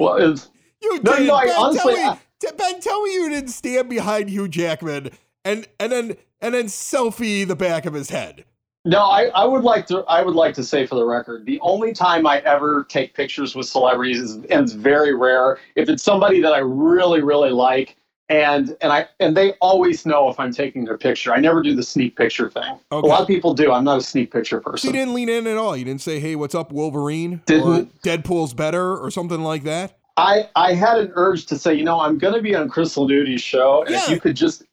well, 0.00 0.16
it 0.16 0.48
You 0.82 1.00
no, 1.02 1.16
did. 1.16 1.26
no, 1.26 1.40
ben, 1.40 1.50
honestly, 1.56 1.94
tell 1.94 2.12
me, 2.14 2.18
t- 2.40 2.48
Ben, 2.56 2.80
tell 2.80 3.02
me 3.02 3.14
you 3.14 3.28
didn't 3.28 3.50
stand 3.50 3.88
behind 3.88 4.28
Hugh 4.30 4.48
Jackman 4.48 5.10
and 5.44 5.66
and 5.78 5.92
then 5.92 6.16
and 6.40 6.54
then 6.54 6.66
selfie 6.66 7.46
the 7.46 7.56
back 7.56 7.86
of 7.86 7.94
his 7.94 8.10
head. 8.10 8.44
no, 8.84 8.98
I, 8.98 9.26
I 9.34 9.44
would 9.44 9.62
like 9.64 9.86
to 9.88 10.00
I 10.08 10.22
would 10.22 10.34
like 10.34 10.54
to 10.54 10.64
say 10.64 10.86
for 10.86 10.96
the 10.96 11.04
record, 11.04 11.46
the 11.46 11.58
only 11.60 11.92
time 11.92 12.26
I 12.26 12.38
ever 12.40 12.84
take 12.88 13.14
pictures 13.14 13.54
with 13.54 13.66
celebrities 13.66 14.20
is 14.20 14.34
and 14.36 14.46
it's 14.64 14.72
very 14.72 15.14
rare 15.14 15.58
if 15.76 15.88
it's 15.88 16.02
somebody 16.02 16.40
that 16.42 16.52
I 16.52 16.58
really 16.58 17.22
really 17.22 17.50
like. 17.50 17.96
And 18.28 18.76
and 18.80 18.92
I 18.92 19.06
and 19.20 19.36
they 19.36 19.52
always 19.60 20.06
know 20.06 20.30
if 20.30 20.40
I'm 20.40 20.52
taking 20.52 20.84
their 20.84 20.96
picture. 20.96 21.34
I 21.34 21.38
never 21.38 21.62
do 21.62 21.74
the 21.76 21.82
sneak 21.82 22.16
picture 22.16 22.48
thing. 22.48 22.78
A 22.90 22.98
lot 22.98 23.20
of 23.20 23.26
people 23.26 23.52
do. 23.52 23.70
I'm 23.72 23.84
not 23.84 23.98
a 23.98 24.02
sneak 24.02 24.32
picture 24.32 24.62
So 24.64 24.70
person. 24.70 24.86
you 24.88 24.92
didn't 24.94 25.12
lean 25.12 25.28
in 25.28 25.46
at 25.46 25.58
all. 25.58 25.76
You 25.76 25.84
didn't 25.84 26.00
say, 26.00 26.18
"Hey, 26.18 26.34
what's 26.34 26.54
up, 26.54 26.72
Wolverine?" 26.72 27.34
or 27.34 27.40
Didn't. 27.44 28.02
"Deadpool's 28.02 28.54
better" 28.54 28.96
or 28.96 29.10
something 29.10 29.42
like 29.42 29.64
that. 29.64 29.98
I 30.16 30.48
I 30.56 30.74
had 30.74 30.98
an 30.98 31.12
urge 31.14 31.46
to 31.46 31.58
say, 31.58 31.74
you 31.74 31.84
know, 31.84 32.00
I'm 32.00 32.18
going 32.18 32.34
to 32.34 32.42
be 32.42 32.54
on 32.54 32.68
Chris 32.68 32.96
Lanuti's 32.96 33.42
show, 33.42 33.82
and 33.84 33.94
if 33.94 34.08
you 34.08 34.20
could 34.20 34.36
just 34.36 34.64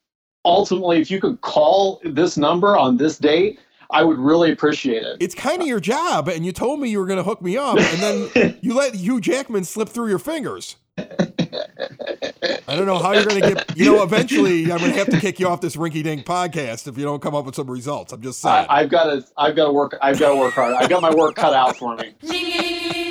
ultimately, 0.45 0.99
if 0.99 1.09
you 1.11 1.19
could 1.19 1.41
call 1.41 2.01
this 2.03 2.37
number 2.37 2.77
on 2.77 2.97
this 2.97 3.17
date, 3.17 3.59
I 3.91 4.03
would 4.03 4.19
really 4.19 4.51
appreciate 4.51 5.03
it. 5.03 5.17
It's 5.19 5.35
kind 5.35 5.61
of 5.61 5.67
your 5.67 5.79
job, 5.79 6.27
and 6.27 6.45
you 6.45 6.51
told 6.51 6.79
me 6.79 6.89
you 6.89 6.99
were 6.99 7.05
going 7.05 7.17
to 7.17 7.23
hook 7.23 7.41
me 7.41 7.57
up, 7.57 7.77
and 7.77 8.29
then 8.33 8.57
you 8.61 8.73
let 8.73 8.93
Hugh 8.95 9.19
Jackman 9.19 9.63
slip 9.63 9.89
through 9.89 10.09
your 10.09 10.19
fingers. 10.19 10.75
I 10.97 12.75
don't 12.75 12.85
know 12.85 12.99
how 12.99 13.13
you're 13.13 13.25
going 13.25 13.41
to 13.41 13.53
get. 13.55 13.77
You 13.77 13.85
know, 13.85 14.03
eventually, 14.03 14.63
I'm 14.71 14.79
going 14.79 14.91
to 14.91 14.97
have 14.97 15.09
to 15.09 15.19
kick 15.19 15.39
you 15.39 15.47
off 15.47 15.61
this 15.61 15.75
rinky 15.75 16.03
dink 16.03 16.25
podcast 16.25 16.87
if 16.87 16.97
you 16.97 17.03
don't 17.03 17.21
come 17.21 17.33
up 17.33 17.45
with 17.45 17.55
some 17.55 17.69
results. 17.69 18.13
I'm 18.13 18.21
just 18.21 18.41
saying. 18.41 18.67
I, 18.69 18.81
I've 18.81 18.89
got 18.89 19.05
to 19.05 19.25
I've 19.37 19.55
got 19.55 19.67
to 19.67 19.73
work 19.73 19.97
I've 20.01 20.19
got 20.19 20.33
to 20.33 20.35
work 20.35 20.53
hard. 20.53 20.73
I've 20.73 20.89
got 20.89 21.01
my 21.01 21.13
work 21.13 21.35
cut 21.35 21.53
out 21.53 21.77
for 21.77 21.95
me. 21.95 23.05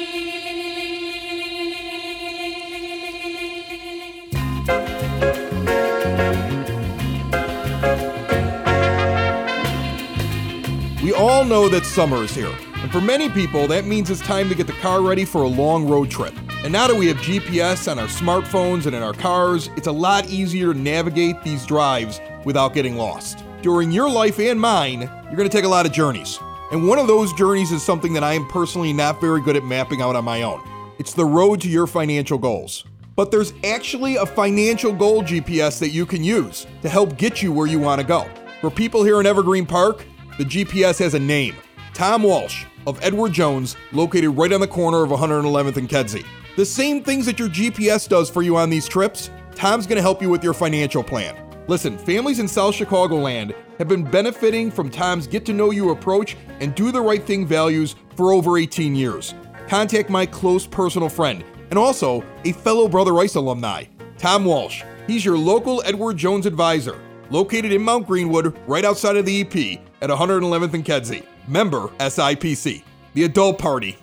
We 11.08 11.14
all 11.14 11.42
know 11.42 11.70
that 11.70 11.86
summer 11.86 12.22
is 12.22 12.34
here, 12.34 12.54
and 12.74 12.92
for 12.92 13.00
many 13.00 13.30
people, 13.30 13.66
that 13.68 13.86
means 13.86 14.10
it's 14.10 14.20
time 14.20 14.50
to 14.50 14.54
get 14.54 14.66
the 14.66 14.74
car 14.74 15.00
ready 15.00 15.24
for 15.24 15.40
a 15.40 15.48
long 15.48 15.88
road 15.88 16.10
trip. 16.10 16.34
And 16.62 16.70
now 16.70 16.86
that 16.86 16.94
we 16.94 17.06
have 17.06 17.16
GPS 17.16 17.90
on 17.90 17.98
our 17.98 18.08
smartphones 18.08 18.84
and 18.84 18.94
in 18.94 19.02
our 19.02 19.14
cars, 19.14 19.70
it's 19.74 19.86
a 19.86 19.92
lot 19.92 20.28
easier 20.28 20.74
to 20.74 20.78
navigate 20.78 21.42
these 21.42 21.64
drives 21.64 22.20
without 22.44 22.74
getting 22.74 22.96
lost. 22.96 23.42
During 23.62 23.90
your 23.90 24.10
life 24.10 24.38
and 24.38 24.60
mine, 24.60 25.00
you're 25.00 25.34
going 25.34 25.48
to 25.48 25.56
take 25.56 25.64
a 25.64 25.68
lot 25.68 25.86
of 25.86 25.92
journeys. 25.92 26.38
And 26.72 26.86
one 26.86 26.98
of 26.98 27.06
those 27.06 27.32
journeys 27.32 27.72
is 27.72 27.82
something 27.82 28.12
that 28.12 28.22
I 28.22 28.34
am 28.34 28.46
personally 28.46 28.92
not 28.92 29.18
very 29.18 29.40
good 29.40 29.56
at 29.56 29.64
mapping 29.64 30.02
out 30.02 30.14
on 30.14 30.26
my 30.26 30.42
own. 30.42 30.60
It's 30.98 31.14
the 31.14 31.24
road 31.24 31.62
to 31.62 31.70
your 31.70 31.86
financial 31.86 32.36
goals. 32.36 32.84
But 33.16 33.30
there's 33.30 33.54
actually 33.64 34.16
a 34.16 34.26
financial 34.26 34.92
goal 34.92 35.22
GPS 35.22 35.78
that 35.78 35.88
you 35.88 36.04
can 36.04 36.22
use 36.22 36.66
to 36.82 36.90
help 36.90 37.16
get 37.16 37.42
you 37.42 37.50
where 37.50 37.66
you 37.66 37.78
want 37.78 37.98
to 37.98 38.06
go. 38.06 38.28
For 38.60 38.70
people 38.70 39.04
here 39.04 39.20
in 39.20 39.24
Evergreen 39.24 39.64
Park, 39.64 40.04
the 40.38 40.44
GPS 40.44 41.00
has 41.00 41.14
a 41.14 41.18
name 41.18 41.56
Tom 41.94 42.22
Walsh 42.22 42.64
of 42.86 42.98
Edward 43.02 43.32
Jones, 43.32 43.76
located 43.90 44.30
right 44.30 44.52
on 44.52 44.60
the 44.60 44.68
corner 44.68 45.02
of 45.02 45.10
111th 45.10 45.76
and 45.76 45.88
Kedzie. 45.88 46.24
The 46.56 46.64
same 46.64 47.02
things 47.02 47.26
that 47.26 47.40
your 47.40 47.48
GPS 47.48 48.08
does 48.08 48.30
for 48.30 48.42
you 48.42 48.56
on 48.56 48.70
these 48.70 48.86
trips, 48.86 49.30
Tom's 49.56 49.84
going 49.84 49.96
to 49.96 50.02
help 50.02 50.22
you 50.22 50.30
with 50.30 50.44
your 50.44 50.54
financial 50.54 51.02
plan. 51.02 51.36
Listen, 51.66 51.98
families 51.98 52.38
in 52.38 52.46
South 52.46 52.74
Chicagoland 52.74 53.52
have 53.78 53.88
been 53.88 54.04
benefiting 54.04 54.70
from 54.70 54.90
Tom's 54.90 55.26
get 55.26 55.44
to 55.46 55.52
know 55.52 55.72
you 55.72 55.90
approach 55.90 56.36
and 56.60 56.72
do 56.74 56.92
the 56.92 57.00
right 57.00 57.22
thing 57.24 57.44
values 57.44 57.96
for 58.14 58.32
over 58.32 58.58
18 58.58 58.94
years. 58.94 59.34
Contact 59.66 60.08
my 60.08 60.24
close 60.24 60.68
personal 60.68 61.08
friend 61.08 61.44
and 61.70 61.78
also 61.78 62.24
a 62.44 62.52
fellow 62.52 62.86
Brother 62.86 63.12
Rice 63.12 63.34
alumni, 63.34 63.84
Tom 64.18 64.44
Walsh. 64.44 64.84
He's 65.08 65.24
your 65.24 65.36
local 65.36 65.82
Edward 65.84 66.16
Jones 66.16 66.46
advisor, 66.46 67.00
located 67.28 67.72
in 67.72 67.82
Mount 67.82 68.06
Greenwood, 68.06 68.56
right 68.68 68.84
outside 68.84 69.16
of 69.16 69.26
the 69.26 69.40
EP 69.40 69.87
at 70.00 70.10
111th 70.10 70.74
and 70.74 70.84
Kedzie. 70.84 71.24
Member 71.46 71.88
SIPC. 71.98 72.82
The 73.14 73.24
adult 73.24 73.58
party. 73.58 73.96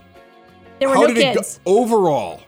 There 0.80 0.90
were 0.90 0.96
How 0.96 1.02
no 1.02 1.08
did 1.08 1.18
kids. 1.18 1.58
it 1.58 1.64
go 1.66 1.78
overall? 1.82 2.42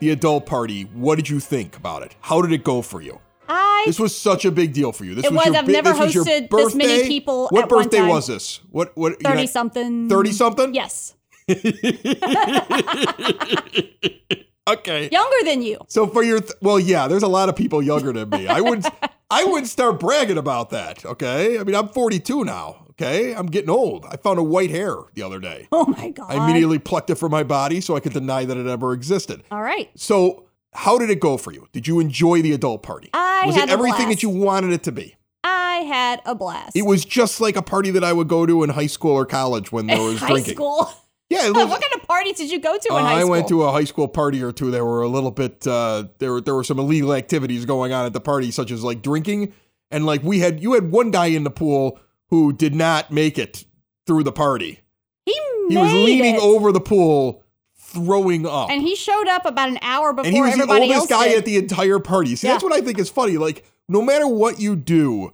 the 0.00 0.10
adult 0.10 0.46
party. 0.46 0.84
What 0.94 1.16
did 1.16 1.28
you 1.28 1.40
think 1.40 1.76
about 1.76 2.02
it? 2.02 2.14
How 2.20 2.42
did 2.42 2.52
it 2.52 2.64
go 2.64 2.82
for 2.82 3.00
you? 3.02 3.20
I 3.48 3.82
This 3.86 3.98
was 3.98 4.16
such 4.16 4.44
a 4.44 4.50
big 4.50 4.72
deal 4.72 4.92
for 4.92 5.04
you. 5.04 5.14
This 5.14 5.24
It 5.24 5.32
was, 5.32 5.38
was. 5.38 5.46
your 5.46 5.56
I've 5.56 5.66
bi- 5.66 5.72
never 5.72 5.90
this 5.90 5.98
was 6.00 6.14
your 6.14 6.24
hosted 6.24 6.50
this 6.50 6.74
many 6.74 6.94
birthday? 6.96 7.08
people 7.08 7.48
What 7.48 7.64
at 7.64 7.70
one 7.70 7.84
birthday 7.84 7.98
time. 7.98 8.08
was 8.08 8.26
this? 8.26 8.60
What 8.70 8.96
what 8.96 9.12
you're 9.20 9.30
thirty 9.30 9.42
not- 9.42 9.50
something. 9.50 10.08
30 10.08 10.32
something? 10.32 10.74
Yes. 10.74 11.14
Okay. 14.72 15.08
Younger 15.10 15.44
than 15.44 15.62
you. 15.62 15.78
So 15.88 16.06
for 16.06 16.22
your 16.22 16.40
th- 16.40 16.52
well, 16.62 16.78
yeah, 16.80 17.08
there's 17.08 17.22
a 17.22 17.28
lot 17.28 17.48
of 17.48 17.56
people 17.56 17.82
younger 17.82 18.12
than 18.12 18.28
me. 18.30 18.46
I 18.48 18.60
would 18.60 18.84
I 19.30 19.44
would 19.44 19.66
start 19.66 20.00
bragging 20.00 20.38
about 20.38 20.70
that. 20.70 21.04
Okay, 21.04 21.58
I 21.58 21.64
mean 21.64 21.74
I'm 21.74 21.88
42 21.88 22.44
now. 22.44 22.86
Okay, 22.90 23.34
I'm 23.34 23.46
getting 23.46 23.70
old. 23.70 24.04
I 24.04 24.16
found 24.16 24.38
a 24.38 24.42
white 24.42 24.70
hair 24.70 24.94
the 25.14 25.22
other 25.22 25.40
day. 25.40 25.68
Oh 25.72 25.86
my 25.86 26.10
god. 26.10 26.30
I 26.30 26.44
immediately 26.44 26.78
plucked 26.78 27.08
it 27.10 27.14
from 27.14 27.30
my 27.30 27.42
body 27.42 27.80
so 27.80 27.96
I 27.96 28.00
could 28.00 28.12
deny 28.12 28.44
that 28.44 28.56
it 28.56 28.66
ever 28.66 28.92
existed. 28.92 29.42
All 29.50 29.62
right. 29.62 29.88
So 29.96 30.44
how 30.74 30.98
did 30.98 31.08
it 31.10 31.18
go 31.18 31.36
for 31.38 31.50
you? 31.52 31.66
Did 31.72 31.86
you 31.88 31.98
enjoy 31.98 32.42
the 32.42 32.52
adult 32.52 32.82
party? 32.82 33.08
I 33.14 33.44
was 33.46 33.56
had 33.56 33.70
it 33.70 33.72
everything 33.72 34.08
that 34.10 34.22
you 34.22 34.28
wanted 34.28 34.72
it 34.72 34.82
to 34.84 34.92
be? 34.92 35.16
I 35.42 35.76
had 35.88 36.20
a 36.26 36.34
blast. 36.34 36.76
It 36.76 36.82
was 36.82 37.04
just 37.04 37.40
like 37.40 37.56
a 37.56 37.62
party 37.62 37.90
that 37.92 38.04
I 38.04 38.12
would 38.12 38.28
go 38.28 38.44
to 38.44 38.62
in 38.62 38.70
high 38.70 38.86
school 38.86 39.12
or 39.12 39.24
college 39.24 39.72
when 39.72 39.86
there 39.86 40.00
was 40.02 40.18
high 40.18 40.28
drinking. 40.28 40.54
school. 40.54 40.90
Yeah, 41.30 41.46
it 41.46 41.54
what 41.54 41.68
kind 41.70 41.94
of 41.94 42.02
parties 42.08 42.36
did 42.36 42.50
you 42.50 42.58
go 42.60 42.76
to 42.76 42.88
in 42.90 42.94
Uh, 42.94 42.98
high 43.06 43.20
I 43.20 43.24
went 43.24 43.46
to 43.48 43.62
a 43.62 43.70
high 43.70 43.84
school 43.84 44.08
party 44.08 44.42
or 44.42 44.50
two. 44.52 44.70
There 44.72 44.84
were 44.84 45.02
a 45.02 45.08
little 45.08 45.30
bit. 45.30 45.64
Uh, 45.66 46.04
there 46.18 46.32
were 46.32 46.40
there 46.40 46.54
were 46.56 46.64
some 46.64 46.78
illegal 46.80 47.14
activities 47.14 47.64
going 47.64 47.92
on 47.92 48.04
at 48.04 48.12
the 48.12 48.20
party, 48.20 48.50
such 48.50 48.70
as 48.72 48.82
like 48.82 49.00
drinking 49.00 49.52
and 49.92 50.04
like 50.04 50.22
we 50.24 50.40
had. 50.40 50.60
You 50.60 50.72
had 50.74 50.90
one 50.90 51.10
guy 51.12 51.26
in 51.26 51.44
the 51.44 51.50
pool 51.50 52.00
who 52.30 52.52
did 52.52 52.74
not 52.74 53.10
make 53.12 53.38
it 53.38 53.64
through 54.06 54.24
the 54.24 54.32
party. 54.32 54.80
He, 55.24 55.32
He 55.68 55.76
was 55.76 55.92
leaning 55.92 56.34
it. 56.34 56.42
over 56.42 56.72
the 56.72 56.80
pool, 56.80 57.44
throwing 57.76 58.44
up. 58.46 58.70
And 58.70 58.82
he 58.82 58.96
showed 58.96 59.28
up 59.28 59.46
about 59.46 59.68
an 59.68 59.78
hour 59.82 60.12
before 60.12 60.26
and 60.26 60.34
he 60.34 60.40
was 60.40 60.56
the 60.56 60.72
oldest 60.72 61.08
guy 61.08 61.28
did. 61.28 61.38
at 61.38 61.44
the 61.44 61.56
entire 61.58 61.98
party. 62.00 62.34
See, 62.34 62.48
that's 62.48 62.64
what 62.64 62.72
I 62.72 62.80
think 62.80 62.98
is 62.98 63.08
funny. 63.10 63.36
Like, 63.36 63.64
no 63.88 64.02
matter 64.02 64.26
what 64.26 64.60
you 64.60 64.74
do, 64.76 65.32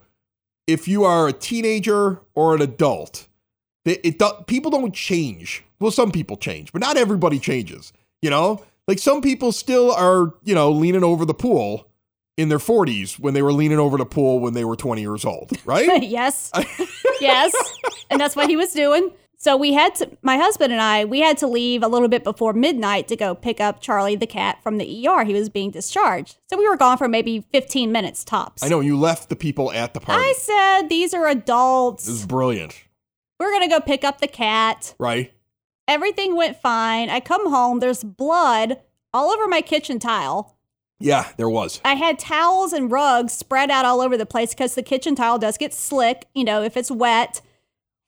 if 0.66 0.88
you 0.88 1.04
are 1.04 1.28
a 1.28 1.32
teenager 1.32 2.20
or 2.35 2.54
an 2.54 2.61
adult, 2.62 3.25
it, 3.87 4.01
it 4.05 4.18
do, 4.18 4.31
people 4.46 4.70
don't 4.70 4.94
change. 4.94 5.64
Well, 5.79 5.90
some 5.90 6.11
people 6.11 6.37
change, 6.37 6.72
but 6.72 6.81
not 6.81 6.96
everybody 6.96 7.38
changes. 7.38 7.92
You 8.22 8.31
know, 8.31 8.64
like 8.88 8.99
some 8.99 9.20
people 9.20 9.53
still 9.53 9.92
are, 9.92 10.35
you 10.44 10.55
know, 10.55 10.70
leaning 10.70 11.05
over 11.05 11.25
the 11.25 11.35
pool 11.35 11.88
in 12.37 12.49
their 12.49 12.59
40s 12.59 13.18
when 13.18 13.35
they 13.35 13.42
were 13.42 13.53
leaning 13.53 13.79
over 13.79 13.96
the 13.96 14.07
pool 14.07 14.40
when 14.40 14.55
they 14.55 14.64
were 14.64 14.77
20 14.77 15.01
years 15.01 15.25
old, 15.25 15.51
right? 15.64 16.03
yes. 16.03 16.51
yes. 17.20 17.55
And 18.11 18.20
that's 18.20 18.37
what 18.37 18.49
he 18.49 18.57
was 18.57 18.72
doing. 18.72 19.11
So 19.38 19.57
we 19.57 19.75
had 19.75 19.94
to, 19.96 20.11
my 20.22 20.37
husband 20.38 20.72
and 20.72 20.81
I, 20.81 21.05
we 21.05 21.20
had 21.20 21.37
to 21.38 21.46
leave 21.46 21.83
a 21.83 21.88
little 21.88 22.09
bit 22.09 22.25
before 22.25 22.53
midnight 22.53 23.07
to 23.09 23.16
go 23.16 23.35
pick 23.35 23.61
up 23.61 23.81
Charlie 23.81 24.16
the 24.16 24.27
cat 24.27 24.62
from 24.62 24.79
the 24.79 25.07
ER. 25.07 25.25
He 25.25 25.35
was 25.35 25.51
being 25.51 25.70
discharged. 25.70 26.37
So 26.49 26.57
we 26.57 26.66
were 26.66 26.77
gone 26.77 26.96
for 26.96 27.07
maybe 27.07 27.44
15 27.53 27.92
minutes 27.92 28.25
tops. 28.25 28.62
I 28.62 28.68
know 28.68 28.81
you 28.81 28.99
left 28.99 29.29
the 29.29 29.37
people 29.37 29.70
at 29.72 29.92
the 29.92 30.01
party. 30.01 30.22
I 30.22 30.33
said, 30.38 30.88
these 30.88 31.12
are 31.12 31.29
adults. 31.29 32.07
This 32.07 32.20
is 32.20 32.27
brilliant, 32.27 32.83
We're 33.38 33.51
going 33.51 33.62
to 33.62 33.75
go 33.75 33.81
pick 33.81 34.05
up 34.05 34.20
the 34.20 34.29
cat. 34.29 34.94
right? 34.99 35.33
Everything 35.88 36.35
went 36.37 36.61
fine. 36.61 37.11
I 37.11 37.20
come 37.20 37.51
home, 37.51 37.79
there's 37.81 38.03
blood 38.03 38.79
all 39.14 39.31
over 39.31 39.46
my 39.46 39.61
kitchen 39.61 39.99
tile. 39.99 40.57
Yeah, 40.99 41.29
there 41.37 41.49
was. 41.51 41.81
I 41.85 41.94
had 41.94 42.18
towels 42.18 42.72
and 42.72 42.90
rugs 42.90 43.33
spread 43.35 43.70
out 43.70 43.85
all 43.85 44.01
over 44.01 44.16
the 44.16 44.27
place 44.27 44.51
because 44.55 44.75
the 44.75 44.83
kitchen 44.83 45.14
tile 45.14 45.38
does 45.38 45.59
get 45.59 45.75
slick, 45.75 46.27
you 46.35 46.42
know, 46.42 46.62
if 46.62 46.77
it's 46.77 46.90
wet. 46.90 47.40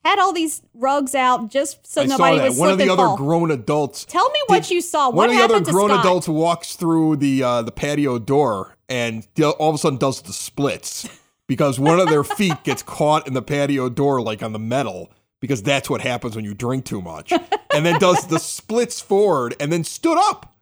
Had 0.03 0.17
all 0.17 0.33
these 0.33 0.61
rugs 0.73 1.13
out 1.13 1.49
just 1.49 1.85
so 1.85 2.01
I 2.01 2.05
nobody 2.05 2.37
saw 2.37 2.43
that. 2.43 2.49
would 2.51 2.57
One 2.59 2.67
slip 2.67 2.71
of 2.71 2.77
the 2.77 2.83
and 2.83 2.91
other 2.91 3.03
fall. 3.03 3.17
grown 3.17 3.51
adults 3.51 4.05
Tell 4.05 4.29
me 4.29 4.39
what 4.47 4.71
you 4.71 4.81
saw. 4.81 5.09
One 5.11 5.29
of 5.29 5.35
the 5.35 5.41
other 5.43 5.59
to 5.63 5.71
grown 5.71 5.89
Scott? 5.89 5.99
adults 6.05 6.27
walks 6.29 6.75
through 6.75 7.17
the 7.17 7.43
uh, 7.43 7.61
the 7.61 7.71
patio 7.71 8.17
door 8.17 8.75
and 8.87 9.27
all 9.59 9.69
of 9.69 9.75
a 9.75 9.77
sudden 9.77 9.99
does 9.99 10.21
the 10.21 10.31
splits 10.33 11.07
because 11.47 11.79
one 11.81 11.99
of 11.99 12.07
their 12.07 12.23
feet 12.23 12.63
gets 12.63 12.81
caught 12.81 13.27
in 13.27 13.33
the 13.33 13.41
patio 13.41 13.89
door 13.89 14.21
like 14.21 14.41
on 14.41 14.53
the 14.53 14.59
metal 14.59 15.11
because 15.39 15.61
that's 15.63 15.89
what 15.89 16.01
happens 16.01 16.35
when 16.35 16.45
you 16.45 16.53
drink 16.53 16.85
too 16.85 17.01
much. 17.01 17.31
And 17.73 17.85
then 17.85 17.99
does 17.99 18.27
the 18.27 18.39
splits 18.39 18.99
forward 18.99 19.55
and 19.59 19.71
then 19.71 19.83
stood 19.83 20.17
up. 20.17 20.55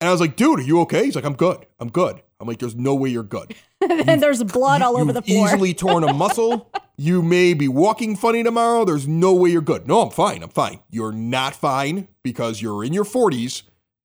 And 0.00 0.08
I 0.08 0.12
was 0.12 0.20
like 0.20 0.36
dude 0.36 0.60
are 0.60 0.62
you 0.62 0.80
okay? 0.82 1.04
He's 1.04 1.16
like 1.16 1.24
I'm 1.24 1.36
good. 1.36 1.66
I'm 1.78 1.90
good. 1.90 2.22
I'm 2.38 2.48
like 2.48 2.58
there's 2.58 2.76
no 2.76 2.94
way 2.94 3.10
you're 3.10 3.22
good. 3.22 3.54
And 3.82 4.22
there's 4.22 4.42
blood 4.44 4.82
all 4.82 4.98
over 4.98 5.10
the 5.10 5.22
floor. 5.22 5.46
easily 5.46 5.72
torn 5.72 6.04
a 6.04 6.12
muscle. 6.12 6.70
You 6.98 7.22
may 7.22 7.54
be 7.54 7.66
walking 7.66 8.14
funny 8.14 8.42
tomorrow. 8.42 8.84
There's 8.84 9.08
no 9.08 9.32
way 9.32 9.48
you're 9.48 9.62
good. 9.62 9.88
No 9.88 10.02
I'm 10.02 10.10
fine. 10.10 10.42
I'm 10.42 10.50
fine. 10.50 10.80
You're 10.90 11.12
not 11.12 11.54
fine 11.54 12.06
because 12.22 12.60
you're 12.60 12.84
in 12.84 12.92
your 12.92 13.04
40s 13.06 13.62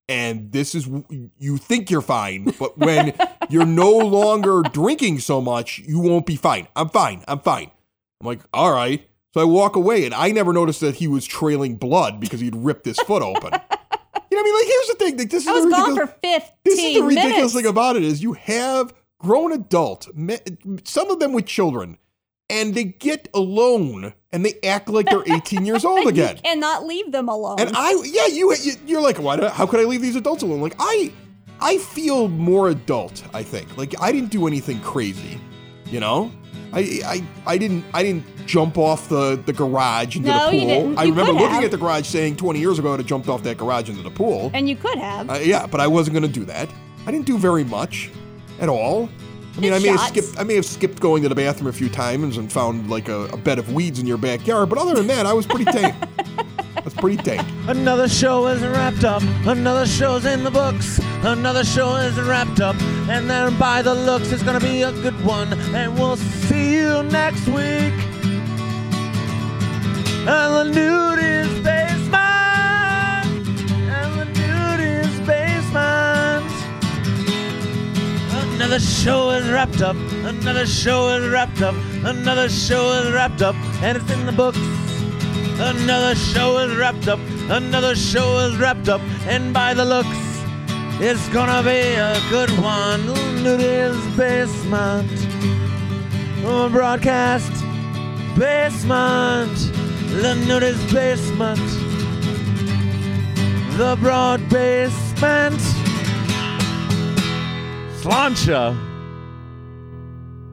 and 0.07 0.53
this 0.53 0.75
is 0.75 0.87
you 1.37 1.57
think 1.57 1.89
you're 1.89 2.01
fine 2.01 2.53
but 2.57 2.77
when 2.77 3.13
you're 3.49 3.65
no 3.65 3.91
longer 3.91 4.61
drinking 4.61 5.19
so 5.19 5.41
much 5.41 5.79
you 5.79 5.99
won't 5.99 6.25
be 6.25 6.37
fine. 6.37 6.69
I'm 6.73 6.87
fine. 6.89 7.23
I'm 7.27 7.39
fine. 7.39 7.71
I'm 8.21 8.27
like 8.27 8.39
all 8.53 8.71
right 8.71 9.05
so 9.35 9.41
i 9.41 9.43
walk 9.43 9.75
away 9.75 10.05
and 10.05 10.13
i 10.13 10.31
never 10.31 10.53
noticed 10.53 10.79
that 10.79 10.95
he 10.95 11.07
was 11.07 11.25
trailing 11.25 11.75
blood 11.75 12.19
because 12.21 12.39
he'd 12.39 12.55
ripped 12.55 12.85
his 12.85 12.97
foot 12.99 13.21
open 13.21 13.51
you 13.51 13.51
know 13.51 13.57
what 13.57 14.39
i 14.39 14.43
mean 14.43 14.55
like 14.55 14.65
here's 14.67 14.87
the 14.87 14.95
thing 14.97 15.17
like, 15.17 15.29
this 15.29 15.43
is 15.43 15.47
I 15.49 15.51
was 15.51 15.65
the 15.65 15.69
gone 15.71 15.89
ridiculous- 15.91 16.09
for 16.09 16.19
15 16.23 16.51
this 16.63 16.79
is 16.79 16.93
the 16.95 17.01
ridiculous 17.01 17.35
minutes. 17.35 17.53
thing 17.53 17.65
about 17.65 17.95
it 17.97 18.03
is 18.03 18.23
you 18.23 18.33
have 18.33 18.93
grown 19.19 19.51
adult 19.51 20.07
me- 20.15 20.39
some 20.85 21.11
of 21.11 21.19
them 21.19 21.33
with 21.33 21.45
children 21.45 21.97
and 22.49 22.75
they 22.75 22.83
get 22.83 23.27
alone 23.33 24.13
and 24.31 24.45
they 24.45 24.53
act 24.63 24.87
like 24.87 25.07
they're 25.09 25.23
18 25.35 25.65
years 25.65 25.83
old 25.91 26.07
again 26.07 26.39
And 26.45 26.59
not 26.61 26.85
leave 26.85 27.11
them 27.11 27.27
alone. 27.27 27.59
and 27.59 27.71
I, 27.75 27.91
yeah, 28.05 28.27
you, 28.27 28.53
you 28.61 28.73
you're 28.85 29.01
like, 29.01 29.17
why? 29.17 29.35
do- 29.37 29.47
How 29.47 29.65
could 29.65 29.79
I 29.79 29.83
leave 29.85 30.01
these 30.03 30.15
adults 30.15 30.43
alone? 30.43 30.61
Like 30.61 30.75
I, 30.77 31.11
I 31.59 31.79
feel 31.79 32.27
more 32.27 32.69
adult. 32.69 33.23
I 33.33 33.41
think. 33.41 33.75
Like 33.77 33.99
I 33.99 34.11
didn't 34.11 34.29
do 34.29 34.45
anything 34.45 34.79
crazy, 34.81 35.39
you 35.87 35.99
know. 35.99 36.31
I, 36.75 36.99
I, 37.05 37.23
I 37.53 37.57
didn't, 37.57 37.85
I 37.93 38.03
didn't 38.03 38.25
jump 38.45 38.77
off 38.77 39.07
the 39.09 39.41
the 39.45 39.53
garage 39.53 40.17
into 40.17 40.27
No, 40.29 40.49
the 40.49 40.55
you 40.57 40.61
pool. 40.61 40.67
didn't. 40.69 40.91
You 40.91 40.97
I 40.97 41.03
remember 41.05 41.31
looking 41.31 41.47
have. 41.49 41.63
at 41.63 41.71
the 41.71 41.77
garage, 41.77 42.05
saying 42.05 42.35
20 42.35 42.59
years 42.59 42.77
ago 42.79 42.93
I'd 42.93 42.99
have 42.99 43.07
jumped 43.07 43.29
off 43.29 43.41
that 43.43 43.57
garage 43.57 43.89
into 43.89 44.01
the 44.03 44.11
pool. 44.11 44.51
and 44.53 44.67
you 44.69 44.75
could 44.75 44.97
have. 44.97 45.29
Uh, 45.29 45.35
yeah, 45.41 45.65
but 45.65 45.79
I 45.79 45.87
wasn't 45.87 46.13
going 46.15 46.31
to 46.31 46.39
do 46.39 46.45
that. 46.45 46.69
I 47.07 47.11
didn't 47.11 47.25
do 47.25 47.37
very 47.37 47.63
much 47.63 48.11
at 48.59 48.67
all. 48.69 49.09
I 49.55 49.59
mean, 49.61 49.71
I 49.71 49.79
may 49.79 49.87
have 49.87 50.01
skipped. 50.01 50.37
I 50.37 50.43
may 50.43 50.55
have 50.55 50.65
skipped 50.65 50.99
going 50.99 51.23
to 51.23 51.29
the 51.29 51.35
bathroom 51.35 51.67
a 51.69 51.73
few 51.73 51.87
times 51.87 52.35
and 52.37 52.51
found 52.51 52.89
like 52.89 53.07
a, 53.07 53.21
a 53.27 53.37
bed 53.37 53.57
of 53.57 53.71
weeds 53.73 53.99
in 53.99 54.05
your 54.05 54.17
backyard. 54.17 54.67
But 54.67 54.77
other 54.77 54.95
than 54.95 55.07
that, 55.07 55.25
I 55.25 55.31
was 55.31 55.45
pretty 55.47 55.63
tame. 55.71 55.95
I 56.85 56.89
was 56.89 56.93
pretty 56.93 57.17
tame. 57.17 57.43
Another 57.67 58.07
show 58.07 58.45
is 58.45 58.61
wrapped 58.61 59.03
up. 59.03 59.23
Another 59.47 59.87
show's 59.87 60.23
in 60.25 60.43
the 60.43 60.51
books. 60.51 60.99
Another 61.23 61.63
show 61.63 61.95
is 61.95 62.15
wrapped 62.19 62.59
up. 62.59 62.79
And 63.09 63.27
then 63.27 63.57
by 63.57 63.81
the 63.81 63.95
looks, 63.95 64.31
it's 64.31 64.43
gonna 64.43 64.59
be 64.59 64.83
a 64.83 64.91
good 64.91 65.19
one. 65.25 65.51
And 65.73 65.95
we'll 65.95 66.15
see 66.15 66.75
you 66.75 67.01
next 67.01 67.47
week. 67.47 67.91
And 70.29 70.53
the 70.53 70.63
nude 70.65 71.23
is 71.23 71.49
basement. 71.63 72.13
And 73.89 74.19
the 74.19 74.25
nude 74.37 74.79
is 74.79 75.19
basement. 75.21 76.45
Another 78.53 78.79
show 78.79 79.31
is 79.31 79.49
wrapped 79.49 79.81
up. 79.81 79.95
Another 80.23 80.67
show 80.67 81.09
is 81.17 81.27
wrapped 81.31 81.63
up. 81.63 81.73
Another 82.03 82.47
show 82.47 82.91
is 82.91 83.11
wrapped 83.11 83.41
up. 83.41 83.55
And 83.81 83.97
it's 83.97 84.11
in 84.11 84.27
the 84.27 84.31
books. 84.31 84.59
Another 85.57 86.15
show 86.15 86.57
is 86.57 86.75
wrapped 86.75 87.07
up. 87.07 87.19
Another 87.49 87.95
show 87.95 88.39
is 88.39 88.57
wrapped 88.57 88.89
up. 88.89 89.01
And 89.25 89.53
by 89.53 89.73
the 89.73 89.85
looks, 89.85 90.09
it's 90.99 91.29
gonna 91.29 91.63
be 91.63 91.93
a 91.93 92.19
good 92.29 92.49
one. 92.59 93.01
Is 93.45 94.17
basement. 94.17 95.09
Oh, 96.43 96.67
broadcast 96.69 97.51
basement. 98.37 99.55
The 100.21 100.35
nudist 100.45 100.93
basement. 100.93 101.59
The 103.77 103.97
broad 103.99 104.47
basement. 104.49 105.59
Sláinte. 108.01 108.77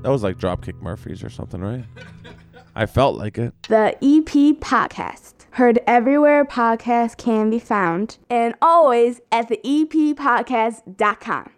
That 0.03 0.11
was 0.11 0.23
like 0.23 0.39
Dropkick 0.39 0.81
Murphys 0.81 1.25
or 1.25 1.31
something, 1.31 1.61
right? 1.61 1.85
I 2.75 2.87
felt 2.87 3.17
like 3.17 3.39
it. 3.39 3.55
The 3.69 3.97
EP 4.03 4.59
Podcast. 4.61 5.35
Heard 5.53 5.81
everywhere 5.87 6.45
podcasts 6.47 7.17
can 7.17 7.51
be 7.51 7.59
found, 7.59 8.17
and 8.31 8.55
always 8.63 9.21
at 9.31 9.49
the 9.49 9.61
E 9.63 9.85
epodcast.com. 9.85 11.51